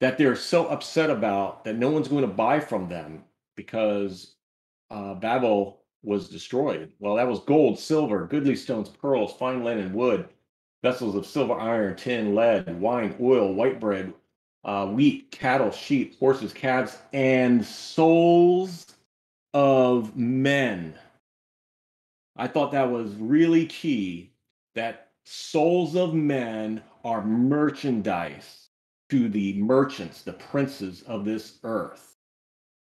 [0.00, 3.24] that they're so upset about that no one's going to buy from them
[3.56, 4.34] because
[4.90, 6.92] uh, Babel was destroyed?
[6.98, 10.28] Well, that was gold, silver, goodly stones, pearls, fine linen, wood,
[10.82, 14.12] vessels of silver, iron, tin, lead, wine, oil, white bread,
[14.64, 18.86] uh, wheat, cattle, sheep, horses, calves, and souls
[19.54, 20.94] of men.
[22.36, 24.32] I thought that was really key
[24.74, 28.68] that souls of men are merchandise
[29.10, 32.16] to the merchants, the princes of this earth.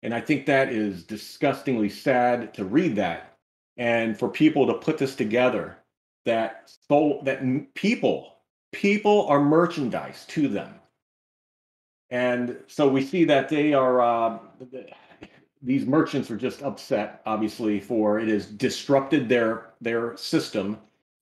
[0.04, 3.38] And I think that is disgustingly sad to read that
[3.78, 5.78] and for people to put this together
[6.26, 7.42] that soul that
[7.74, 8.38] people
[8.72, 10.76] people are merchandise to them.
[12.10, 14.40] And so we see that they are uh,
[15.62, 20.78] these merchants are just upset obviously for it has disrupted their their system.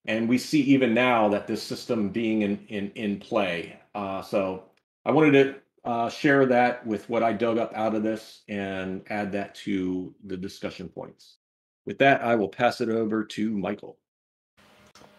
[0.05, 3.80] And we see even now that this system being in in in play.
[3.95, 4.63] Uh, so
[5.05, 5.55] i wanted to
[5.85, 10.13] uh, share that with what i dug up out of this and add that to
[10.26, 11.38] the discussion points.
[11.85, 13.97] With that i will pass it over to michael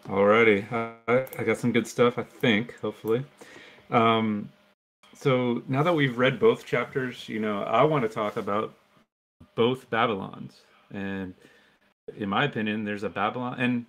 [0.07, 2.17] Alrighty, I, I got some good stuff.
[2.17, 3.23] I think, hopefully.
[3.89, 4.49] Um,
[5.13, 8.73] so now that we've read both chapters, you know, I want to talk about
[9.55, 10.61] both Babylons,
[10.91, 11.33] and
[12.17, 13.85] in my opinion, there's a Babylon, and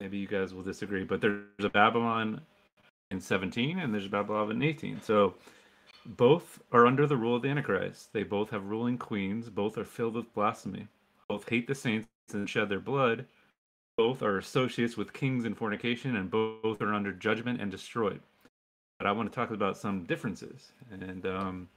[0.00, 2.40] maybe you guys will disagree, but there's a Babylon
[3.10, 5.00] in 17 and there's a Babylon in 18.
[5.02, 5.34] So
[6.04, 8.12] both are under the rule of the Antichrist.
[8.12, 9.48] They both have ruling queens.
[9.48, 10.88] Both are filled with blasphemy.
[11.28, 13.26] Both hate the saints and shed their blood
[13.96, 18.20] both are associates with kings in fornication, and both are under judgment and destroyed.
[18.98, 20.72] But I want to talk about some differences.
[20.90, 21.68] And um,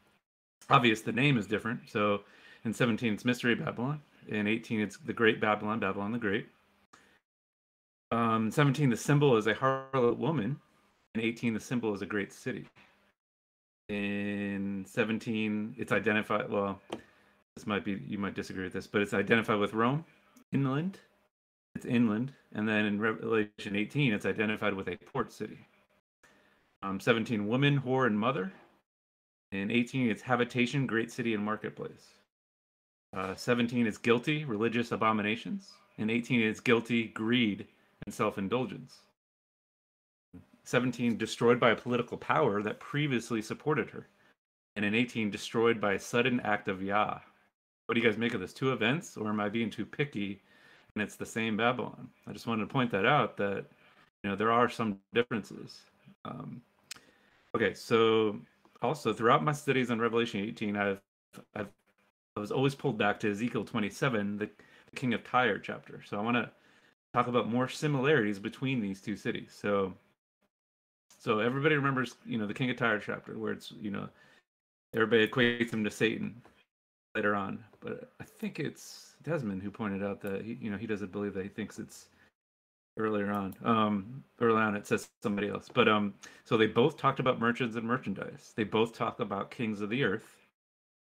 [0.70, 1.82] obvious, the name is different.
[1.90, 2.22] So
[2.66, 4.02] in 17, it's Mystery Babylon.
[4.28, 6.48] In 18, it's the Great Babylon, Babylon the Great.
[8.12, 10.60] Um, 17, the symbol is a harlot woman.
[11.16, 12.66] In 18, the symbol is a great city.
[13.90, 16.80] In 17, it's identified, well,
[17.56, 20.06] this might be, you might disagree with this, but it's identified with Rome,
[20.52, 21.00] inland,
[21.76, 25.60] it's inland, and then in Revelation 18, it's identified with a port city.
[26.82, 28.52] Um, 17, woman, whore, and mother.
[29.52, 32.14] In 18, it's habitation, great city, and marketplace.
[33.16, 35.72] Uh, 17 is guilty, religious abominations.
[35.98, 37.68] In 18, it's guilty, greed,
[38.06, 39.00] and self indulgence.
[40.64, 44.08] 17, destroyed by a political power that previously supported her.
[44.76, 47.20] And in 18, destroyed by a sudden act of Yah.
[47.86, 48.54] What do you guys make of this?
[48.54, 50.42] Two events, or am I being too picky
[51.00, 52.10] and it's the same Babylon.
[52.28, 53.64] I just wanted to point that out that
[54.22, 55.80] you know there are some differences.
[56.26, 56.62] Um,
[57.56, 58.38] okay, so
[58.82, 61.00] also throughout my studies on Revelation 18, I've,
[61.56, 61.68] I've
[62.36, 64.50] I was always pulled back to Ezekiel 27, the,
[64.92, 66.02] the King of Tyre chapter.
[66.06, 66.50] So I want to
[67.14, 69.58] talk about more similarities between these two cities.
[69.58, 69.94] So,
[71.18, 74.08] so everybody remembers, you know, the King of Tyre chapter where it's, you know,
[74.94, 76.42] everybody equates him to Satan
[77.16, 77.64] later on.
[77.80, 81.34] But I think it's Desmond who pointed out that he, you know, he doesn't believe
[81.34, 82.08] that he thinks it's
[82.98, 83.56] earlier on.
[83.64, 85.70] Um, early on, it says somebody else.
[85.74, 86.14] But um,
[86.46, 88.54] so they both talked about merchants and merchandise.
[88.56, 90.38] They both talk about kings of the earth.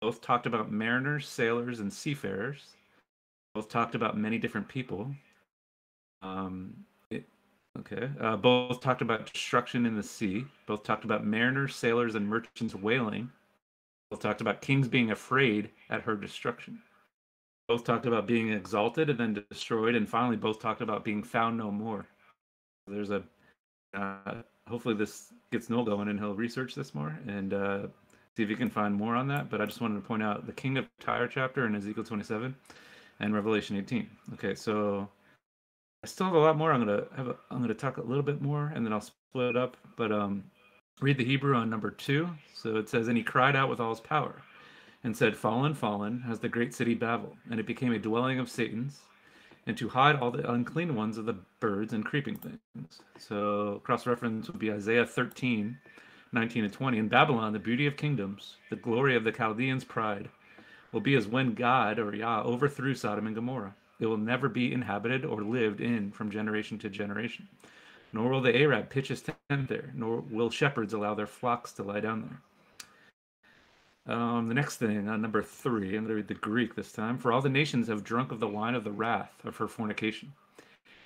[0.02, 2.76] Both talked about mariners, sailors, and seafarers.
[3.54, 5.14] Both talked about many different people.
[6.22, 6.74] Um,
[7.10, 7.26] it,
[7.80, 8.10] okay.
[8.20, 10.46] Uh, both talked about destruction in the sea.
[10.68, 13.30] Both talked about mariners, sailors, and merchants wailing.
[14.10, 16.82] Both talked about kings being afraid at her destruction.
[17.70, 21.58] Both talked about being exalted and then destroyed, and finally, both talked about being found
[21.58, 22.06] no more.
[22.88, 23.24] There's a
[23.94, 27.88] uh, hopefully this gets Noel going and he'll research this more and uh,
[28.36, 29.50] see if he can find more on that.
[29.50, 32.56] But I just wanted to point out the King of Tyre chapter in Ezekiel 27
[33.20, 34.10] and Revelation 18.
[34.34, 35.10] Okay, so
[36.04, 36.72] I still have a lot more.
[36.72, 39.50] I'm gonna have a, I'm gonna talk a little bit more and then I'll split
[39.50, 39.76] it up.
[39.96, 40.44] But um,
[41.02, 42.30] read the Hebrew on number two.
[42.54, 44.42] So it says, and he cried out with all his power,
[45.04, 48.50] and said, Fallen, fallen, has the great city Babel, and it became a dwelling of
[48.50, 49.00] Satan's,
[49.66, 53.02] and to hide all the unclean ones of the birds and creeping things.
[53.18, 55.78] So cross reference would be Isaiah 13,
[56.32, 56.98] 19 and 20.
[56.98, 60.30] In Babylon, the beauty of kingdoms, the glory of the Chaldeans' pride,
[60.92, 63.76] will be as when God or Yah overthrew Sodom and Gomorrah.
[64.00, 67.48] It will never be inhabited or lived in from generation to generation.
[68.12, 71.84] Nor will the Arab pitch his tent there, nor will shepherds allow their flocks to
[71.84, 72.42] lie down there.
[74.10, 77.20] Um, the next thing on number three, I'm going to read the Greek this time.
[77.20, 80.34] For all the nations have drunk of the wine of the wrath of her fornication.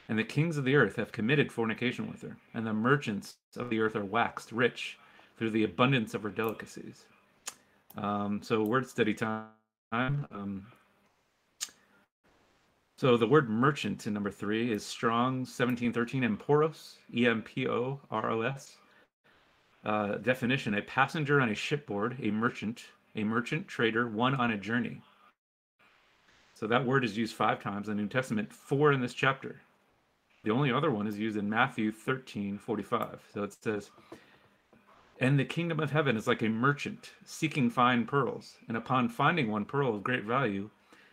[0.08, 2.38] And the kings of the earth have committed fornication with her.
[2.54, 4.98] And the merchants of the earth are waxed rich
[5.38, 7.06] through the abundance of her delicacies.
[7.98, 9.48] Um, so, word study time.
[9.92, 10.66] Um,
[12.98, 18.00] so, the word merchant in number three is strong 1713 emporos, E M P O
[18.10, 18.78] R O S.
[19.84, 22.86] Uh, definition a passenger on a shipboard, a merchant,
[23.16, 25.02] a merchant trader, one on a journey.
[26.54, 29.60] So that word is used five times in the New Testament, four in this chapter.
[30.44, 33.22] The only other one is used in Matthew 13 45.
[33.34, 33.92] So it says,
[35.20, 38.56] And the kingdom of heaven is like a merchant seeking fine pearls.
[38.68, 40.70] And upon finding one pearl of great value,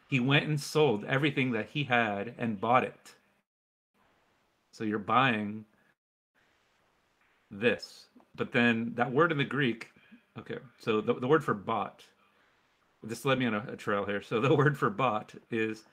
[0.09, 3.14] he went and sold everything that he had and bought it.
[4.72, 5.64] So you're buying
[7.51, 9.89] this but then that word in the Greek,
[10.39, 12.05] okay, so the, the word for bot,
[13.02, 14.23] this led me on a, a trail here.
[14.23, 15.85] So the word for bot is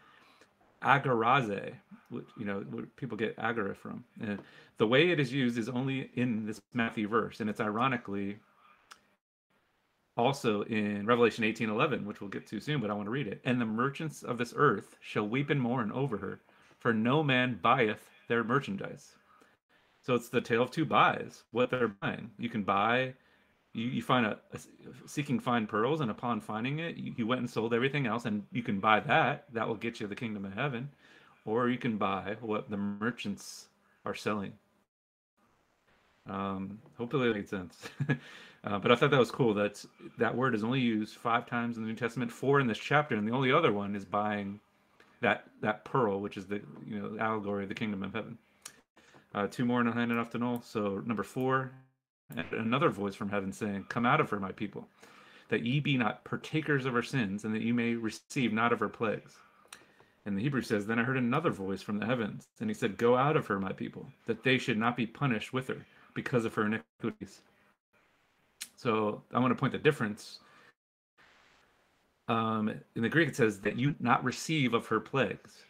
[0.84, 1.73] agorazo,
[2.09, 4.03] which, you know, where people get agora from.
[4.22, 4.39] And
[4.77, 8.38] the way it is used is only in this Matthew verse, and it's ironically
[10.18, 13.41] also in Revelation 18:11, which we'll get to soon, but I want to read it.
[13.45, 16.41] And the merchants of this earth shall weep and mourn over her,
[16.80, 19.15] for no man buyeth their merchandise.
[20.07, 21.43] So it's the tale of two buys.
[21.51, 23.13] What they're buying, you can buy.
[23.73, 24.59] You, you find a, a
[25.05, 28.43] seeking fine pearls, and upon finding it, you, you went and sold everything else, and
[28.53, 29.43] you can buy that.
[29.51, 30.89] That will get you the kingdom of heaven,
[31.43, 33.67] or you can buy what the merchants
[34.05, 34.53] are selling.
[36.25, 37.77] Um, hopefully, that made sense.
[38.63, 39.53] uh, but I thought that was cool.
[39.55, 39.84] That
[40.19, 43.17] that word is only used five times in the New Testament, four in this chapter,
[43.17, 44.61] and the only other one is buying
[45.19, 48.38] that that pearl, which is the you know allegory of the kingdom of heaven.
[49.38, 50.64] Uh, two more it off to Noel.
[50.64, 51.72] So number four,
[52.53, 54.88] another voice from heaven saying, Come out of her, my people,
[55.49, 58.80] that ye be not partakers of her sins, and that you may receive not of
[58.80, 59.35] her plagues.
[60.26, 62.97] And the Hebrew says, Then I heard another voice from the heavens, and he said,
[62.97, 65.85] Go out of her, my people, that they should not be punished with her
[66.15, 67.41] because of her iniquities.
[68.76, 70.39] So I want to point the difference.
[72.27, 75.61] Um, in the Greek, it says that you not receive of her plagues.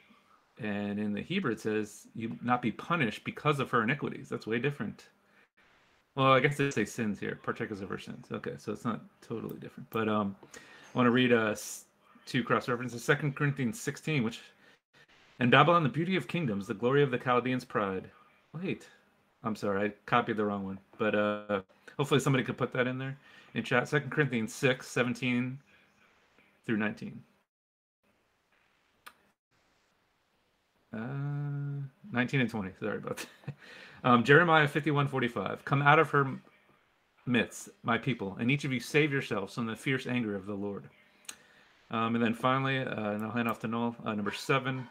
[0.60, 4.28] And in the Hebrew, it says, you not be punished because of her iniquities.
[4.30, 5.06] That's way different.
[6.16, 8.26] Well, I guess they say sins here, partakers of her sins.
[8.32, 9.88] Okay, so it's not totally different.
[9.92, 11.56] But um, I want to read uh,
[12.26, 13.04] two cross references.
[13.04, 14.40] Second Corinthians 16, which,
[15.40, 18.10] and Babylon, the beauty of kingdoms, the glory of the Chaldeans' pride.
[18.60, 18.88] Wait,
[19.44, 20.80] I'm sorry, I copied the wrong one.
[20.98, 21.62] But uh,
[21.98, 23.16] hopefully somebody could put that in there
[23.54, 23.88] in chat.
[23.88, 25.60] Second Corinthians 6, 17
[26.66, 27.22] through 19.
[30.94, 32.72] Uh, 19 and 20.
[32.80, 33.56] Sorry about that.
[34.04, 35.66] Um, Jeremiah 51 45.
[35.66, 36.40] Come out of her
[37.26, 40.54] midst, my people, and each of you save yourselves from the fierce anger of the
[40.54, 40.86] Lord.
[41.90, 44.88] Um, and then finally, uh, and I'll hand off to Noel, uh, number seven.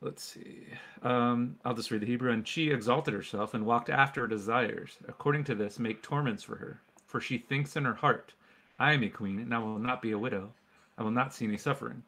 [0.00, 0.66] Let's see.
[1.02, 2.32] Um, I'll just read the Hebrew.
[2.32, 4.96] And she exalted herself and walked after her desires.
[5.08, 6.80] According to this, make torments for her.
[7.06, 8.32] For she thinks in her heart,
[8.78, 10.52] I am a queen, and I will not be a widow.
[10.98, 12.02] I will not see any suffering.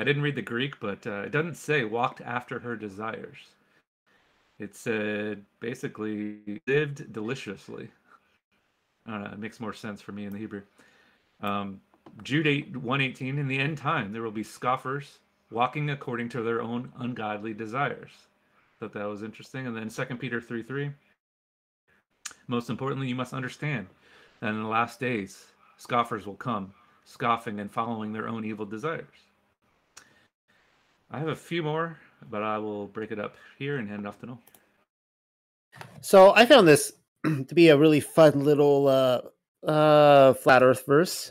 [0.00, 3.36] I didn't read the Greek, but uh, it doesn't say walked after her desires.
[4.58, 7.90] It said basically lived deliciously.
[9.06, 10.62] Uh, it makes more sense for me in the Hebrew.
[11.42, 11.82] Um,
[12.22, 15.18] Jude 8, 118, in the end time, there will be scoffers
[15.50, 18.10] walking according to their own ungodly desires.
[18.78, 19.66] Thought that was interesting.
[19.66, 20.92] And then 2 Peter 3, 3.
[22.46, 23.86] Most importantly, you must understand
[24.40, 25.44] that in the last days,
[25.76, 26.72] scoffers will come,
[27.04, 29.29] scoffing and following their own evil desires.
[31.10, 31.98] I have a few more,
[32.30, 34.42] but I will break it up here and hand it off to Noel.
[36.00, 36.92] So I found this
[37.24, 41.30] to be a really fun little uh, uh, flat Earth verse,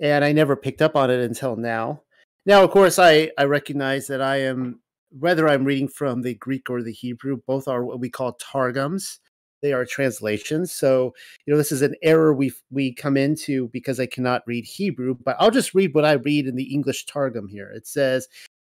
[0.00, 2.02] and I never picked up on it until now.
[2.46, 4.80] Now, of course, I I recognize that I am
[5.10, 9.20] whether I'm reading from the Greek or the Hebrew, both are what we call targums.
[9.60, 10.72] They are translations.
[10.72, 11.14] So,
[11.44, 15.16] you know, this is an error we we come into because I cannot read Hebrew,
[15.24, 17.70] but I'll just read what I read in the English Targum here.
[17.70, 18.28] It says,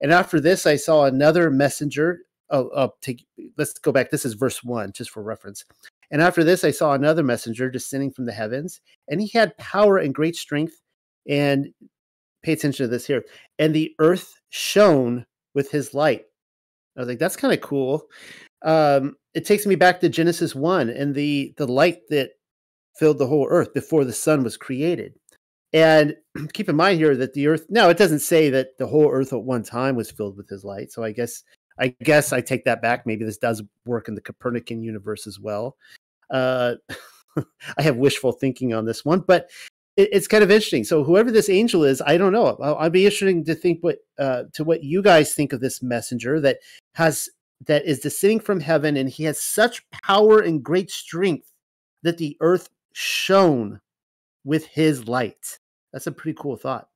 [0.05, 2.20] "And after this I saw another messenger
[2.51, 3.24] oh, oh take,
[3.56, 4.10] let's go back.
[4.10, 5.64] This is verse one, just for reference.
[6.10, 9.98] And after this, I saw another messenger descending from the heavens, and he had power
[9.98, 10.81] and great strength.
[11.28, 11.68] And
[12.43, 13.24] pay attention to this here.
[13.59, 15.24] And the earth shone
[15.55, 16.26] with his light.
[16.97, 18.05] I was like, that's kind of cool.
[18.62, 22.32] Um, it takes me back to Genesis one and the the light that
[22.98, 25.14] filled the whole earth before the sun was created.
[25.74, 26.14] And
[26.55, 29.34] keep in mind here that the earth, no, it doesn't say that the whole earth
[29.34, 30.90] at one time was filled with his light.
[30.90, 31.42] So I guess
[31.78, 33.05] I guess I take that back.
[33.05, 35.76] Maybe this does work in the Copernican universe as well.
[36.30, 36.76] Uh,
[37.76, 39.51] I have wishful thinking on this one, but
[39.96, 40.84] it, it's kind of interesting.
[40.84, 42.56] So whoever this angel is, I don't know.
[42.62, 45.82] I'll, I'll be interesting to think what uh, to what you guys think of this
[45.82, 46.59] messenger that
[46.94, 47.28] has
[47.66, 51.51] that is descending from heaven, and he has such power and great strength
[52.05, 53.80] that the earth shone
[54.44, 55.59] with his light.
[55.94, 56.88] That's a pretty cool thought.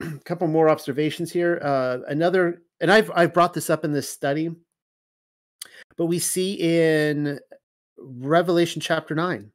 [0.00, 1.60] a couple more observations here.
[1.62, 4.50] Uh, another and I've I've brought this up in this study,
[5.98, 7.38] but we see in
[7.98, 9.52] Revelation chapter nine,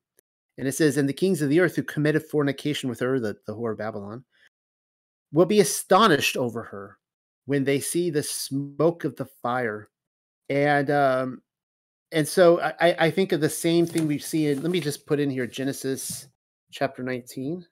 [0.60, 3.36] and it says, "And the kings of the earth who committed fornication with her, the,
[3.48, 4.24] the whore of Babylon,
[5.32, 7.00] will be astonished over her
[7.48, 9.90] when they see the smoke of the fire."
[10.48, 11.42] And um,
[12.12, 14.62] and so I, I think of the same thing we see in.
[14.62, 16.28] Let me just put in here Genesis
[16.72, 17.66] chapter nineteen.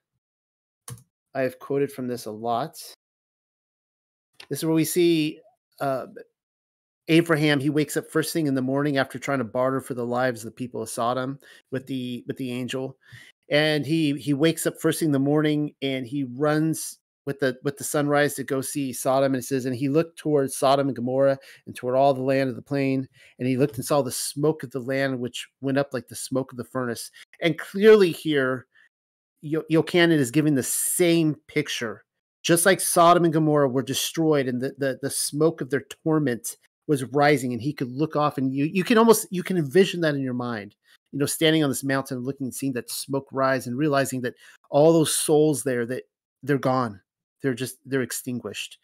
[1.38, 2.72] I have quoted from this a lot.
[4.48, 5.38] This is where we see
[5.80, 6.06] uh,
[7.06, 7.60] Abraham.
[7.60, 10.40] He wakes up first thing in the morning after trying to barter for the lives
[10.40, 11.38] of the people of Sodom
[11.70, 12.96] with the with the angel,
[13.52, 17.56] and he he wakes up first thing in the morning and he runs with the
[17.62, 19.32] with the sunrise to go see Sodom.
[19.32, 22.50] And it says, and he looked towards Sodom and Gomorrah and toward all the land
[22.50, 23.08] of the plain,
[23.38, 26.16] and he looked and saw the smoke of the land which went up like the
[26.16, 27.12] smoke of the furnace.
[27.40, 28.66] And clearly here,
[29.44, 32.04] Yochanan is giving the same picture.
[32.42, 36.56] Just like Sodom and Gomorrah were destroyed and the, the, the smoke of their torment
[36.86, 40.00] was rising and he could look off and you you can almost you can envision
[40.00, 40.74] that in your mind
[41.12, 44.34] you know standing on this mountain looking and seeing that smoke rise and realizing that
[44.70, 46.04] all those souls there that
[46.42, 47.00] they're gone.
[47.42, 48.78] They're just they're extinguished.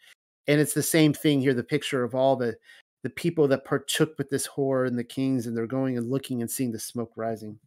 [0.47, 2.55] And it's the same thing here the picture of all the
[3.03, 6.41] the people that partook with this whore and the kings and they're going and looking
[6.41, 7.59] and seeing the smoke rising.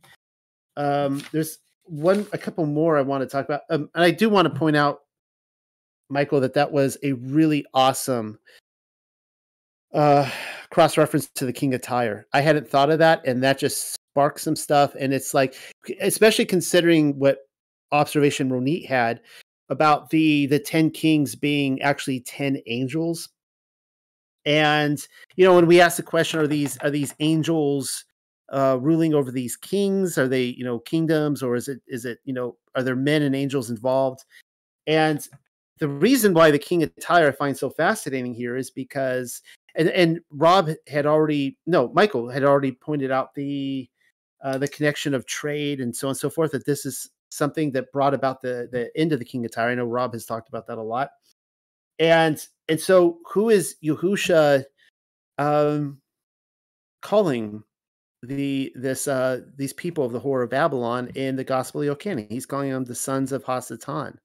[0.77, 1.59] Um there's
[1.90, 4.59] one a couple more i want to talk about um, and i do want to
[4.59, 5.01] point out
[6.09, 8.39] Michael, that that was a really awesome
[9.94, 10.28] uh,
[10.70, 12.27] cross reference to the King of Tyre.
[12.32, 14.94] I hadn't thought of that, and that just sparked some stuff.
[14.98, 15.55] And it's like,
[16.01, 17.39] especially considering what
[17.93, 19.20] observation Ronit had
[19.69, 23.28] about the the ten kings being actually ten angels.
[24.47, 25.06] And
[25.36, 28.05] you know, when we ask the question, are these are these angels
[28.51, 30.19] uh, ruling over these kings?
[30.19, 33.23] Are they you know kingdoms, or is it is it you know are there men
[33.23, 34.25] and angels involved?
[34.87, 35.27] And
[35.79, 39.43] the reason why the King of Tyre I find so fascinating here is because
[39.75, 43.89] and and Rob had already no Michael had already pointed out the
[44.43, 47.70] uh, the connection of trade and so on and so forth that this is something
[47.73, 49.70] that brought about the the end of the King of Tyre.
[49.70, 51.11] I know Rob has talked about that a lot,
[51.99, 54.65] and and so who is Yahusha
[55.39, 56.01] um,
[57.03, 57.62] calling
[58.23, 62.31] the this uh these people of the whore of Babylon in the Gospel of Yochanan?
[62.31, 64.16] He's calling them the sons of Hasatan.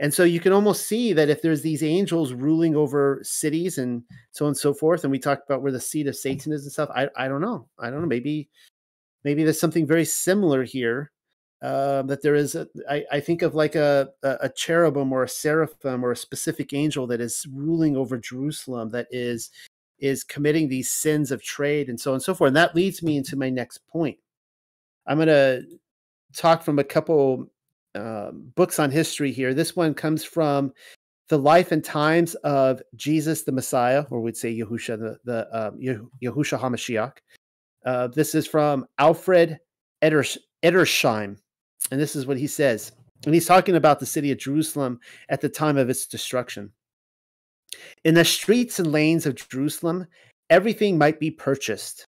[0.00, 4.04] And so you can almost see that if there's these angels ruling over cities and
[4.30, 6.62] so on and so forth, and we talked about where the seat of Satan is
[6.62, 6.88] and stuff.
[6.94, 7.66] I, I don't know.
[7.80, 8.06] I don't know.
[8.06, 8.48] Maybe
[9.24, 11.10] maybe there's something very similar here.
[11.60, 15.28] Uh, that there is, a, I, I think of like a, a cherubim or a
[15.28, 19.50] seraphim or a specific angel that is ruling over Jerusalem that is
[19.98, 22.48] is committing these sins of trade and so on and so forth.
[22.48, 24.18] And that leads me into my next point.
[25.06, 25.64] I'm going to
[26.34, 27.50] talk from a couple
[27.94, 29.54] um, books on history here.
[29.54, 30.72] This one comes from
[31.28, 35.78] the life and times of Jesus the Messiah, or we'd say Yahusha the, the um,
[35.78, 37.14] Yahusha Hamashiach.
[37.84, 39.58] Uh, this is from Alfred
[40.02, 41.38] Eders, Edersheim,
[41.90, 42.92] and this is what he says.
[43.24, 46.70] And he's talking about the city of Jerusalem at the time of its destruction.
[48.04, 50.06] In the streets and lanes of Jerusalem,
[50.50, 52.06] everything might be purchased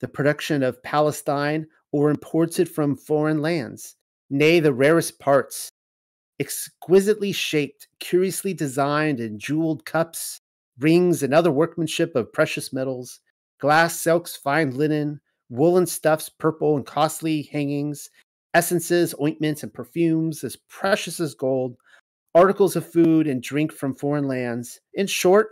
[0.00, 3.96] the production of Palestine or imported from foreign lands,
[4.28, 5.70] nay, the rarest parts,
[6.40, 10.40] exquisitely shaped, curiously designed and jeweled cups,
[10.78, 13.20] rings, and other workmanship of precious metals,
[13.60, 18.10] glass, silks, fine linen, woolen stuffs, purple and costly hangings,
[18.52, 21.76] essences, ointments, and perfumes as precious as gold,
[22.34, 24.80] articles of food and drink from foreign lands.
[24.94, 25.50] In short,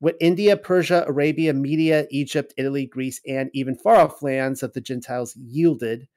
[0.00, 4.80] what India, Persia, Arabia, Media, Egypt, Italy, Greece, and even far off lands of the
[4.80, 6.08] Gentiles yielded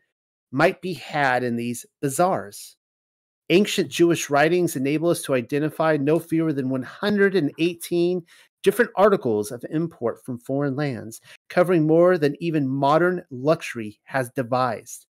[0.52, 2.76] might be had in these bazaars.
[3.50, 8.24] Ancient Jewish writings enable us to identify no fewer than 118
[8.64, 11.20] different articles of import from foreign lands,
[11.50, 15.08] covering more than even modern luxury has devised.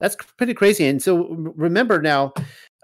[0.00, 0.86] That's pretty crazy.
[0.86, 2.32] And so remember now,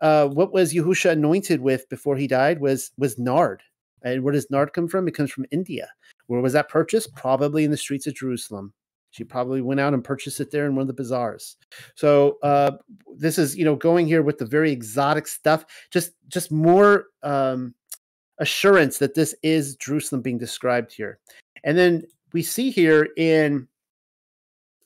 [0.02, 3.62] uh, what was Yahusha anointed with before he died was was nard.
[4.02, 5.08] And where does nard come from?
[5.08, 5.88] It comes from India.
[6.26, 7.14] Where was that purchased?
[7.14, 8.72] Probably in the streets of Jerusalem.
[9.10, 11.56] She probably went out and purchased it there in one of the bazaars.
[11.94, 12.72] So uh,
[13.16, 15.64] this is, you know, going here with the very exotic stuff.
[15.92, 17.74] Just, just more um,
[18.38, 21.20] assurance that this is Jerusalem being described here.
[21.62, 22.02] And then
[22.32, 23.68] we see here in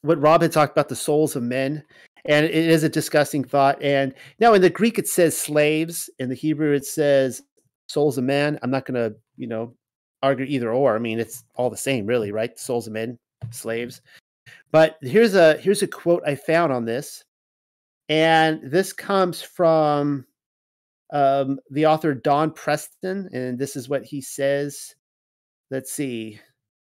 [0.02, 1.82] what Rob had talked about the souls of men,
[2.28, 3.82] and it is a disgusting thought.
[3.82, 7.42] And now in the Greek it says slaves, in the Hebrew it says
[7.88, 8.58] souls of men.
[8.62, 9.74] I'm not going to, you know,
[10.22, 10.94] argue either or.
[10.94, 12.56] I mean, it's all the same, really, right?
[12.58, 13.18] Souls of men,
[13.50, 14.00] slaves.
[14.70, 17.24] But here's a here's a quote I found on this,
[18.08, 20.26] and this comes from
[21.12, 24.94] um, the author Don Preston, and this is what he says.
[25.70, 26.40] Let's see,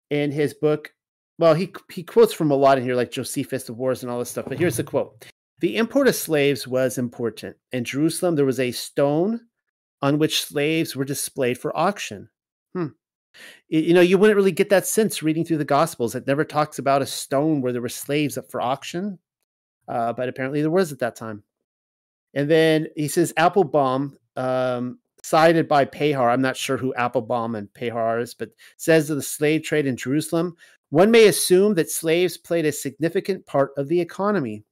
[0.10, 0.94] in his book.
[1.38, 4.20] Well, he he quotes from a lot in here, like Josephus, the Wars, and all
[4.20, 4.45] this stuff.
[4.48, 5.26] But here's the quote:
[5.60, 7.57] "The import of slaves was important.
[7.72, 9.41] In Jerusalem, there was a stone
[10.02, 12.30] on which slaves were displayed for auction.
[12.74, 12.88] Hmm.
[13.68, 16.16] You know, you wouldn't really get that sense reading through the Gospels.
[16.16, 19.20] It never talks about a stone where there were slaves up for auction,
[19.88, 21.44] uh, but apparently there was at that time.
[22.34, 26.32] And then he says Applebaum, um, cited by Pahar.
[26.32, 29.98] I'm not sure who Applebaum and Pahar is, but says of the slave trade in
[29.98, 30.56] Jerusalem,
[30.90, 34.64] one may assume that slaves played a significant part of the economy.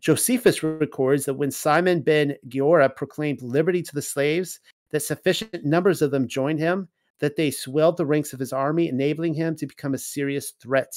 [0.00, 4.60] Josephus records that when Simon ben Giora proclaimed liberty to the slaves,
[4.90, 6.88] that sufficient numbers of them joined him,
[7.20, 10.94] that they swelled the ranks of his army, enabling him to become a serious threat.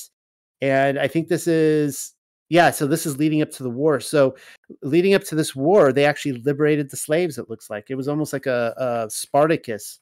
[0.62, 2.14] And I think this is,
[2.50, 4.00] yeah, so this is leading up to the war.
[4.00, 4.36] So,
[4.84, 7.90] leading up to this war, they actually liberated the slaves, it looks like.
[7.90, 10.00] It was almost like a, a Spartacus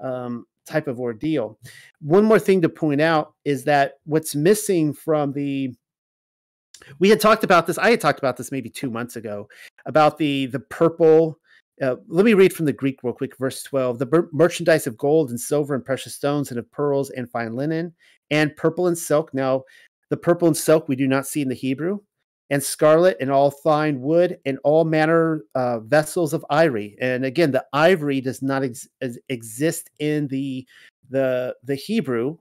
[0.00, 1.58] um, type of ordeal.
[2.00, 5.74] One more thing to point out is that what's missing from the
[6.98, 7.78] we had talked about this.
[7.78, 9.48] I had talked about this maybe two months ago
[9.86, 11.38] about the the purple.
[11.80, 13.98] Uh, let me read from the Greek real quick, verse 12.
[13.98, 17.94] The merchandise of gold and silver and precious stones and of pearls and fine linen
[18.30, 19.32] and purple and silk.
[19.34, 19.64] Now,
[20.10, 22.00] the purple and silk we do not see in the Hebrew,
[22.50, 26.96] and scarlet and all fine wood and all manner uh, vessels of ivory.
[27.00, 28.88] And again, the ivory does not ex-
[29.28, 30.66] exist in the
[31.08, 32.38] the the Hebrew.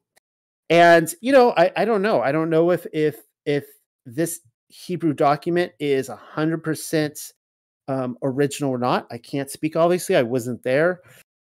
[0.69, 2.22] And you know, I, I don't know.
[2.22, 3.65] I don't know if if if
[4.06, 4.41] this
[4.72, 7.34] Hebrew document is a 100%
[7.88, 9.07] um, original or not.
[9.11, 11.02] I can't speak, obviously, I wasn't there.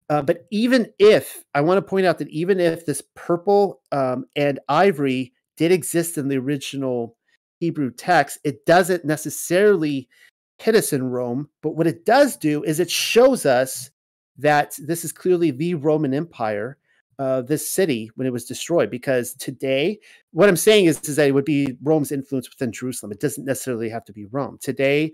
[0.10, 4.26] Uh, but even if, I want to point out that even if this purple um,
[4.36, 7.16] and ivory did exist in the original
[7.62, 10.10] Hebrew text, it doesn't necessarily
[10.58, 11.48] hit us in Rome.
[11.62, 13.92] But what it does do is it shows us
[14.38, 16.80] that this is clearly the Roman Empire
[17.20, 18.90] uh, this city when it was destroyed.
[18.90, 20.00] Because today,
[20.32, 23.12] what I'm saying is, is that it would be Rome's influence within Jerusalem.
[23.12, 24.58] It doesn't necessarily have to be Rome.
[24.60, 25.14] Today,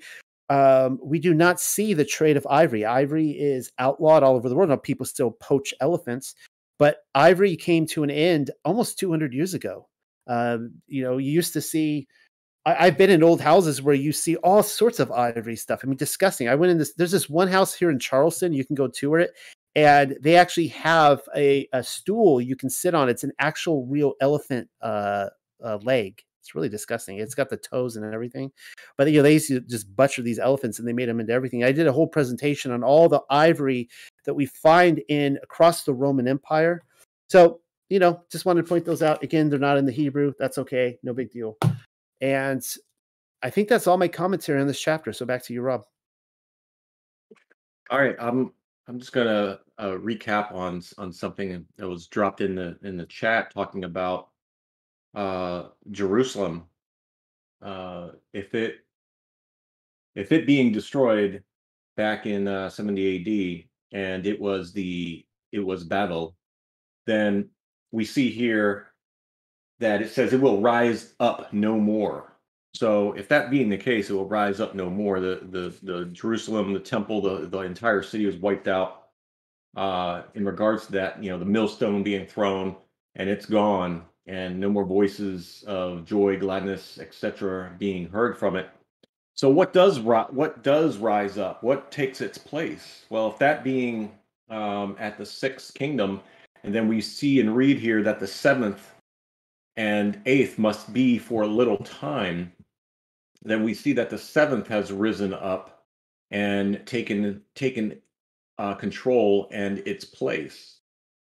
[0.50, 2.86] um, we do not see the trade of ivory.
[2.86, 4.70] Ivory is outlawed all over the world.
[4.70, 6.34] Now, people still poach elephants,
[6.80, 9.90] but ivory came to an end almost 200 years ago.
[10.28, 12.08] Um, you know, you used to see.
[12.68, 15.82] I, have been in old houses where you see all sorts of ivory stuff.
[15.84, 16.50] I mean, disgusting.
[16.50, 16.94] I went in this.
[16.94, 18.52] There's this one house here in Charleston.
[18.52, 19.32] You can go tour it,
[19.74, 23.08] and they actually have a, a stool you can sit on.
[23.08, 25.28] It's an actual real elephant uh,
[25.64, 26.22] uh, leg.
[26.42, 27.20] It's really disgusting.
[27.20, 28.52] It's got the toes and everything.
[28.98, 31.34] But you know, they used to just butcher these elephants and they made them into
[31.34, 31.64] everything.
[31.64, 33.90] I did a whole presentation on all the ivory
[34.26, 36.84] that we find in across the Roman Empire.
[37.30, 39.24] So, you know, just wanted to point those out.
[39.24, 40.34] Again, they're not in the Hebrew.
[40.40, 40.98] That's okay.
[41.04, 41.58] No big deal.
[42.22, 42.64] And
[43.44, 45.14] I think that's all my commentary on this chapter.
[45.14, 45.84] So back to you, Rob.
[47.90, 48.16] All right.
[48.20, 48.52] I'm
[48.88, 53.06] I'm just gonna uh, recap on on something that was dropped in the in the
[53.06, 54.30] chat talking about
[55.16, 56.66] uh, Jerusalem.
[57.62, 58.80] Uh, if it
[60.16, 61.44] if it being destroyed
[61.96, 66.36] back in uh, 70 AD and it was the it was Babel,
[67.06, 67.50] then
[67.92, 68.88] we see here
[69.80, 72.34] that it says it will rise up no more.
[72.74, 75.20] So if that being the case, it will rise up no more.
[75.20, 79.04] The the the Jerusalem, the temple, the the entire city was wiped out.
[79.76, 82.76] Uh, in regards to that, you know, the millstone being thrown
[83.16, 88.70] and it's gone, and no more voices of joy, gladness, etc., being heard from it.
[89.34, 91.64] So what does what does rise up?
[91.64, 93.06] What takes its place?
[93.10, 94.12] Well, if that being
[94.50, 96.22] um, at the sixth kingdom,
[96.64, 98.94] and then we see and read here that the seventh
[99.78, 102.52] and eighth must be for a little time,
[103.44, 105.86] then we see that the seventh has risen up
[106.32, 108.02] and taken taken
[108.58, 110.80] uh, control and its place.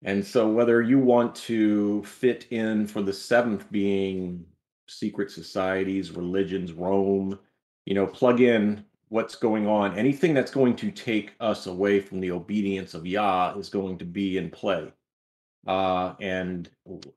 [0.03, 4.45] And so, whether you want to fit in for the seventh being
[4.87, 7.37] secret societies, religions, Rome,
[7.85, 9.97] you know, plug in what's going on.
[9.97, 14.05] Anything that's going to take us away from the obedience of Yah is going to
[14.05, 14.91] be in play.
[15.67, 16.69] Uh, and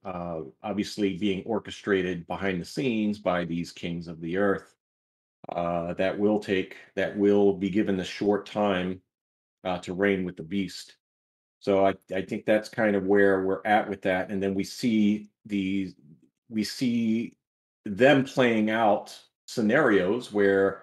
[0.05, 4.75] uh, obviously being orchestrated behind the scenes by these kings of the earth
[5.51, 9.01] uh, that will take, that will be given the short time
[9.65, 10.97] uh, to reign with the beast.
[11.61, 14.31] So I, I think that's kind of where we're at with that.
[14.31, 15.95] And then we see the
[16.49, 17.35] we see
[17.85, 19.17] them playing out
[19.47, 20.83] scenarios where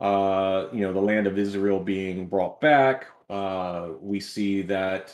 [0.00, 3.06] uh, you know the land of Israel being brought back.
[3.28, 5.12] Uh, we see that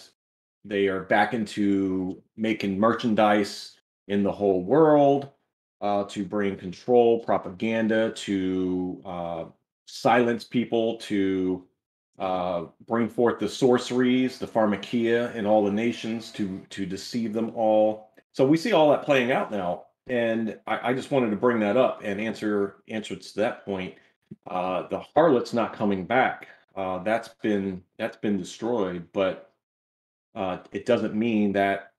[0.69, 3.77] they are back into making merchandise
[4.09, 5.31] in the whole world
[5.81, 9.45] uh, to bring control, propaganda, to uh,
[9.87, 11.65] silence people, to
[12.19, 17.53] uh, bring forth the sorceries, the pharmakia in all the nations to to deceive them
[17.55, 18.11] all.
[18.33, 21.61] So we see all that playing out now, and I, I just wanted to bring
[21.61, 23.95] that up and answer answer to that point.
[24.47, 26.49] Uh, the harlot's not coming back.
[26.77, 29.48] Uh, that's been that's been destroyed, but
[30.35, 31.93] uh, it doesn't mean that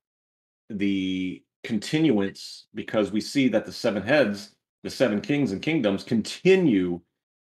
[0.70, 7.02] the continuance, because we see that the seven heads, the seven kings and kingdoms, continue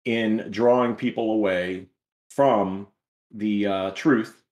[0.05, 1.87] in drawing people away
[2.29, 2.87] from
[3.33, 4.43] the uh, truth,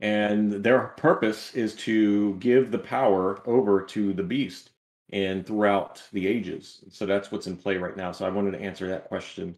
[0.00, 4.70] and their purpose is to give the power over to the beast
[5.10, 6.84] and throughout the ages.
[6.90, 8.12] So that's what's in play right now.
[8.12, 9.54] So I wanted to answer that question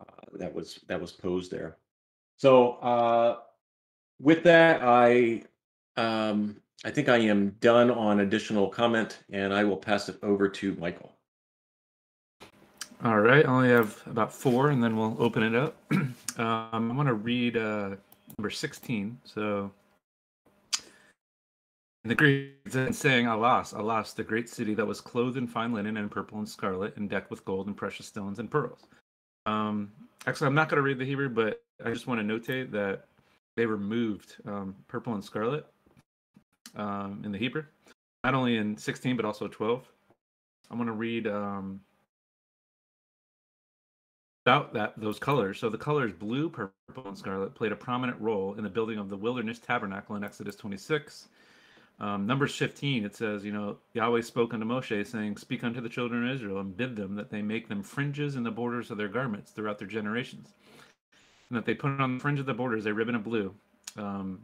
[0.00, 1.78] uh, that was that was posed there.
[2.36, 3.38] So uh,
[4.20, 5.42] with that, I
[6.00, 10.48] um, I think I am done on additional comment, and I will pass it over
[10.48, 11.12] to Michael.
[13.04, 15.76] All right, I only have about four, and then we'll open it up.
[15.92, 17.96] um, I'm going to read uh,
[18.38, 19.18] number 16.
[19.24, 19.70] So,
[22.04, 25.74] in the Greek, and saying, Alas, alas, the great city that was clothed in fine
[25.74, 28.86] linen and purple and scarlet, and decked with gold and precious stones and pearls.
[29.44, 29.92] Um,
[30.26, 33.04] actually, I'm not going to read the Hebrew, but I just want to notate that
[33.56, 35.66] they removed um, purple and scarlet
[36.76, 37.64] um, in the Hebrew,
[38.24, 39.86] not only in 16, but also 12.
[40.70, 41.26] I'm going to read.
[41.26, 41.80] Um,
[44.46, 45.58] about that those colors.
[45.58, 49.08] So the colors blue, purple, and scarlet played a prominent role in the building of
[49.08, 51.28] the wilderness tabernacle in Exodus 26.
[52.00, 55.88] Um, Numbers 15, it says, you know, Yahweh spoke unto Moshe, saying, Speak unto the
[55.88, 58.96] children of Israel, and bid them that they make them fringes in the borders of
[58.96, 60.54] their garments throughout their generations.
[61.50, 63.54] And that they put on the fringe of the borders a ribbon of blue.
[63.98, 64.40] Um,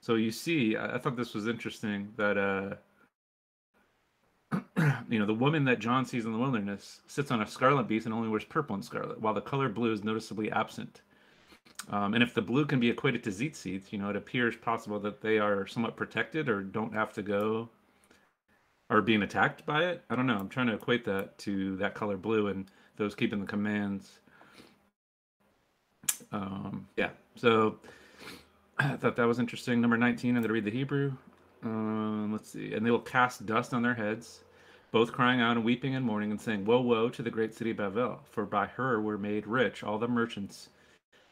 [0.00, 2.74] so you see, I, I thought this was interesting that uh,
[5.08, 8.06] you know, the woman that John sees in the wilderness sits on a scarlet beast
[8.06, 11.02] and only wears purple and scarlet, while the color blue is noticeably absent.
[11.90, 14.98] Um, and if the blue can be equated to tzitzit, you know, it appears possible
[15.00, 17.68] that they are somewhat protected or don't have to go
[18.90, 20.02] or being attacked by it.
[20.10, 20.36] I don't know.
[20.36, 22.66] I'm trying to equate that to that color blue and
[22.96, 24.18] those keeping the commands.
[26.32, 27.10] Um, yeah.
[27.36, 27.78] So
[28.78, 29.80] I thought that was interesting.
[29.80, 31.12] Number 19, I'm going to read the Hebrew.
[31.64, 32.74] Um, let's see.
[32.74, 34.44] And they will cast dust on their heads,
[34.92, 37.74] both crying out and weeping and mourning and saying, Woe, woe to the great city
[37.74, 40.68] Bavel, for by her were made rich all the merchants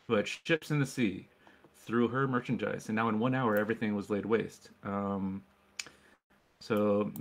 [0.08, 1.28] who had ships in the sea
[1.76, 2.88] through her merchandise.
[2.88, 4.70] And now in one hour, everything was laid waste.
[4.82, 5.42] Um,
[6.60, 7.12] so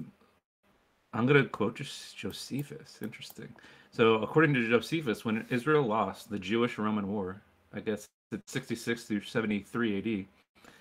[1.14, 3.00] I'm going to quote Josephus.
[3.02, 3.50] Interesting.
[3.92, 7.42] So, according to Josephus, when Israel lost the Jewish Roman War,
[7.74, 8.08] I guess
[8.48, 10.72] 66 through 73 AD,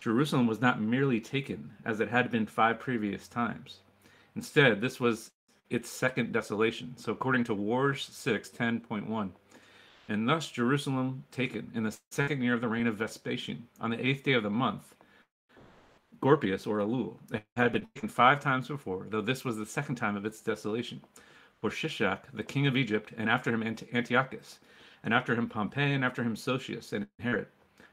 [0.00, 3.80] Jerusalem was not merely taken, as it had been five previous times.
[4.36, 5.30] Instead, this was
[5.68, 6.94] its second desolation.
[6.96, 9.30] So, according to Wars 6 10.1,
[10.08, 14.06] And thus Jerusalem taken in the second year of the reign of Vespasian, on the
[14.06, 14.94] eighth day of the month,
[16.20, 17.16] Gorpius or Elul.
[17.32, 20.40] It had been taken five times before, though this was the second time of its
[20.40, 21.00] desolation.
[21.60, 24.60] For Shishak, the king of Egypt, and after him Antiochus,
[25.04, 27.46] and after him Pompey, and after him Sosius and Herod,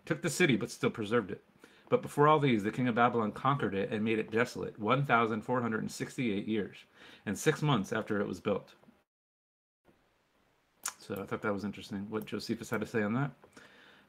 [0.06, 1.44] took the city but still preserved it.
[1.90, 6.48] But before all these, the king of Babylon conquered it and made it desolate 1,468
[6.48, 6.78] years,
[7.26, 8.74] and six months after it was built.
[11.00, 13.32] So I thought that was interesting what Josephus had to say on that.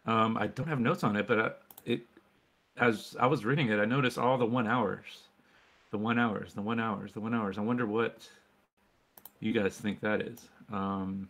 [0.07, 1.51] Um, I don't have notes on it, but I,
[1.85, 2.01] it
[2.77, 5.05] as I was reading it, I noticed all the one hours,
[5.91, 7.59] the one hours, the one hours, the one hours.
[7.59, 8.29] I wonder what
[9.41, 10.49] you guys think that is.
[10.73, 11.29] Um,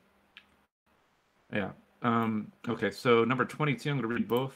[1.52, 1.70] yeah.
[2.02, 4.54] Um, okay, so number 22, I'm going to read both.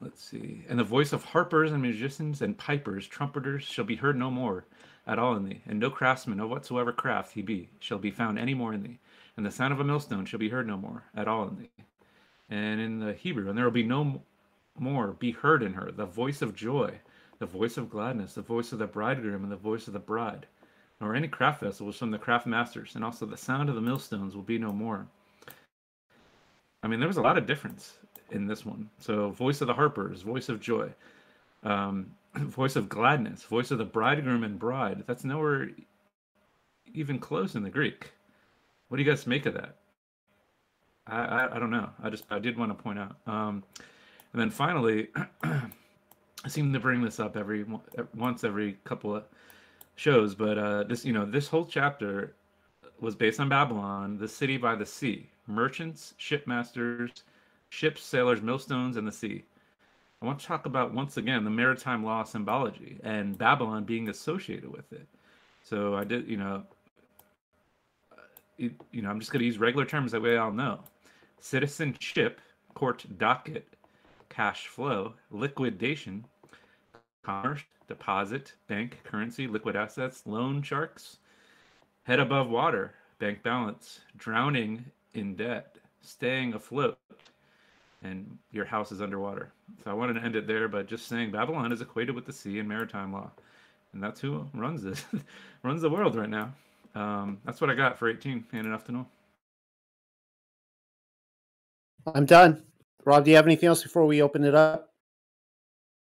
[0.00, 0.64] Let's see.
[0.68, 4.64] And the voice of harpers and musicians and pipers, trumpeters shall be heard no more
[5.06, 8.38] at all in thee, and no craftsman of whatsoever craft he be shall be found
[8.38, 8.98] any more in thee,
[9.36, 11.84] and the sound of a millstone shall be heard no more at all in thee.
[12.48, 14.22] And in the Hebrew, and there will be no
[14.78, 17.00] more be heard in her the voice of joy,
[17.38, 20.46] the voice of gladness, the voice of the bridegroom, and the voice of the bride,
[21.02, 24.36] nor any craft vessels from the craft masters, and also the sound of the millstones
[24.36, 25.04] will be no more.
[26.84, 27.94] I mean, there was a lot of difference
[28.30, 28.88] in this one.
[29.00, 30.90] So, voice of the harpers, voice of joy,
[31.64, 35.02] um, voice of gladness, voice of the bridegroom and bride.
[35.08, 35.70] That's nowhere
[36.94, 38.12] even close in the Greek.
[38.86, 39.78] What do you guys make of that?
[41.08, 41.90] I, I, I don't know.
[42.00, 43.16] I just I did want to point out.
[43.26, 43.64] Um,
[44.32, 45.08] and then finally,
[45.42, 47.66] I seem to bring this up every
[48.14, 49.24] once every couple of
[49.96, 52.34] shows, but uh, this you know this whole chapter
[53.00, 57.22] was based on Babylon, the city by the sea, merchants, shipmasters,
[57.68, 59.44] ships, sailors, millstones, and the sea.
[60.20, 64.70] I want to talk about once again the maritime law symbology and Babylon being associated
[64.70, 65.08] with it.
[65.64, 66.62] So I did, you know,
[68.56, 70.80] you, know, I'm just going to use regular terms that we I'll know.
[71.40, 72.40] Citizenship,
[72.74, 73.66] court docket,
[74.28, 76.24] cash flow, liquidation,
[77.22, 81.18] commerce, deposit, bank, currency, liquid assets, loan sharks,
[82.04, 84.84] head above water, bank balance, drowning
[85.14, 86.98] in debt, staying afloat,
[88.02, 89.52] and your house is underwater.
[89.84, 92.32] So I wanted to end it there by just saying Babylon is equated with the
[92.32, 93.30] sea and maritime law,
[93.92, 95.04] and that's who runs this,
[95.62, 96.52] runs the world right now.
[96.94, 99.06] Um, that's what I got for 18 and enough to know.
[102.14, 102.62] I'm done.
[103.04, 104.92] Rob, do you have anything else before we open it up?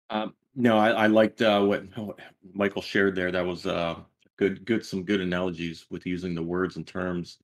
[0.09, 2.19] Um, no, I, I liked uh, what, what
[2.53, 3.31] Michael shared there.
[3.31, 3.95] That was uh,
[4.37, 7.37] good, good, some good analogies with using the words and terms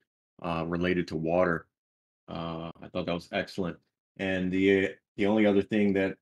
[0.43, 1.65] uh, related to water.
[2.27, 3.77] Uh, I thought that was excellent.
[4.17, 6.17] And the the only other thing that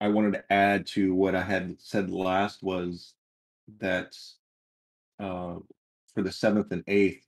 [0.00, 3.14] I wanted to add to what I had said last was
[3.78, 4.16] that
[5.18, 5.56] uh,
[6.14, 7.26] for the seventh and eighth,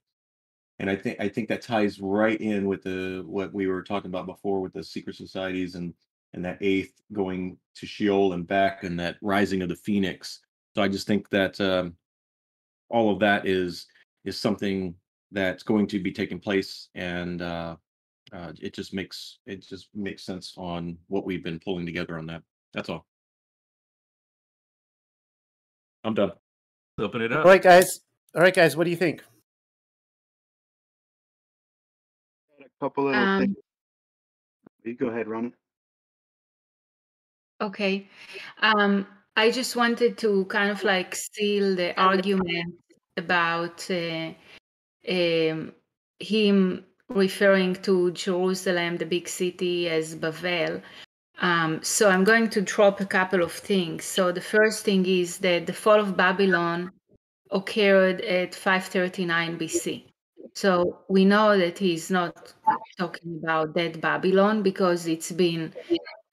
[0.79, 4.09] and I think I think that ties right in with the what we were talking
[4.09, 5.93] about before with the secret societies and
[6.33, 10.39] and that eighth going to Sheol and back and that rising of the phoenix.
[10.75, 11.95] So I just think that um,
[12.89, 13.85] all of that is
[14.23, 14.95] is something
[15.31, 17.75] that's going to be taking place, and uh,
[18.31, 22.25] uh, it just makes it just makes sense on what we've been pulling together on
[22.27, 22.43] that.
[22.73, 23.05] That's all.
[26.03, 26.31] I'm done.
[26.99, 27.45] Open it up.
[27.45, 28.01] All right, guys.
[28.35, 28.75] All right, guys.
[28.75, 29.23] What do you think?
[32.59, 33.57] A couple little Um, things.
[34.83, 35.53] You go ahead, Ronnie.
[37.61, 38.09] Okay.
[38.61, 39.05] Um,
[39.37, 42.75] I just wanted to kind of like seal the argument
[43.17, 44.31] about uh,
[45.07, 45.73] um,
[46.19, 50.81] him referring to Jerusalem, the big city, as Bavel.
[51.39, 54.05] Um, so I'm going to drop a couple of things.
[54.05, 56.91] So the first thing is that the fall of Babylon
[57.51, 60.05] occurred at 539 BC.
[60.53, 62.53] So we know that he's not
[62.97, 65.73] talking about that Babylon because it's been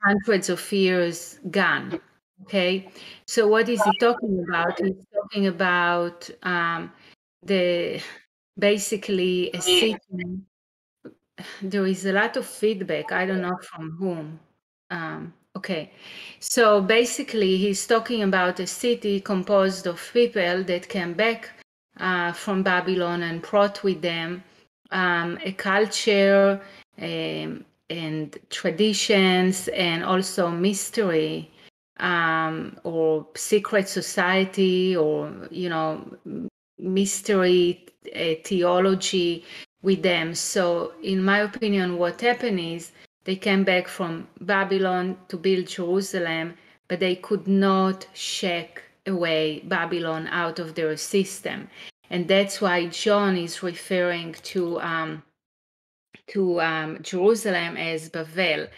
[0.02, 2.00] hundreds of years gone.
[2.42, 2.90] Okay,
[3.26, 4.78] so what is he talking about?
[4.78, 6.92] He's talking about um,
[7.42, 8.00] the
[8.58, 9.96] basically a city.
[11.62, 13.12] There is a lot of feedback.
[13.12, 14.40] I don't know from whom.
[14.90, 15.92] Um, okay,
[16.38, 21.50] so basically, he's talking about a city composed of people that came back
[21.98, 24.42] uh, from Babylon and brought with them
[24.90, 26.60] um, a culture
[27.00, 31.50] um, and traditions and also mystery
[32.00, 36.04] um, or secret society or you know
[36.78, 39.44] mystery uh, theology
[39.82, 40.34] with them.
[40.34, 42.92] So in my opinion what happened is
[43.24, 46.54] they came back from babylon to build jerusalem
[46.88, 51.68] but they could not shake away babylon out of their system.
[52.10, 55.22] And that's why john is referring to um,
[56.28, 58.68] to um, Jerusalem as Bavel.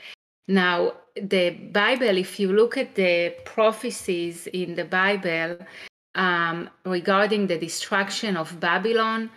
[0.49, 5.59] Now, the Bible, if you look at the prophecies in the Bible
[6.15, 9.31] um, regarding the destruction of Babylon,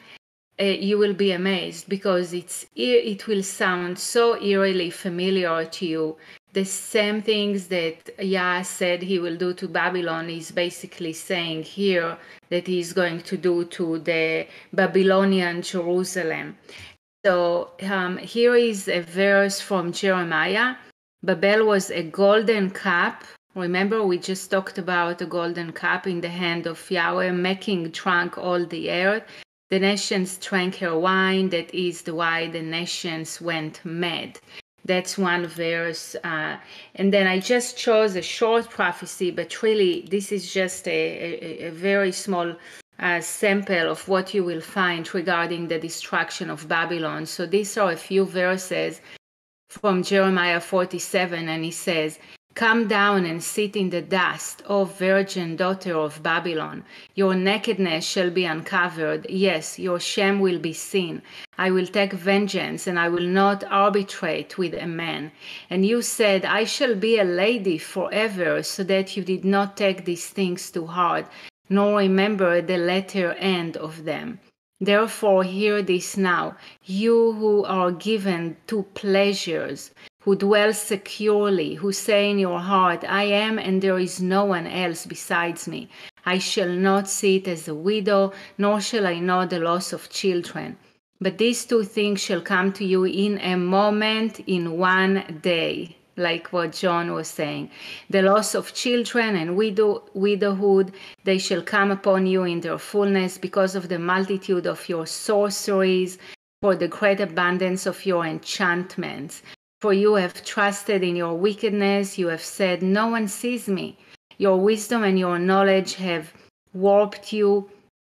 [0.59, 6.17] uh, you will be amazed because it's it will sound so eerily familiar to you.
[6.53, 12.15] The same things that Yah said he will do to Babylon is basically saying here
[12.49, 16.55] that he's going to do to the Babylonian Jerusalem.
[17.25, 20.75] So um, here is a verse from Jeremiah
[21.23, 23.23] Babel was a golden cup.
[23.55, 28.37] Remember, we just talked about a golden cup in the hand of Yahweh, making drunk
[28.37, 29.23] all the earth.
[29.69, 31.49] The nations drank her wine.
[31.49, 34.37] That is the why the nations went mad.
[34.83, 36.17] That's one verse.
[36.25, 36.57] Uh,
[36.95, 41.67] and then I just chose a short prophecy, but really, this is just a, a,
[41.67, 42.53] a very small
[43.03, 47.25] uh, sample of what you will find regarding the destruction of Babylon.
[47.25, 49.01] So these are a few verses
[49.67, 52.17] from Jeremiah 47, and he says,
[52.55, 56.85] Come down and sit in the dust, O virgin daughter of Babylon.
[57.15, 59.25] Your nakedness shall be uncovered.
[59.27, 61.23] Yes, your shame will be seen.
[61.57, 65.31] I will take vengeance, and I will not arbitrate with a man.
[65.69, 70.05] And you said, I shall be a lady forever, so that you did not take
[70.05, 71.25] these things to heart,
[71.69, 74.39] nor remember the latter end of them.
[74.79, 79.91] Therefore, hear this now, you who are given to pleasures,
[80.21, 84.67] who dwell securely, who say in your heart, I am, and there is no one
[84.67, 85.89] else besides me.
[86.25, 90.77] I shall not sit as a widow, nor shall I know the loss of children.
[91.21, 96.53] But these two things shall come to you in a moment, in one day like
[96.53, 97.69] what John was saying.
[98.09, 103.37] The loss of children and widow, widowhood, they shall come upon you in their fullness
[103.37, 106.17] because of the multitude of your sorceries,
[106.61, 109.41] for the great abundance of your enchantments.
[109.81, 113.97] For you have trusted in your wickedness, you have said, No one sees me.
[114.37, 116.33] Your wisdom and your knowledge have
[116.73, 117.69] warped you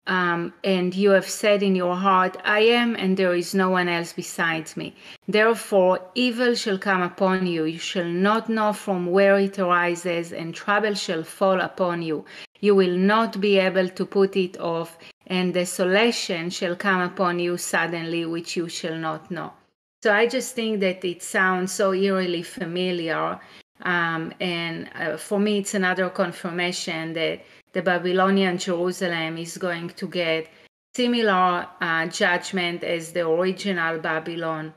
[0.10, 3.88] um, and you have said in your heart, I am, and there is no one
[3.88, 4.96] else besides me.
[5.28, 7.66] Therefore, evil shall come upon you.
[7.66, 12.26] You shall not know from where it arises, and trouble shall fall upon you.
[12.60, 17.58] You will not be able to put it off, and desolation shall come upon you
[17.58, 19.54] suddenly, which you shall not know.
[20.02, 23.40] So I just think that it sounds so eerily familiar.
[23.84, 27.42] Um, and uh, for me, it's another confirmation that
[27.74, 30.48] the Babylonian Jerusalem is going to get
[30.96, 34.74] similar uh, judgment as the original Babylon.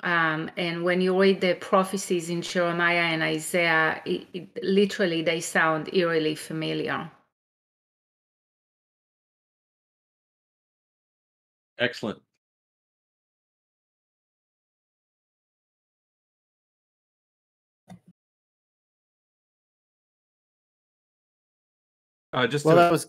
[0.00, 5.40] Um, and when you read the prophecies in Jeremiah and Isaiah, it, it, literally they
[5.40, 7.10] sound eerily familiar.
[11.78, 12.20] Excellent.
[22.38, 23.08] Uh, just well, that was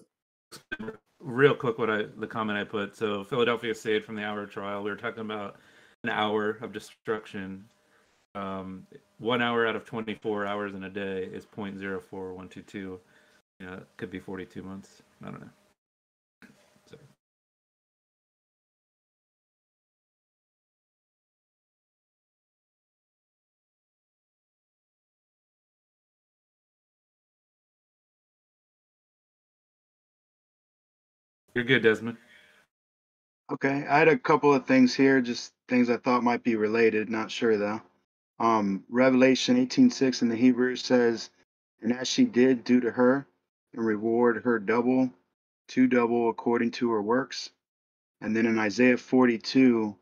[1.19, 1.77] real quick.
[1.77, 2.95] What I the comment I put.
[2.95, 4.81] So Philadelphia saved from the hour of trial.
[4.81, 5.57] We were talking about
[6.03, 7.65] an hour of destruction.
[8.34, 8.88] Um,
[9.19, 12.97] one hour out of 24 hours in a day is 0.04122.
[13.60, 15.03] Yeah, it could be 42 months.
[15.23, 15.49] I don't know.
[31.53, 32.17] You're good, Desmond.
[33.51, 37.09] Okay, I had a couple of things here, just things I thought might be related.
[37.09, 37.81] Not sure though.
[38.39, 41.31] Um, Revelation 18:6 in the Hebrew says,
[41.81, 43.27] "And as she did do to her,
[43.73, 45.11] and reward her double,
[45.67, 47.49] two double according to her works."
[48.21, 49.97] And then in Isaiah 42,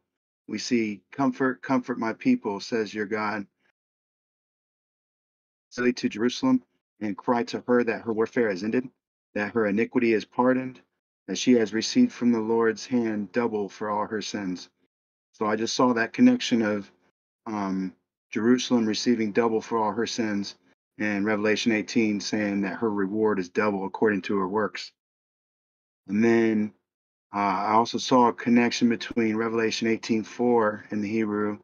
[0.47, 3.47] we see, "Comfort, comfort my people," says your God.
[5.69, 6.63] Say to Jerusalem
[6.99, 8.89] and cry to her that her warfare is ended,
[9.33, 10.81] that her iniquity is pardoned,
[11.27, 14.69] that she has received from the Lord's hand double for all her sins.
[15.33, 16.91] So I just saw that connection of
[17.45, 17.93] um,
[18.31, 20.55] Jerusalem receiving double for all her sins,
[20.99, 24.91] and Revelation 18 saying that her reward is double according to her works.
[26.07, 26.73] And then
[27.33, 31.59] uh, I also saw a connection between Revelation 18:4 in the Hebrew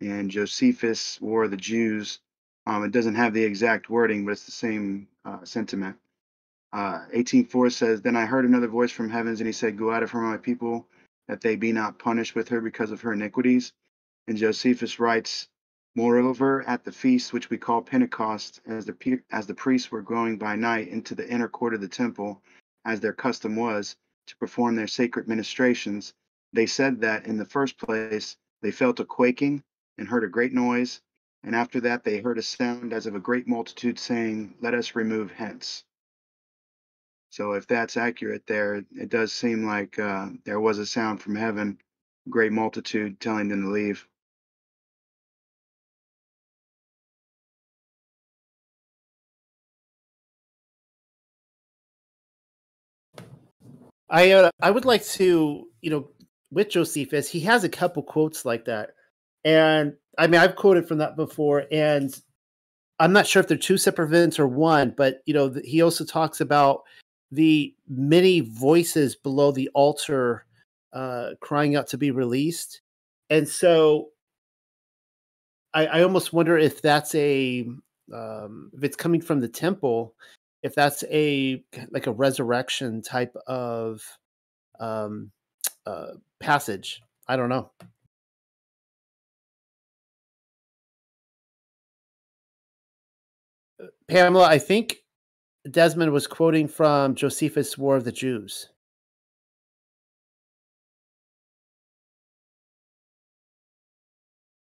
[0.00, 2.20] and Josephus War of the Jews.
[2.66, 5.96] Um, it doesn't have the exact wording, but it's the same uh, sentiment.
[6.72, 10.02] Uh, 18.4 says, Then I heard another voice from heavens, and he said, Go out
[10.02, 10.86] of her, my people,
[11.28, 13.72] that they be not punished with her because of her iniquities.
[14.28, 15.48] And Josephus writes,
[15.94, 20.38] Moreover, at the feast which we call Pentecost, as the, as the priests were going
[20.38, 22.42] by night into the inner court of the temple,
[22.84, 23.96] as their custom was,
[24.26, 26.14] to perform their sacred ministrations,
[26.54, 29.62] they said that in the first place They felt a quaking
[29.98, 31.00] and heard a great noise,
[31.42, 34.94] and after that they heard a sound as of a great multitude saying, Let us
[34.94, 35.84] remove hence.
[37.32, 41.34] So, if that's accurate there, it does seem like uh, there was a sound from
[41.34, 41.78] heaven,
[42.28, 44.06] great multitude telling them to leave.
[54.10, 56.10] I uh, I would like to, you know,
[56.50, 58.90] with Josephus, he has a couple quotes like that.
[59.42, 62.14] And I mean, I've quoted from that before, and
[62.98, 66.04] I'm not sure if they're two separate events or one, but you know, he also
[66.04, 66.82] talks about
[67.32, 70.46] the many voices below the altar
[70.92, 72.82] uh, crying out to be released,
[73.30, 74.10] and so
[75.74, 77.66] I, I almost wonder if that's a
[78.12, 80.14] um, if it's coming from the temple,
[80.62, 84.02] if that's a like a resurrection type of
[84.80, 85.30] um,
[85.86, 87.00] uh, passage.
[87.28, 87.70] I don't know.
[94.08, 95.01] Pamela, I think
[95.70, 98.68] Desmond was quoting from Josephus' War of the Jews.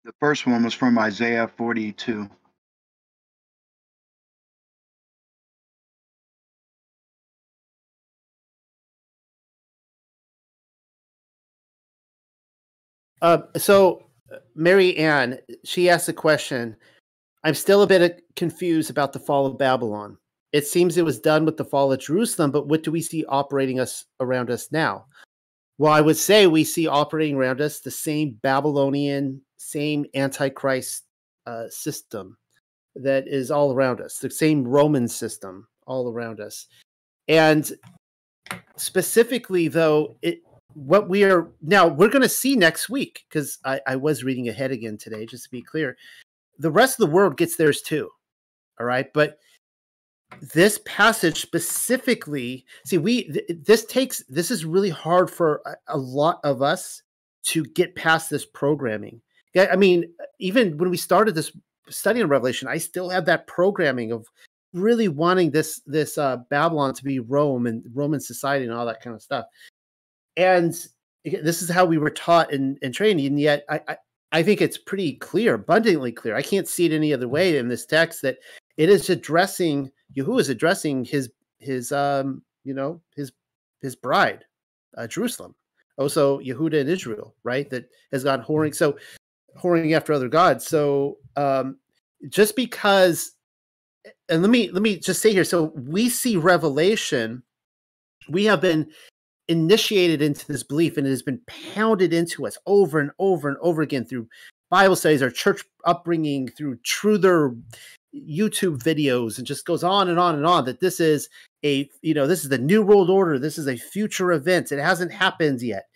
[0.03, 2.30] The first one was from Isaiah 42.
[13.22, 14.07] Uh, so,
[14.56, 16.76] Mary Ann, she asked a question.
[17.44, 20.18] I'm still a bit confused about the fall of Babylon.
[20.53, 23.23] It seems it was done with the fall of Jerusalem, but what do we see
[23.26, 25.06] operating us around us now?
[25.78, 31.03] Well, I would say we see operating around us the same Babylonian, same Antichrist
[31.48, 32.38] uh, system
[32.95, 36.68] that is all around us, the same Roman system all around us.
[37.28, 37.72] And
[38.76, 40.41] specifically, though, it
[40.73, 44.49] what we are now we're going to see next week because I, I was reading
[44.49, 45.98] ahead again today, just to be clear.
[46.60, 48.10] The rest of the world gets theirs too.
[48.80, 49.40] All right, but
[50.39, 55.97] this passage specifically see we th- this takes this is really hard for a, a,
[55.97, 57.01] lot of us
[57.43, 59.21] to get past this programming.
[59.55, 60.05] I mean
[60.39, 61.51] even when we started this
[61.89, 64.25] study on revelation i still have that programming of
[64.73, 69.01] really wanting this this uh babylon to be rome and roman society and all that
[69.01, 69.45] kind of stuff.
[70.37, 70.73] And
[71.25, 73.97] this is how we were taught in, in training and yet I, I
[74.31, 76.35] I think it's pretty clear, abundantly clear.
[76.35, 78.37] I can't see it any other way in this text that
[78.81, 81.29] it is addressing Yahuwah is addressing his
[81.59, 83.31] his um you know his
[83.79, 84.43] his bride,
[84.97, 85.53] uh, Jerusalem.
[85.97, 87.69] Also Yehuda and Israel, right?
[87.69, 88.97] That has gone whoring so
[89.61, 90.65] whoring after other gods.
[90.65, 91.77] So um
[92.29, 93.33] just because
[94.29, 97.43] and let me let me just say here so we see revelation
[98.29, 98.89] we have been
[99.47, 101.41] initiated into this belief and it has been
[101.75, 104.27] pounded into us over and over and over again through
[104.69, 107.55] bible studies our church upbringing through truther
[108.13, 111.29] YouTube videos and just goes on and on and on that this is
[111.63, 114.79] a you know this is the new world order this is a future event it
[114.79, 115.88] hasn't happened yet.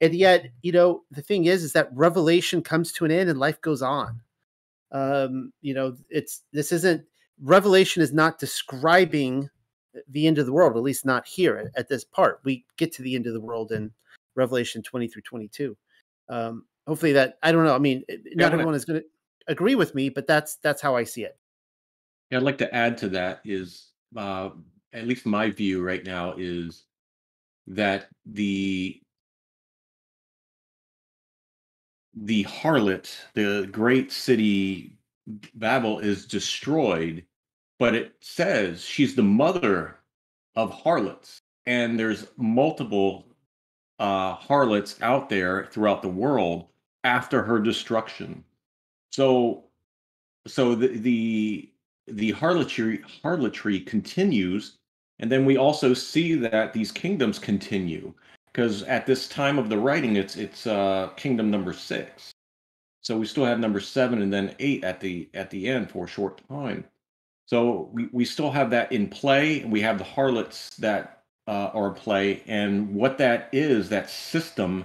[0.00, 3.38] And yet you know the thing is is that revelation comes to an end and
[3.38, 4.20] life goes on.
[4.92, 7.04] Um you know it's this isn't
[7.40, 9.48] revelation is not describing
[10.08, 12.40] the end of the world at least not here at, this part.
[12.44, 13.92] We get to the end of the world in
[14.34, 15.76] revelation 20 through 22
[16.28, 18.02] um hopefully that i don't know i mean
[18.34, 19.06] not everyone is going to
[19.46, 21.38] agree with me but that's that's how i see it
[22.34, 24.50] I'd like to add to that is uh,
[24.92, 26.84] at least my view right now is
[27.66, 29.00] that the
[32.16, 34.96] the harlot, the great city
[35.54, 37.24] Babel, is destroyed,
[37.78, 39.96] but it says she's the mother
[40.54, 43.26] of harlots, and there's multiple
[43.98, 46.66] uh, harlots out there throughout the world
[47.04, 48.44] after her destruction.
[49.10, 49.64] So,
[50.46, 51.73] so the the
[52.06, 54.76] the harlotry harlotry continues
[55.20, 58.12] and then we also see that these kingdoms continue
[58.52, 62.32] because at this time of the writing it's it's uh kingdom number six.
[63.00, 66.04] So we still have number seven and then eight at the at the end for
[66.04, 66.84] a short time.
[67.46, 71.70] So we, we still have that in play and we have the harlots that uh,
[71.74, 74.84] are play and what that is that system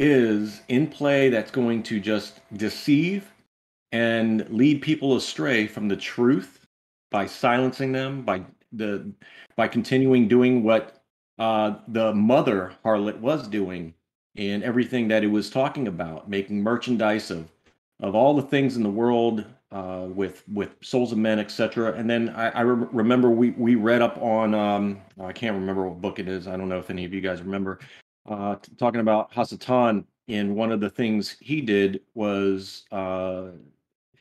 [0.00, 3.30] is in play that's going to just deceive
[3.92, 6.66] and lead people astray from the truth
[7.10, 8.42] by silencing them, by
[8.72, 9.12] the
[9.56, 11.02] by continuing doing what
[11.38, 13.94] uh, the mother harlot was doing
[14.36, 17.50] and everything that it was talking about, making merchandise of
[18.00, 21.92] of all the things in the world uh, with with souls of men, etc.
[21.92, 25.86] And then I, I re- remember we we read up on um, I can't remember
[25.86, 26.48] what book it is.
[26.48, 27.78] I don't know if any of you guys remember
[28.28, 33.48] uh, talking about Hasatan and one of the things he did was uh,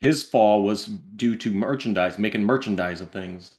[0.02, 3.52] his fall was due to merchandise, making merchandise of things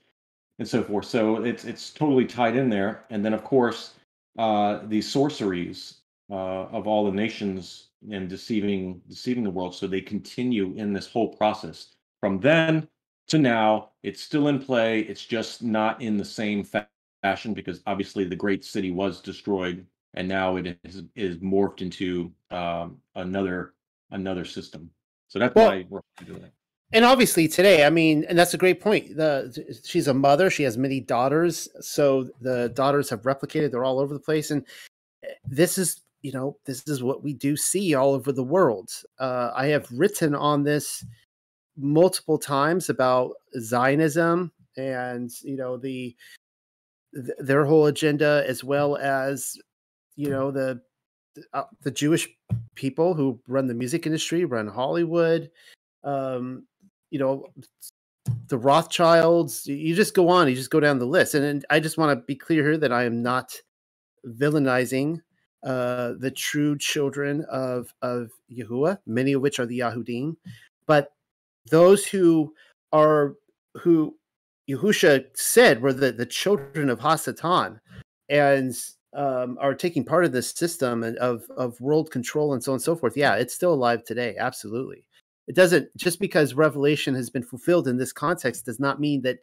[0.58, 1.06] and so forth.
[1.06, 3.04] So it's it's totally tied in there.
[3.10, 3.94] And then of course
[4.38, 5.98] uh, the sorceries
[6.30, 9.74] uh, of all the nations and deceiving deceiving the world.
[9.74, 12.88] So they continue in this whole process from then
[13.28, 13.90] to now.
[14.02, 15.00] It's still in play.
[15.00, 16.88] It's just not in the same fa-
[17.22, 22.32] fashion because obviously the great city was destroyed, and now it is, is morphed into
[22.50, 23.74] um, another
[24.10, 24.90] another system.
[25.32, 26.52] So that's Well- why we're doing it.
[26.92, 29.16] and obviously today i mean and that's a great point.
[29.16, 30.50] The she's a mother.
[30.50, 31.66] She has many daughters.
[31.80, 33.70] So the daughters have replicated.
[33.70, 34.50] They're all over the place.
[34.50, 34.62] And
[35.24, 38.90] eh, this is you know this is what we do see all over the world.
[39.18, 41.02] Uh, i have written on this
[41.78, 46.14] multiple times about zionism and you know the
[47.14, 49.56] th- their whole agenda as well as
[50.14, 50.78] you know the
[51.52, 52.28] uh, the jewish
[52.74, 55.50] people who run the music industry run hollywood
[56.04, 56.64] um
[57.10, 57.46] you know
[58.48, 61.34] the rothschilds you just go on you just go down the list.
[61.34, 63.52] And, and i just want to be clear here that i am not
[64.26, 65.20] villainizing
[65.64, 70.36] uh the true children of of yahuwah many of which are the yahudim.
[70.86, 71.12] But
[71.70, 72.54] those who
[72.92, 73.34] are
[73.76, 74.16] who
[74.68, 77.80] Yahusha said were the, the children of Hasatan.
[78.28, 78.74] And
[79.14, 82.76] um, are taking part of this system and of, of world control and so on
[82.76, 83.16] and so forth.
[83.16, 84.36] Yeah, it's still alive today.
[84.38, 85.04] Absolutely.
[85.48, 89.38] It doesn't just because revelation has been fulfilled in this context does not mean that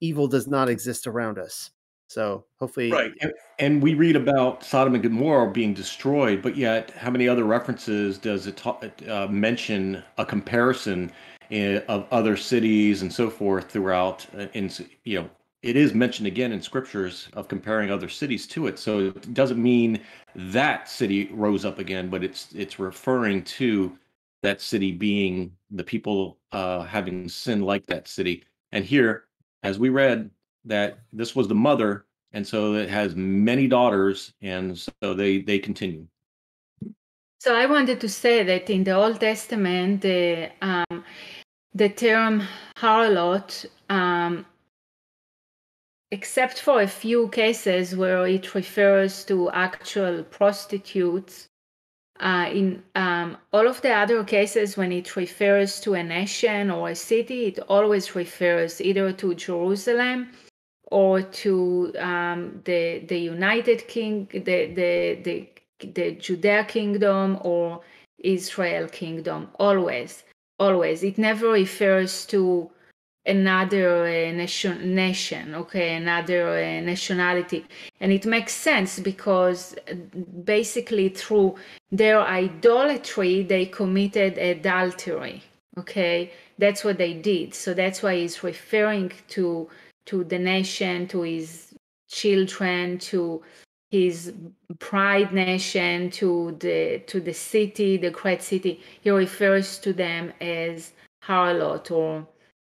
[0.00, 1.70] evil does not exist around us.
[2.08, 3.12] So hopefully, Right.
[3.20, 7.44] And, and we read about Sodom and Gomorrah being destroyed, but yet, how many other
[7.44, 8.78] references does it ta-
[9.08, 11.10] uh, mention a comparison
[11.50, 14.26] in, of other cities and so forth throughout?
[14.38, 14.70] uh, In
[15.04, 15.30] you know,
[15.64, 18.78] it is mentioned again in scriptures of comparing other cities to it.
[18.78, 20.00] So it doesn't mean
[20.36, 23.96] that city rose up again, but it's it's referring to
[24.42, 28.44] that city being the people uh, having sin like that city.
[28.72, 29.24] And here,
[29.62, 30.30] as we read,
[30.66, 35.58] that this was the mother and so it has many daughters and so they they
[35.58, 36.06] continue
[37.38, 41.04] So I wanted to say that in the Old Testament, the um,
[41.74, 42.42] the term
[42.76, 44.46] harlot, um,
[46.16, 51.48] except for a few cases where it refers to actual prostitutes,
[52.20, 56.90] uh, in um, all of the other cases when it refers to a nation or
[56.90, 60.30] a city, it always refers either to Jerusalem
[60.92, 64.92] or to um, the the United King, the the
[65.26, 65.36] the
[65.96, 67.80] the Judea kingdom or
[68.36, 69.40] Israel kingdom.
[69.58, 70.22] Always,
[70.60, 71.02] always.
[71.02, 72.70] It never refers to
[73.26, 75.54] another uh, nation, nation.
[75.54, 77.66] Okay, another uh, nationality,
[78.00, 79.94] and it makes sense because uh,
[80.44, 81.56] basically through
[81.90, 85.42] their idolatry they committed adultery.
[85.78, 87.54] Okay, that's what they did.
[87.54, 89.68] So that's why he's referring to
[90.06, 91.74] to the nation, to his
[92.08, 93.42] children, to
[93.90, 94.34] his
[94.78, 98.80] pride nation, to the to the city, the great city.
[99.00, 100.92] He refers to them as
[101.22, 102.26] harlot or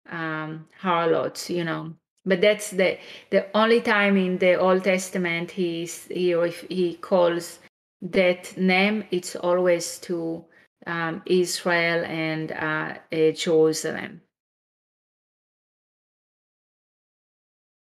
[0.10, 1.94] um, harlots, you know.
[2.26, 2.98] But that's the
[3.32, 6.36] the only time in the Old Testament he he
[6.70, 7.60] he calls
[8.02, 9.06] that name.
[9.12, 10.46] It's always to
[10.88, 14.22] um, Israel and uh, uh, Jerusalem.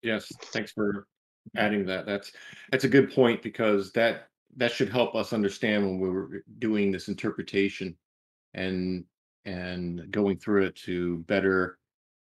[0.02, 1.08] yes thanks for
[1.56, 2.32] adding that that's
[2.72, 4.28] that's a good point because that
[4.58, 7.96] that should help us understand when we were doing this interpretation
[8.54, 9.04] and
[9.46, 11.78] and going through it to better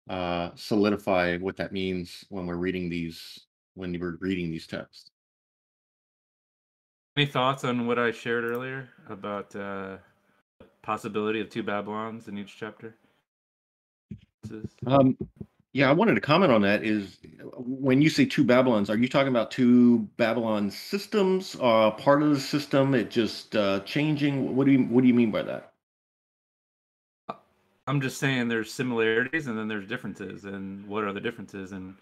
[0.09, 5.11] uh solidify what that means when we're reading these when we're reading these texts
[7.17, 9.97] Any thoughts on what I shared earlier about uh,
[10.59, 12.95] the possibility of two Babylons in each chapter?
[14.87, 15.17] Um,
[15.73, 16.83] yeah, I wanted to comment on that.
[16.83, 17.19] Is
[17.57, 22.31] when you say two Babylons, are you talking about two Babylon systems, uh, part of
[22.31, 22.95] the system?
[22.95, 24.55] It just uh, changing.
[24.55, 25.72] What do you What do you mean by that?
[27.87, 31.95] I'm just saying there's similarities and then there's differences, and what are the differences, and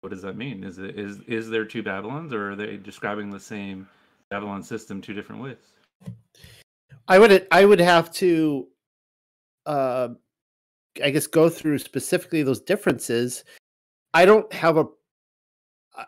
[0.00, 0.64] what does that mean?
[0.64, 3.88] Is it is is there two Babylons, or are they describing the same
[4.30, 5.56] Babylon system two different ways?
[7.08, 8.68] I would I would have to
[9.66, 10.08] uh
[11.02, 13.44] I guess go through specifically those differences.
[14.14, 14.86] I don't have a,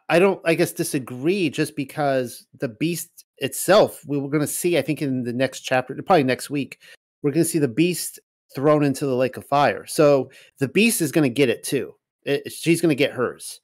[0.08, 4.78] I don't I guess disagree just because the beast itself we were going to see
[4.78, 6.78] I think in the next chapter probably next week
[7.22, 8.18] we're going to see the beast
[8.54, 9.86] thrown into the lake of fire.
[9.86, 11.94] So the beast is going to get it too.
[12.24, 13.60] It, she's going to get hers.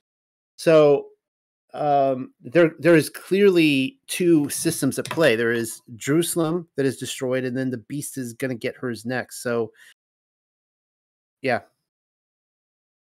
[0.57, 1.09] So
[1.75, 5.37] um, there there is clearly two systems at play.
[5.37, 9.05] There is Jerusalem that is destroyed, and then the beast is going to get hers
[9.05, 9.43] next.
[9.43, 9.73] So,
[11.43, 11.61] yeah,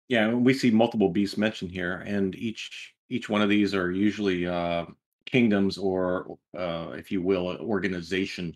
[0.09, 4.47] Yeah, we see multiple beasts mentioned here, and each each one of these are usually
[4.47, 4.85] uh,
[5.25, 8.55] kingdoms or, uh, if you will, an organization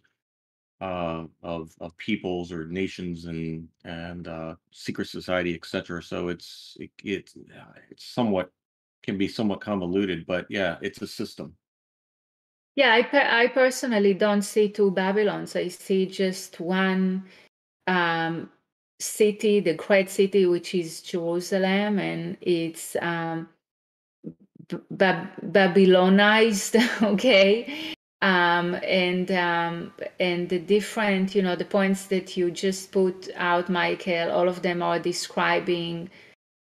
[0.82, 6.04] uh, of of peoples or nations and and uh, secret society, etc.
[6.04, 8.52] So it's it, it uh, it's somewhat
[9.04, 11.56] can be somewhat convoluted, but yeah, it's a system.
[12.76, 15.56] Yeah, I per- I personally don't see two Babylons.
[15.56, 17.26] I see just one
[17.88, 18.52] um,
[19.00, 23.50] city, the great city, which is Jerusalem, and it's um,
[24.92, 26.76] Babylonized.
[27.02, 33.30] okay, um, and um, and the different, you know, the points that you just put
[33.36, 34.32] out, Michael.
[34.32, 36.10] All of them are describing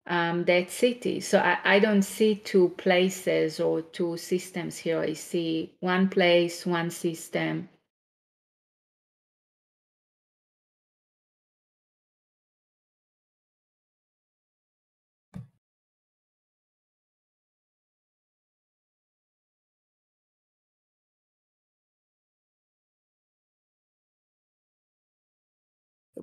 [0.06, 1.20] um, that city.
[1.20, 5.00] So I, I don't see two places or two systems here.
[5.00, 7.68] I see one place, one system.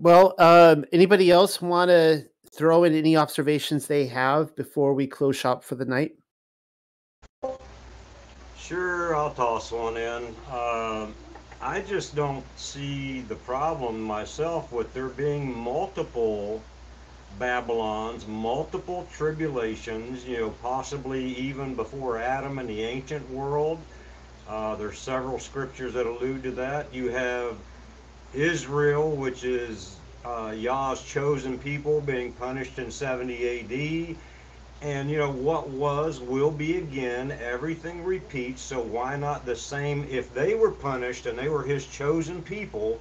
[0.03, 5.37] Well, um, anybody else want to throw in any observations they have before we close
[5.37, 6.17] shop for the night?
[8.57, 10.35] Sure, I'll toss one in.
[10.51, 11.15] Um,
[11.61, 16.61] I just don't see the problem myself with there being multiple
[17.39, 23.79] Babylons, multiple tribulations, you know, possibly even before Adam in the ancient world.
[24.49, 26.93] Uh, there's several scriptures that allude to that.
[26.93, 27.55] You have
[28.33, 33.59] Israel, which is uh, Yah's chosen people, being punished in 70
[34.11, 34.17] AD.
[34.81, 37.31] And you know what was will be again.
[37.31, 38.61] Everything repeats.
[38.61, 40.05] So why not the same?
[40.09, 42.99] If they were punished and they were His chosen people,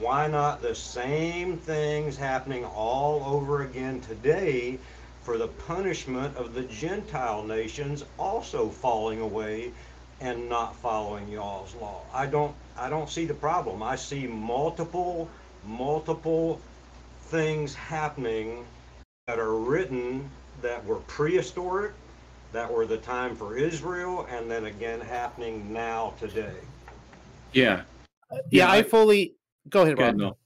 [0.00, 4.78] why not the same things happening all over again today
[5.22, 9.72] for the punishment of the Gentile nations also falling away
[10.20, 12.06] and not following y'all's law?
[12.12, 12.54] I don't.
[12.78, 13.82] I don't see the problem.
[13.82, 15.28] I see multiple,
[15.66, 16.60] multiple
[17.22, 18.64] things happening
[19.26, 20.28] that are written
[20.62, 21.92] that were prehistoric,
[22.52, 26.56] that were the time for Israel, and then again happening now today.
[27.52, 27.82] Yeah.
[28.50, 29.34] Yeah, I fully
[29.68, 30.36] go ahead, Go ahead, Rob.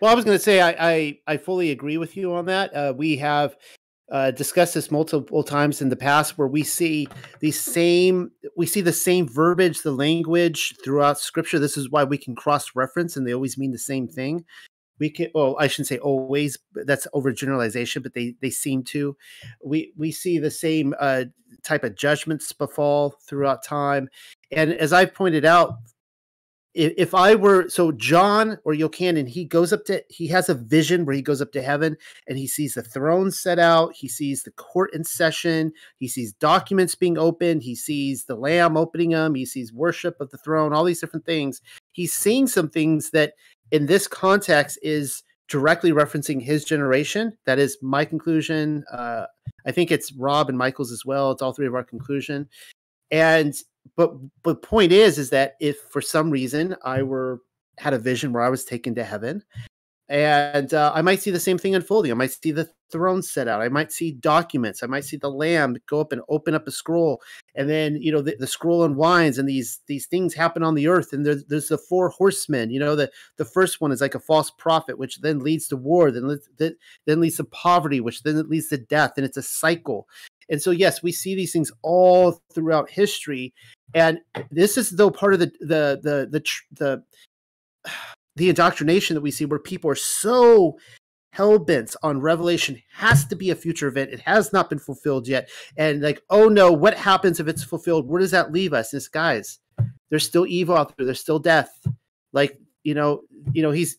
[0.00, 2.74] Well, I was going to say I, I I fully agree with you on that.
[2.74, 3.56] Uh, we have
[4.10, 7.08] uh, discussed this multiple times in the past, where we see
[7.40, 11.58] the same we see the same verbiage, the language throughout Scripture.
[11.58, 14.44] This is why we can cross reference, and they always mean the same thing.
[15.00, 16.58] We can, well, I shouldn't say always.
[16.74, 19.16] That's overgeneralization, but they they seem to.
[19.64, 21.24] We we see the same uh,
[21.62, 24.08] type of judgments befall throughout time,
[24.52, 25.76] and as I've pointed out,
[26.74, 31.04] if, I were so John or Yochanan, he goes up to he has a vision
[31.04, 31.96] where he goes up to heaven
[32.26, 36.32] and he sees the throne set out, he sees the court in session, he sees
[36.32, 40.72] documents being opened, he sees the lamb opening them, he sees worship of the throne,
[40.72, 41.60] all these different things.
[41.92, 43.34] He's seeing some things that
[43.70, 47.36] in this context is directly referencing his generation.
[47.46, 48.84] That is my conclusion.
[48.92, 49.26] Uh,
[49.66, 51.30] I think it's Rob and Michael's as well.
[51.30, 52.48] It's all three of our conclusion.
[53.10, 53.54] And
[53.96, 57.40] but the point is is that if for some reason I were
[57.78, 59.42] had a vision where I was taken to heaven,
[60.08, 62.10] and uh, I might see the same thing unfolding.
[62.10, 63.62] I might see the throne set out.
[63.62, 64.82] I might see documents.
[64.82, 67.22] I might see the Lamb go up and open up a scroll,
[67.54, 70.88] and then you know the, the scroll unwinds, and these these things happen on the
[70.88, 71.12] earth.
[71.12, 72.70] And there's there's the four horsemen.
[72.70, 75.76] You know the the first one is like a false prophet, which then leads to
[75.76, 76.76] war, then that
[77.06, 80.06] then leads to poverty, which then leads to death, and it's a cycle.
[80.50, 83.54] And so yes, we see these things all throughout history,
[83.94, 84.18] and
[84.50, 87.02] this is though part of the the the the tr- the
[88.36, 90.76] the indoctrination that we see where people are so
[91.30, 94.10] hell bent on revelation has to be a future event.
[94.10, 95.48] It has not been fulfilled yet.
[95.76, 98.08] And like oh no what happens if it's fulfilled?
[98.08, 98.92] Where does that leave us?
[98.92, 99.58] And guys
[100.10, 101.06] there's still evil out there.
[101.06, 101.86] There's still death.
[102.32, 103.22] Like you know
[103.52, 103.96] you know he's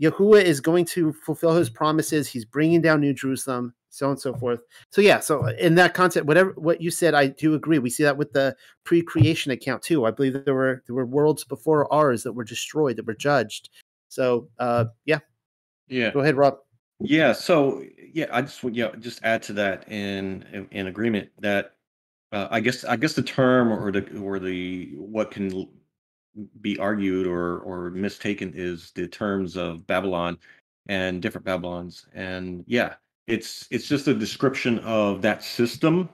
[0.00, 2.28] Yahuwah is going to fulfill his promises.
[2.28, 4.60] He's bringing down new jerusalem so on and so forth.
[4.90, 7.78] So yeah so in that concept whatever what you said i do agree.
[7.78, 10.04] We see that with the pre-creation account too.
[10.04, 13.70] I believe there were there were worlds before ours that were destroyed that were judged.
[14.08, 15.20] So uh yeah.
[15.88, 16.10] Yeah.
[16.10, 16.58] go ahead rob.
[17.00, 17.32] Yeah.
[17.32, 21.74] So yeah, I just would yeah just add to that in in, in agreement that
[22.32, 25.66] uh, I guess I guess the term or the or the what can
[26.60, 30.38] be argued or or mistaken is the terms of Babylon
[30.88, 32.94] and different Babylons and yeah
[33.26, 36.08] it's it's just a description of that system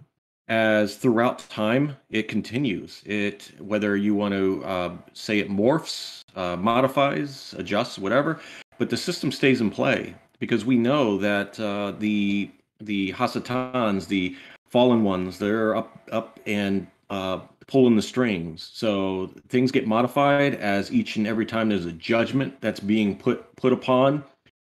[0.49, 3.03] as throughout time it continues.
[3.07, 8.41] It whether you want to uh, say it morphs, uh, modifies, adjusts, whatever,
[8.79, 14.37] but the system stays in play because we know that uh, the the Hasatans, the
[14.69, 18.71] fallen ones, they're up up and uh, pulling the strings.
[18.73, 23.55] So things get modified as each and every time there's a judgment that's being put
[23.57, 24.25] put upon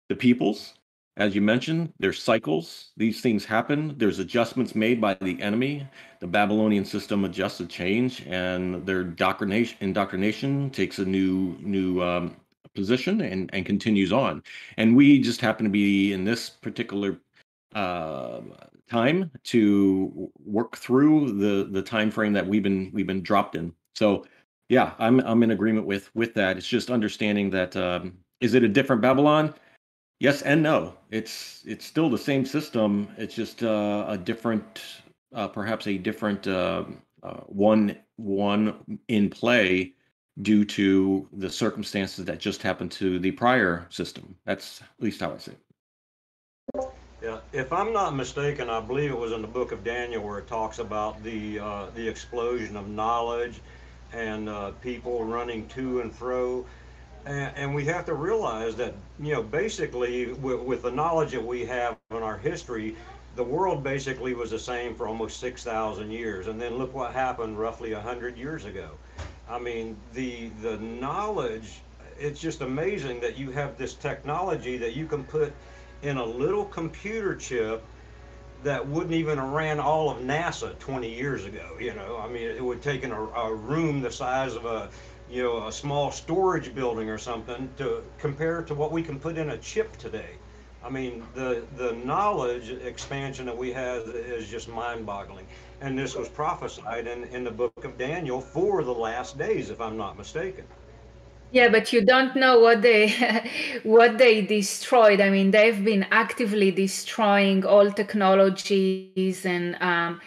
[0.09, 0.75] the peoples.
[1.19, 2.91] As you mentioned, there's cycles.
[2.99, 3.95] These things happen.
[3.97, 5.87] There's adjustments made by the enemy.
[6.21, 12.37] The Babylonian system adjusts to change, and their indoctrination, indoctrination takes a new new um,
[12.75, 14.43] position and, and continues on.
[14.77, 17.19] And we just happen to be in this particular
[17.75, 18.41] uh,
[18.89, 23.73] time to work through the the time frame that we've been we've been dropped in.
[23.95, 24.25] So
[24.69, 26.57] yeah, I'm I'm in agreement with with that.
[26.57, 29.55] It's just understanding that um, is it a different Babylon?
[30.19, 30.95] Yes and no.
[31.11, 33.09] It's it's still the same system.
[33.19, 34.83] It's just uh, a different,
[35.35, 36.85] uh, perhaps a different uh,
[37.23, 39.93] uh one one in play
[40.43, 44.37] due to the circumstances that just happened to the prior system.
[44.45, 47.06] That's at least how I see it.
[47.23, 50.39] Yeah, if I'm not mistaken, I believe it was in the book of Daniel where
[50.39, 53.61] it talks about the uh, the explosion of knowledge
[54.13, 56.67] and uh, people running to and fro.
[57.25, 61.45] And, and, we have to realize that, you know, basically with, with the knowledge that
[61.45, 62.95] we have in our history,
[63.35, 66.47] the world basically was the same for almost 6,000 years.
[66.47, 68.91] And then look what happened roughly 100 years ago.
[69.49, 71.81] I mean, the the knowledge,
[72.19, 75.53] it's just amazing that you have this technology that you can put
[76.07, 77.85] in a little computer chip
[78.63, 81.77] that wouldn't even have ran all of NASA 20 years ago.
[81.81, 84.89] You know, I mean, it would take in a, a room the size of a,
[85.29, 89.37] you know, a small storage building or something to compare to what we can put
[89.37, 90.31] in a chip today.
[90.85, 95.47] I mean, the the knowledge expansion that we have is just mind-boggling.
[95.81, 99.81] And this was prophesied in, in the book of Daniel for the last days, if
[99.81, 100.65] I'm not mistaken.
[101.57, 103.09] Yeah, but you don't know what they
[103.83, 105.21] what they destroyed.
[105.21, 110.21] I mean, they've been actively destroying all technologies and um,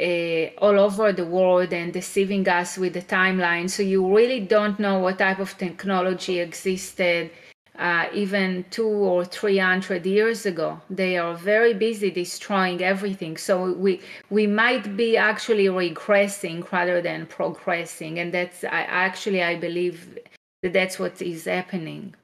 [0.00, 3.68] uh, all over the world and deceiving us with the timeline.
[3.68, 7.30] So you really don't know what type of technology existed
[7.78, 10.80] uh, even two or three hundred years ago.
[10.90, 13.36] They are very busy destroying everything.
[13.36, 14.00] So we
[14.30, 20.18] we might be actually regressing rather than progressing, and that's I actually I believe
[20.62, 22.14] that that's what is happening.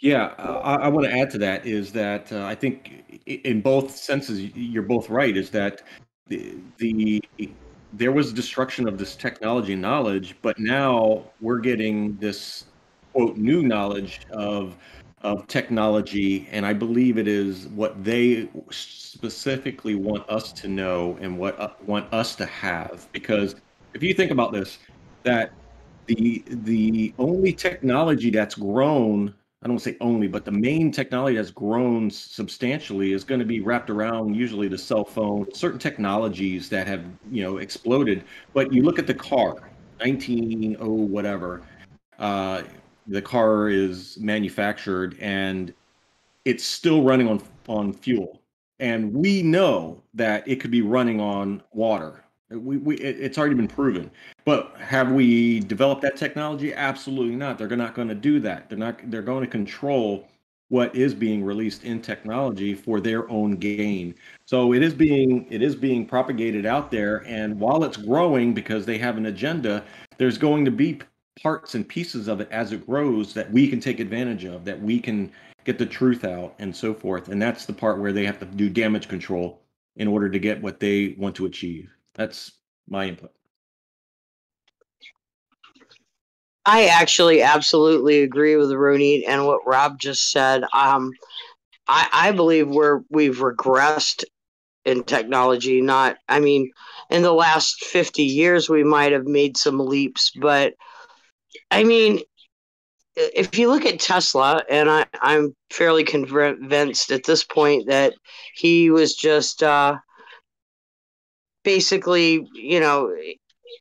[0.00, 3.96] Yeah, I, I want to add to that is that uh, I think in both
[3.96, 5.36] senses you're both right.
[5.36, 5.82] Is that
[6.28, 7.20] the, the
[7.92, 12.66] there was destruction of this technology knowledge, but now we're getting this
[13.12, 14.76] quote new knowledge of
[15.22, 21.36] of technology, and I believe it is what they specifically want us to know and
[21.36, 23.08] what uh, want us to have.
[23.12, 23.56] Because
[23.94, 24.78] if you think about this,
[25.24, 25.50] that
[26.08, 31.50] the the only technology that's grown I don't say only, but the main technology that's
[31.50, 36.86] grown substantially is going to be wrapped around usually the cell phone, certain technologies that
[36.86, 38.24] have you know exploded.
[38.54, 39.70] But you look at the car,
[40.00, 41.62] 19 oh whatever,
[42.20, 42.62] uh,
[43.08, 45.74] the car is manufactured and
[46.44, 48.40] it's still running on on fuel,
[48.78, 53.68] and we know that it could be running on water we, we it's already been
[53.68, 54.10] proven.
[54.44, 56.72] But have we developed that technology?
[56.74, 57.58] Absolutely not.
[57.58, 58.68] They're not going to do that.
[58.68, 60.28] They're not they're going to control
[60.70, 64.14] what is being released in technology for their own gain.
[64.44, 68.86] So it is being it is being propagated out there and while it's growing because
[68.86, 69.84] they have an agenda,
[70.18, 71.00] there's going to be
[71.42, 74.80] parts and pieces of it as it grows that we can take advantage of, that
[74.80, 75.30] we can
[75.64, 77.28] get the truth out and so forth.
[77.28, 79.60] And that's the part where they have to do damage control
[79.96, 81.90] in order to get what they want to achieve.
[82.18, 82.52] That's
[82.88, 83.30] my input.
[86.66, 90.64] I actually absolutely agree with Ronit and what Rob just said.
[90.74, 91.12] Um,
[91.86, 94.24] I, I believe we're we've regressed
[94.84, 95.80] in technology.
[95.80, 96.70] Not, I mean,
[97.08, 100.74] in the last fifty years we might have made some leaps, but
[101.70, 102.20] I mean,
[103.16, 108.12] if you look at Tesla, and I, I'm fairly convinced at this point that
[108.54, 109.96] he was just uh,
[111.68, 113.14] basically, you know,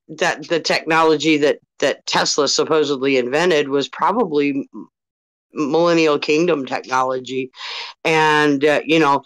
[0.09, 4.67] that the technology that that Tesla supposedly invented was probably
[5.53, 7.49] millennial kingdom technology,
[8.03, 9.21] and uh, you know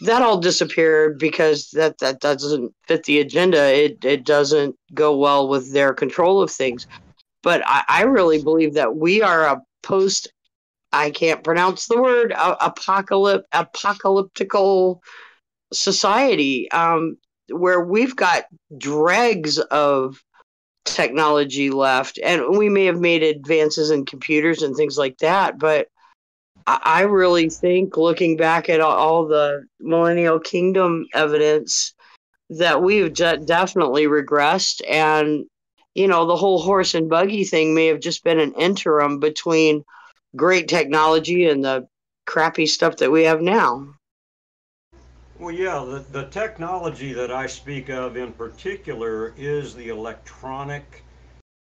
[0.00, 3.62] that all disappeared because that that doesn't fit the agenda.
[3.84, 6.86] It it doesn't go well with their control of things.
[7.42, 10.32] But I, I really believe that we are a post.
[10.92, 15.00] I can't pronounce the word apocalyptic apocalyptical
[15.72, 16.70] society.
[16.70, 17.16] Um,
[17.48, 18.44] where we've got
[18.78, 20.22] dregs of
[20.84, 25.88] technology left, and we may have made advances in computers and things like that, but
[26.66, 31.92] I, really think, looking back at all, all the Millennial Kingdom evidence,
[32.48, 35.44] that we've de- definitely regressed, and
[35.94, 39.84] you know, the whole horse and buggy thing may have just been an interim between
[40.34, 41.86] great technology and the
[42.26, 43.94] crappy stuff that we have now.
[45.36, 51.02] Well, yeah, the, the technology that I speak of in particular is the electronic,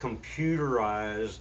[0.01, 1.41] computerized,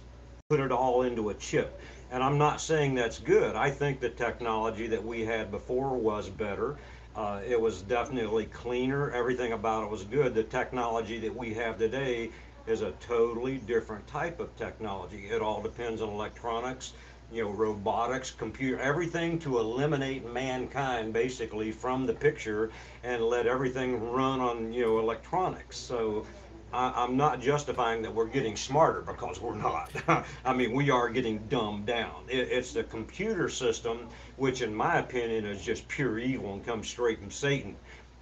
[0.50, 1.80] put it all into a chip.
[2.10, 3.56] And I'm not saying that's good.
[3.56, 6.76] I think the technology that we had before was better.
[7.16, 9.10] Uh, it was definitely cleaner.
[9.12, 10.34] Everything about it was good.
[10.34, 12.30] The technology that we have today
[12.66, 15.28] is a totally different type of technology.
[15.30, 16.92] It all depends on electronics,
[17.32, 22.70] you know, robotics, computer, everything to eliminate mankind basically from the picture
[23.02, 25.76] and let everything run on, you know, electronics.
[25.76, 26.26] So
[26.72, 29.90] I, am not justifying that we're getting smarter because we're not.
[30.44, 32.24] I mean, we are getting dumbed down.
[32.28, 36.88] It, it's the computer system, which in my opinion is just pure evil and comes
[36.88, 37.76] straight from Satan.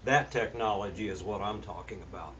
[0.04, 2.34] That technology is what I'm talking about.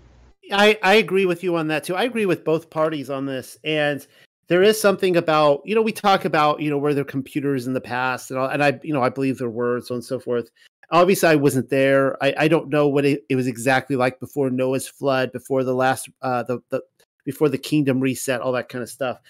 [0.53, 1.97] I, I agree with you on that too.
[1.97, 3.59] I agree with both parties on this.
[3.65, 4.07] And
[4.49, 7.73] there is something about, you know, we talk about, you know, where there computers in
[7.73, 10.05] the past and, all, and I, you know, I believe there were so on and
[10.05, 10.50] so forth.
[10.92, 12.23] Obviously, I wasn't there.
[12.23, 15.75] I, I don't know what it, it was exactly like before Noah's flood, before the
[15.75, 16.81] last, uh, the, the,
[17.25, 19.20] before the kingdom reset, all that kind of stuff.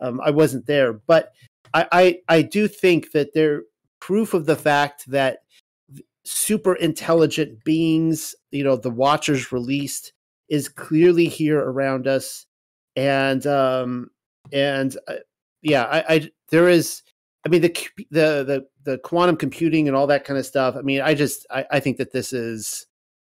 [0.00, 1.32] Um, I wasn't there, but
[1.72, 3.62] I, I, I do think that they're
[4.00, 5.44] proof of the fact that
[6.24, 10.12] super intelligent beings, you know, the Watchers released
[10.48, 12.44] is clearly here around us,
[12.96, 14.10] and um,
[14.52, 15.14] and uh,
[15.62, 17.02] yeah, I, I there is.
[17.46, 20.76] I mean the the the the quantum computing and all that kind of stuff.
[20.76, 22.86] I mean, I just I, I think that this is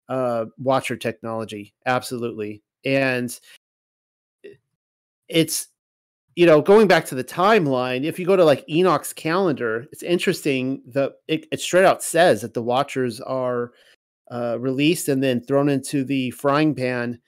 [0.09, 3.39] uh, watcher technology, absolutely, and
[5.29, 5.69] it's
[6.37, 8.05] you know going back to the timeline.
[8.05, 10.83] If you go to like Enoch's calendar, it's interesting.
[10.87, 13.73] The it, it straight out says that the watchers are
[14.31, 17.21] uh, released and then thrown into the frying pan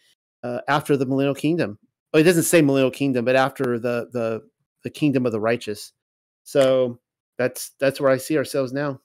[0.43, 1.79] uh, after the millennial kingdom.
[2.13, 4.43] Oh, it doesn't say millennial kingdom, but after the the
[4.83, 5.93] the kingdom of the righteous.
[6.45, 6.99] So
[7.39, 9.01] that's that's where I see ourselves now.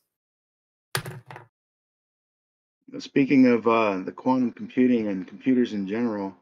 [3.00, 6.34] Speaking of uh, the quantum computing and computers in general,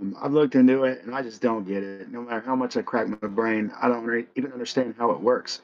[0.00, 2.10] um, I've looked into it and I just don't get it.
[2.10, 5.62] No matter how much I crack my brain, I don't even understand how it works.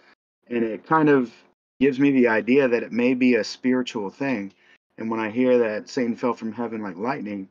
[0.49, 1.33] And it kind of
[1.81, 4.55] gives me the idea that it may be a spiritual thing
[4.99, 7.49] and when I hear that Satan fell from heaven like lightning,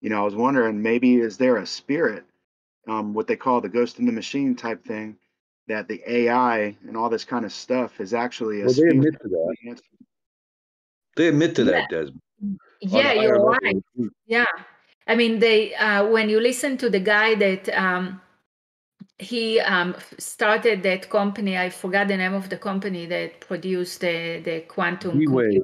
[0.00, 2.24] you know, I was wondering maybe is there a spirit,
[2.86, 5.16] um, what they call the ghost in the machine type thing,
[5.68, 9.14] that the AI and all this kind of stuff is actually a well, they admit
[9.22, 9.80] to that.
[11.16, 12.20] They admit to that, Desmond.
[12.80, 13.76] Yeah, you're right.
[14.26, 14.44] Yeah.
[15.06, 18.20] I mean, they uh, when you listen to the guy that um,
[19.18, 24.40] he um, started that company, I forgot the name of the company that produced the
[24.44, 25.18] the quantum.
[25.18, 25.62] D-Wave.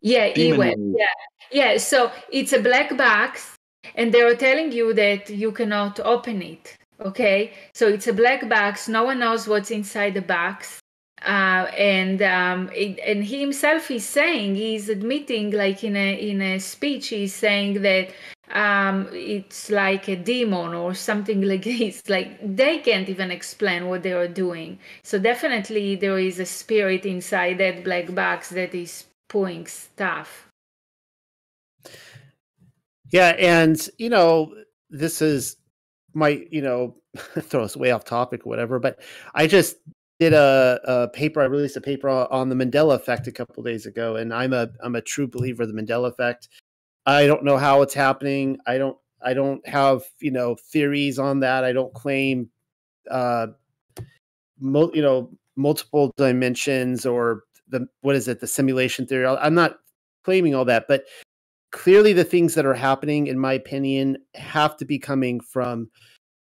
[0.00, 0.76] Yeah, D-Wave.
[0.78, 1.06] Yeah,
[1.50, 1.78] yeah.
[1.78, 3.56] So it's a black box,
[3.94, 6.76] and they are telling you that you cannot open it.
[7.00, 8.88] Okay, so it's a black box.
[8.88, 10.80] No one knows what's inside the box.
[11.22, 16.40] Uh, and um, it, and he himself is saying he's admitting, like in a in
[16.40, 18.10] a speech, he's saying that
[18.52, 22.02] um, it's like a demon or something like this.
[22.08, 24.78] Like they can't even explain what they are doing.
[25.02, 30.48] So definitely there is a spirit inside that black box that is pulling stuff.
[33.10, 34.54] Yeah, and you know,
[34.90, 35.56] this is
[36.12, 36.96] my, you know,
[37.40, 39.00] throw us way off topic or whatever, but
[39.34, 39.76] I just
[40.18, 41.40] did a, a paper.
[41.40, 44.68] I released a paper on the Mandela effect a couple days ago, and I'm a
[44.82, 46.48] I'm a true believer of the Mandela effect.
[47.06, 48.58] I don't know how it's happening.
[48.66, 51.64] I don't I don't have you know theories on that.
[51.64, 52.50] I don't claim
[53.10, 53.48] uh,
[54.60, 59.78] you know multiple dimensions or the what is it the simulation theory i'm not
[60.24, 61.04] claiming all that but
[61.72, 65.88] clearly the things that are happening in my opinion have to be coming from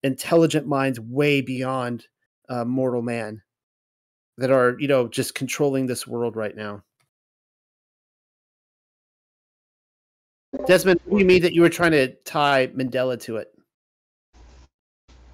[0.04, 2.08] intelligent minds way beyond
[2.50, 3.42] uh, mortal man
[4.38, 6.84] that are you know just controlling this world right now.
[10.68, 13.52] Desmond you mean that you were trying to tie mandela to it?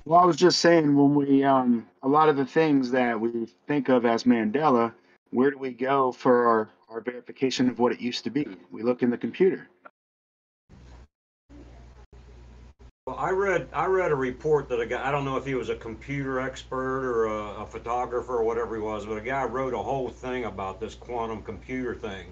[0.05, 3.47] Well i was just saying when we um a lot of the things that we
[3.67, 4.93] think of as mandela
[5.31, 8.45] where do we go for our, our verification of what it used to be?
[8.69, 9.67] We look in the computer.
[13.07, 15.55] Well, I read I read a report that a guy I don't know if he
[15.55, 19.43] was a computer expert or a, a, photographer or whatever he was, but a guy
[19.43, 22.27] wrote a whole thing about this quantum computer thing,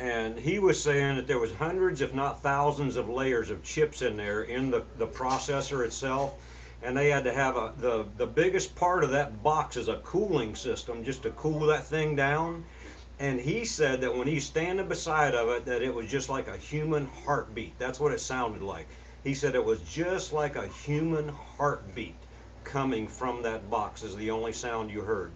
[0.00, 4.02] and he was saying that there was hundreds, if not thousands, of layers of chips
[4.02, 6.34] in there in the, the processor itself,
[6.82, 9.98] and they had to have a the the biggest part of that box is a
[9.98, 12.64] cooling system just to cool that thing down.
[13.18, 16.48] And he said that when he's standing beside of it, that it was just like
[16.48, 17.78] a human heartbeat.
[17.78, 18.86] That's what it sounded like.
[19.24, 22.14] He said it was just like a human heartbeat
[22.64, 25.32] coming from that box is the only sound you heard.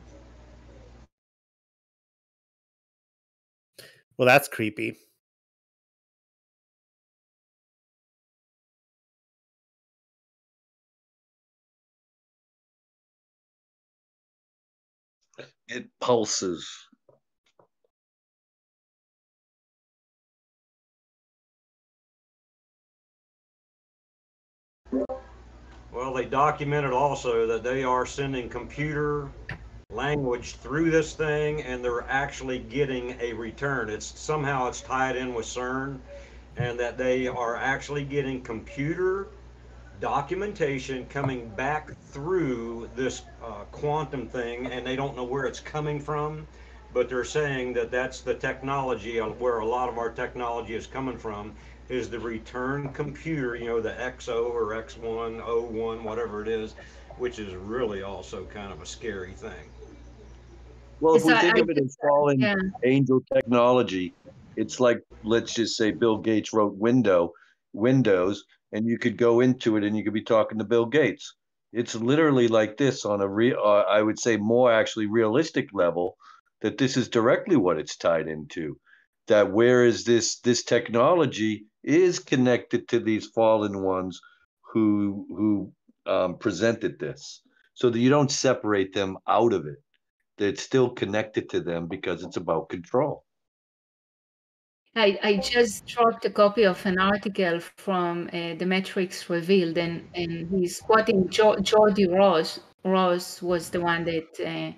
[4.17, 4.97] Well, that's creepy.
[15.69, 16.69] It pulses.
[25.93, 29.31] Well, they documented also that they are sending computer
[29.91, 33.89] language through this thing and they're actually getting a return.
[33.89, 36.01] It's somehow it's tied in with CERN
[36.57, 39.29] and that they are actually getting computer
[40.01, 46.01] documentation coming back through this uh, quantum thing and they don't know where it's coming
[46.01, 46.47] from
[46.93, 51.19] but they're saying that that's the technology where a lot of our technology is coming
[51.19, 51.55] from
[51.89, 56.75] is the return computer you know the xo or x1 o1 whatever it is
[57.19, 59.71] which is really also kind of a scary thing
[61.01, 62.55] well, if we think of it as fallen yeah.
[62.85, 64.15] angel technology,
[64.57, 67.33] it's like let's just say Bill Gates wrote window
[67.75, 68.45] Windows,
[68.75, 71.35] and you could go into it and you could be talking to Bill Gates.
[71.73, 76.19] It's literally like this on a real, uh, I would say more actually realistic level.
[76.63, 78.79] That this is directly what it's tied into.
[79.29, 84.21] That whereas this this technology is connected to these fallen ones
[84.75, 85.73] who who
[86.13, 87.43] um, presented this,
[87.75, 89.79] so that you don't separate them out of it
[90.39, 93.24] That it's still connected to them because it's about control.
[94.97, 100.09] I, I just dropped a copy of an article from uh, The Metrics Revealed, and,
[100.15, 102.61] and he's quoting jo- Geordie Rose.
[102.85, 104.73] Rose was the one that uh,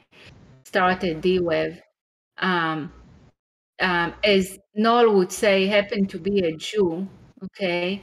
[0.64, 1.82] started D-Wave.
[2.38, 2.92] Um,
[3.80, 7.06] um, as Noel would say, happened to be a Jew.
[7.44, 8.00] Okay.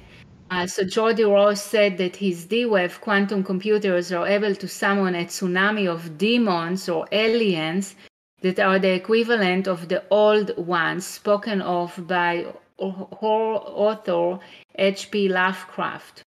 [0.51, 5.25] Uh, so Geordie Rose said that his D-Wave quantum computers are able to summon a
[5.25, 7.95] tsunami of demons or aliens
[8.43, 12.45] that are the equivalent of the old ones spoken of by
[12.77, 14.39] author
[14.75, 15.29] H.P.
[15.29, 16.23] Lovecraft.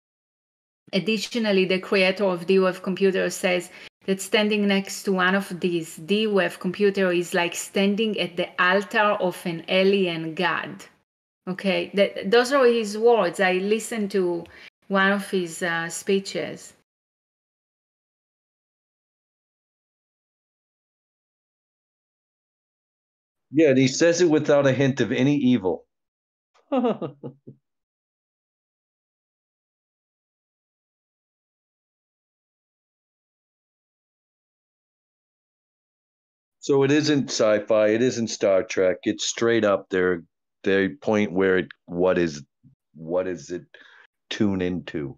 [0.94, 3.70] Additionally, the creator of D-Wave Computer says
[4.06, 9.18] that standing next to one of these D-Wave computer is like standing at the altar
[9.20, 10.86] of an alien god.
[11.48, 13.40] Okay, that, those are his words.
[13.40, 14.46] I listened to
[14.88, 16.74] one of his uh, speeches.
[23.56, 25.86] Yeah, and he says it without a hint of any evil.
[36.60, 38.98] so it isn't sci-fi, it isn't Star Trek.
[39.04, 40.24] It's straight up there
[40.64, 42.44] the point where it what is
[42.94, 43.64] what is it
[44.30, 45.18] tune into?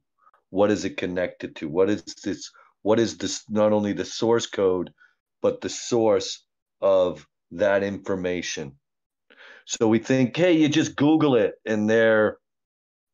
[0.52, 1.68] What is it connected to?
[1.68, 2.52] What is this
[2.84, 4.94] what is this not only the source code,
[5.42, 6.46] but the source
[6.82, 8.74] of that information.
[9.66, 12.38] So we think, hey, you just Google it, and there,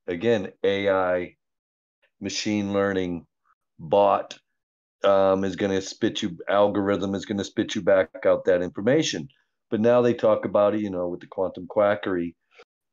[0.08, 1.36] again, AI,
[2.22, 3.26] machine learning,
[3.80, 4.38] bot
[5.04, 8.62] um, is going to spit you, algorithm is going to spit you back out that
[8.62, 9.28] information.
[9.70, 12.36] But now they talk about it, you know, with the quantum quackery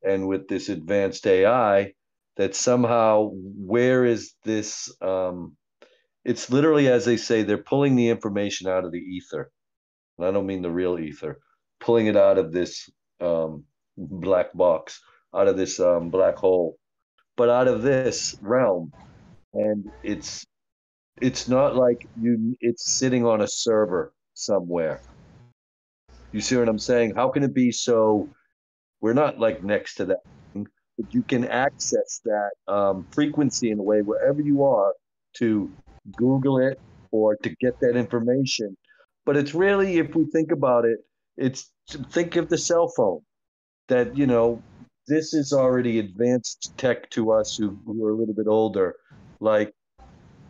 [0.04, 1.92] and with this advanced AI,
[2.36, 4.92] that somehow, where is this?
[5.02, 5.56] Um,
[6.24, 9.50] it's literally, as they say, they're pulling the information out of the ether
[10.20, 11.38] and I don't mean the real ether,
[11.80, 12.90] pulling it out of this
[13.20, 13.64] um,
[13.96, 15.00] black box,
[15.34, 16.76] out of this um, black hole,
[17.36, 18.92] but out of this realm,
[19.54, 20.46] and it's
[21.22, 25.00] it's not like you it's sitting on a server somewhere.
[26.32, 27.14] You see what I'm saying?
[27.14, 28.28] How can it be so?
[29.00, 30.18] We're not like next to that,
[30.54, 34.92] but you can access that um, frequency in a way wherever you are
[35.38, 35.70] to
[36.14, 36.78] Google it
[37.10, 38.76] or to get that information
[39.30, 40.98] but it's really if we think about it
[41.36, 41.70] it's
[42.10, 43.20] think of the cell phone
[43.86, 44.60] that you know
[45.06, 48.96] this is already advanced tech to us who, who are a little bit older.
[49.38, 49.72] Like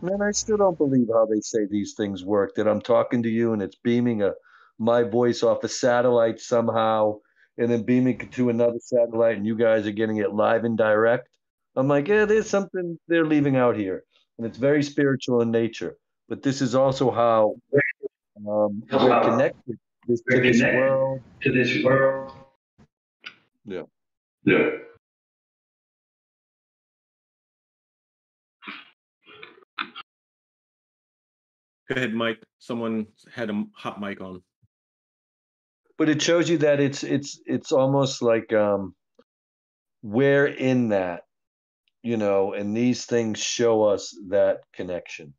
[0.01, 3.29] man i still don't believe how they say these things work that i'm talking to
[3.29, 4.33] you and it's beaming a
[4.79, 7.15] my voice off a satellite somehow
[7.59, 11.29] and then beaming to another satellite and you guys are getting it live and direct.
[11.77, 14.05] I'm like yeah there's something they're leaving out here
[14.39, 15.97] and it's very spiritual in nature.
[16.31, 17.57] But this is also how
[18.49, 21.21] um, we're connected this, to this world.
[21.43, 22.33] To this world.
[23.65, 23.83] Yeah.
[24.45, 24.71] Yeah.
[31.89, 32.43] Go ahead, Mike.
[32.59, 34.43] Someone had a hot mic on.
[35.99, 38.95] But it shows you that it's it's it's almost like um
[40.03, 41.25] we're in that,
[42.03, 45.35] you know, and these things show us that connection.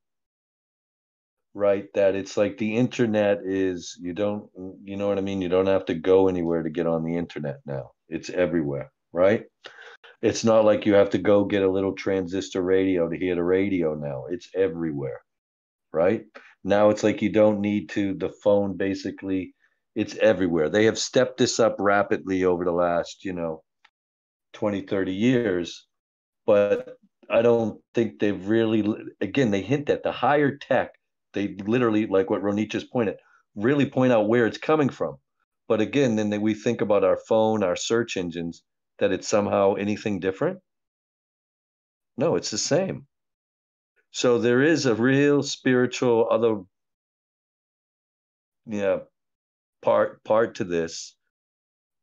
[1.54, 1.86] Right?
[1.94, 4.50] That it's like the internet is you don't
[4.84, 5.42] you know what I mean?
[5.42, 7.92] You don't have to go anywhere to get on the internet now.
[8.10, 9.44] It's everywhere, right?
[10.22, 13.44] It's not like you have to go get a little transistor radio to hear the
[13.44, 14.26] radio now.
[14.30, 15.22] It's everywhere
[15.94, 16.24] right?
[16.64, 19.54] Now it's like you don't need to, the phone basically,
[19.96, 20.70] it's everywhere.
[20.70, 23.64] They have stepped this up rapidly over the last, you know,
[24.54, 25.88] 20, 30 years,
[26.46, 26.98] but
[27.30, 28.86] I don't think they've really,
[29.22, 30.92] again, they hint at the higher tech,
[31.34, 33.18] they literally, like what Ronit just pointed,
[33.56, 35.18] really point out where it's coming from.
[35.68, 38.64] But again, then they, we think about our phone, our search engines,
[39.00, 40.60] that it's somehow anything different.
[42.18, 43.08] No, it's the same.
[44.12, 46.62] So there is a real spiritual other
[48.68, 49.00] yeah
[49.82, 51.16] part part to this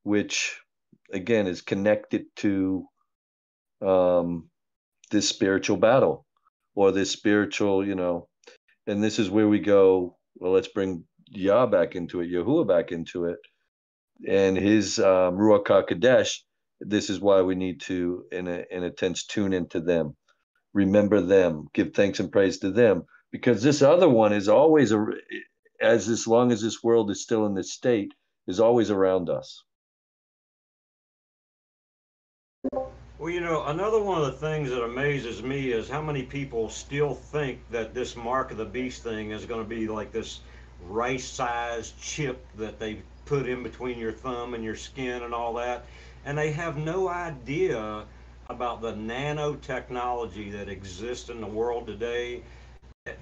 [0.02, 0.60] which
[1.12, 2.84] again is connected to
[3.80, 4.50] um
[5.10, 6.26] this spiritual battle
[6.74, 8.27] or this spiritual, you know,
[8.88, 12.92] and this is where we go, well, let's bring Yah back into it, Yahuwah back
[12.92, 13.38] into it,
[14.28, 16.38] and his um, Ruach HaKodesh.
[16.80, 20.14] This is why we need to, in a, in a sense, tune into them
[20.74, 25.04] remember them, give thanks and praise to them, because this other one is always a,
[25.80, 28.12] as as long as this world is still in this state,
[28.46, 29.64] is always around us.
[33.18, 36.68] Well, you know, another one of the things that amazes me is how many people
[36.68, 40.40] still think that this mark of the beast thing is going to be like this
[40.80, 45.84] rice-sized chip that they put in between your thumb and your skin and all that,
[46.24, 48.06] and they have no idea
[48.48, 52.44] about the nanotechnology that exists in the world today,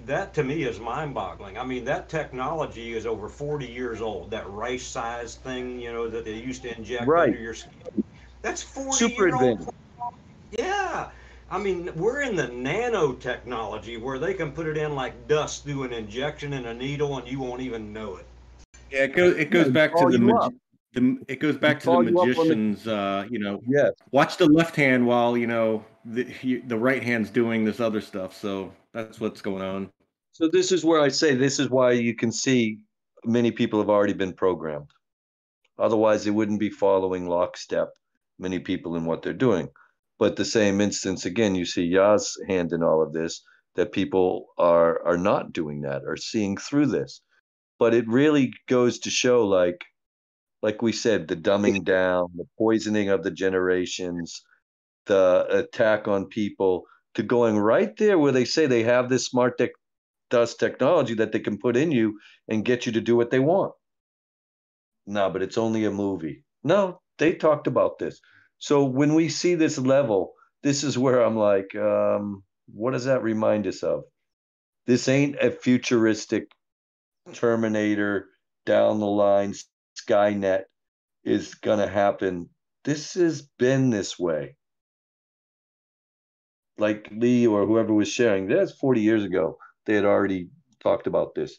[0.07, 1.59] that to me is mind boggling.
[1.59, 4.31] I mean, that technology is over 40 years old.
[4.31, 7.27] That rice sized thing, you know, that they used to inject Right.
[7.27, 7.83] under your skin.
[8.43, 9.69] That's 40 Super year advanced.
[9.69, 9.76] old.
[10.53, 11.11] Yeah.
[11.51, 15.85] I mean, we're in the nanotechnology where they can put it in like dust through
[15.85, 18.27] an injection in a needle and you won't even know it.
[18.91, 19.37] Yeah, it goes.
[19.37, 20.57] It goes Yeah, back to the, magi-
[20.93, 21.19] the.
[21.29, 22.87] It goes back to the call you the- magicians.
[22.87, 23.93] Uh, you know, Yes.
[24.13, 28.01] watch the left hand while you know the he, the right hand's doing this other
[28.01, 28.35] stuff.
[28.35, 29.91] So that's what's going on.
[30.33, 32.79] So this is where I say this is why you can see
[33.25, 34.91] many people have already been programmed.
[35.79, 37.93] Otherwise, they wouldn't be following lockstep.
[38.39, 39.69] Many people in what they're doing,
[40.19, 43.43] but the same instance again, you see Yah's hand in all of this.
[43.75, 47.21] That people are are not doing that, are seeing through this.
[47.79, 49.85] But it really goes to show, like,
[50.63, 54.43] like we said, the dumbing down, the poisoning of the generations,
[55.05, 59.59] the attack on people, to going right there where they say they have this smart
[59.59, 59.73] tech
[60.31, 63.41] dust technology that they can put in you and get you to do what they
[63.41, 63.75] want.
[65.07, 66.45] No, but it's only a movie.
[66.65, 68.21] No, they talked about this.
[68.59, 73.23] So when we see this level, this is where I'm like, um, what does that
[73.23, 74.05] remind us of?
[74.87, 76.51] This ain't a futuristic
[77.33, 78.29] Terminator
[78.65, 79.55] down the line,
[79.97, 80.65] Skynet
[81.25, 82.49] is going to happen.
[82.85, 84.57] This has been this way.
[86.79, 89.59] Like Lee or whoever was sharing, that's 40 years ago.
[89.87, 90.49] They had already
[90.81, 91.59] talked about this.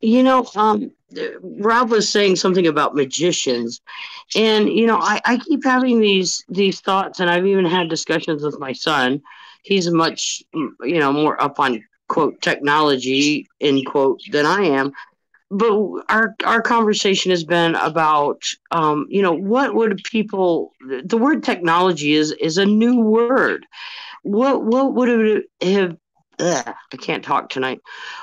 [0.00, 0.90] You know, um,
[1.42, 3.80] Rob was saying something about magicians,
[4.36, 8.42] and you know, I, I keep having these these thoughts, and I've even had discussions
[8.42, 9.20] with my son.
[9.62, 14.92] He's much, you know, more up on quote technology in quote than I am.
[15.50, 15.72] But
[16.08, 20.72] our our conversation has been about, um, you know, what would people?
[21.04, 23.66] The word technology is is a new word.
[24.22, 25.96] What what would it have?
[26.40, 27.80] Ugh, I can't talk tonight.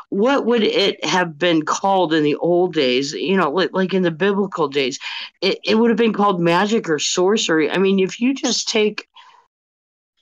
[0.10, 4.04] What would it have been called in the old days you know like, like in
[4.04, 5.00] the biblical days?
[5.42, 7.70] It, it would have been called magic or sorcery.
[7.70, 9.08] I mean if you just take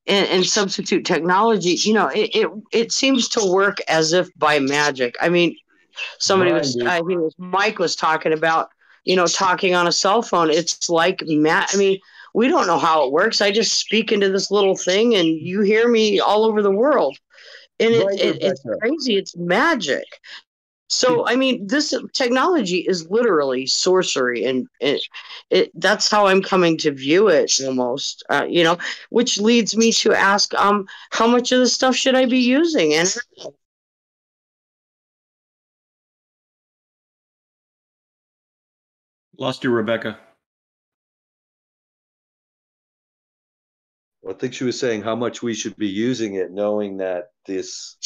[0.07, 4.59] and, and substitute technology you know it, it it seems to work as if by
[4.59, 5.15] magic.
[5.21, 5.55] I mean
[6.19, 8.69] somebody was i was mike was talking about
[9.03, 10.49] you know talking on a cell phone.
[10.49, 11.99] It's like ma- i mean
[12.33, 13.41] we don't know how it works.
[13.41, 17.17] I just speak into this little thing and you hear me all over the world
[17.79, 20.05] and it, it, it's crazy it's magic.
[20.89, 25.01] So i mean this technology is literally sorcery and it,
[25.49, 28.77] it that's how i'm coming to view it almost uh, you know
[29.09, 32.93] which leads me to ask um how much of this stuff should i be using?
[32.93, 33.13] And
[39.37, 40.19] Lost you, Rebecca.
[44.29, 47.97] I think she was saying how much we should be using it, knowing that this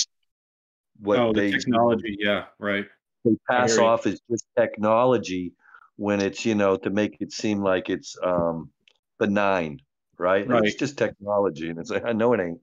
[1.00, 2.18] what oh, they the technology.
[2.20, 2.86] Yeah, right.
[3.24, 5.54] they pass off as just technology
[5.98, 8.72] when it's you know to make it seem like it's um
[9.20, 9.80] benign,
[10.18, 10.48] right?
[10.48, 12.60] Like, It's just technology, and it's like I know it ain't.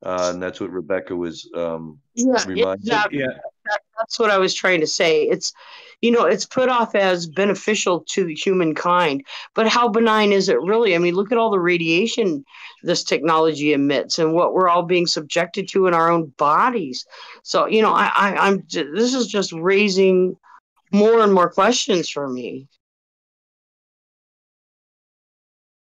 [0.00, 2.86] Uh, and that's what Rebecca was um, Yeah, it's reminding.
[2.86, 3.26] not- Yeah.
[3.98, 5.22] That- that's what I was trying to say.
[5.22, 5.52] It's,
[6.00, 10.94] you know, it's put off as beneficial to humankind, but how benign is it really?
[10.94, 12.44] I mean, look at all the radiation
[12.82, 17.06] this technology emits and what we're all being subjected to in our own bodies.
[17.42, 20.36] So, you know, I, I I'm this is just raising
[20.92, 22.68] more and more questions for me.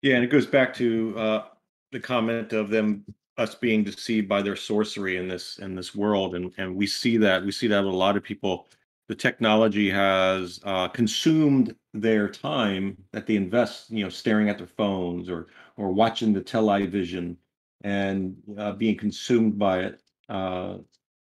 [0.02, 1.44] Yeah, and it goes back to uh,
[1.92, 3.04] the comment of them
[3.38, 7.16] us being deceived by their sorcery in this in this world, and and we see
[7.18, 8.68] that we see that with a lot of people.
[9.08, 14.66] The technology has uh, consumed their time that they invest, you know, staring at their
[14.66, 17.38] phones or or watching the television
[17.82, 20.02] and uh, being consumed by it.
[20.28, 20.78] Uh,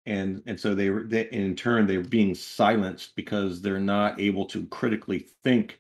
[0.07, 4.67] and and so they, they in turn they're being silenced because they're not able to
[4.67, 5.79] critically think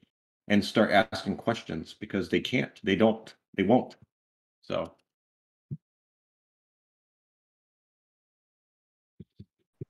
[0.48, 3.96] and start asking questions because they can't they don't they won't
[4.62, 4.94] so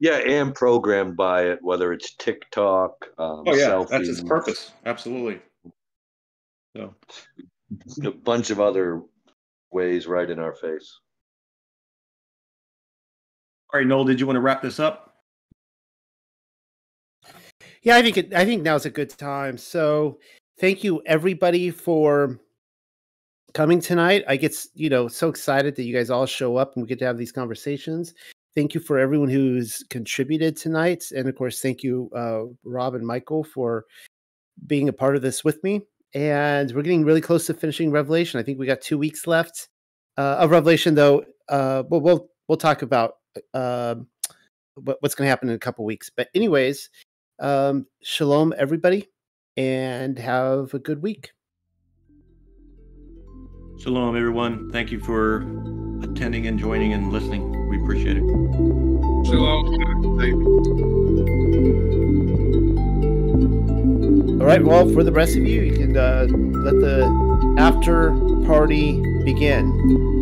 [0.01, 5.41] Yeah, and programmed by it, whether it's TikTok, um, oh yeah that's its purpose absolutely
[6.77, 6.95] so
[8.05, 9.03] a bunch of other
[9.71, 10.99] ways right in our face.
[13.73, 15.11] all right noel did you want to wrap this up
[17.83, 19.57] Yeah, I think it, I think now's a good time.
[19.57, 20.19] So,
[20.59, 22.39] thank you everybody for
[23.55, 24.23] coming tonight.
[24.29, 26.99] I get you know so excited that you guys all show up and we get
[27.01, 28.15] to have these conversations.
[28.57, 33.07] Thank you for everyone who's contributed tonight, and of course, thank you, uh, Rob and
[33.07, 33.85] Michael, for
[34.67, 35.83] being a part of this with me.
[36.15, 38.41] And we're getting really close to finishing Revelation.
[38.41, 39.69] I think we got two weeks left
[40.19, 41.25] uh, of Revelation, though.
[41.49, 43.15] Uh, but we'll we'll talk about
[43.53, 46.11] what, what's going to happen in a couple weeks.
[46.15, 46.91] But anyways,
[47.39, 49.09] um, shalom, everybody,
[49.57, 51.31] and have a good week.
[53.81, 55.39] shalom everyone thank you for
[56.03, 58.25] attending and joining and listening we appreciate it
[59.27, 59.67] Shalom.
[60.19, 60.81] Thank you.
[64.41, 64.65] All right.
[64.65, 68.13] Well, for the rest of you, you can uh, let the after
[68.47, 70.20] party begin.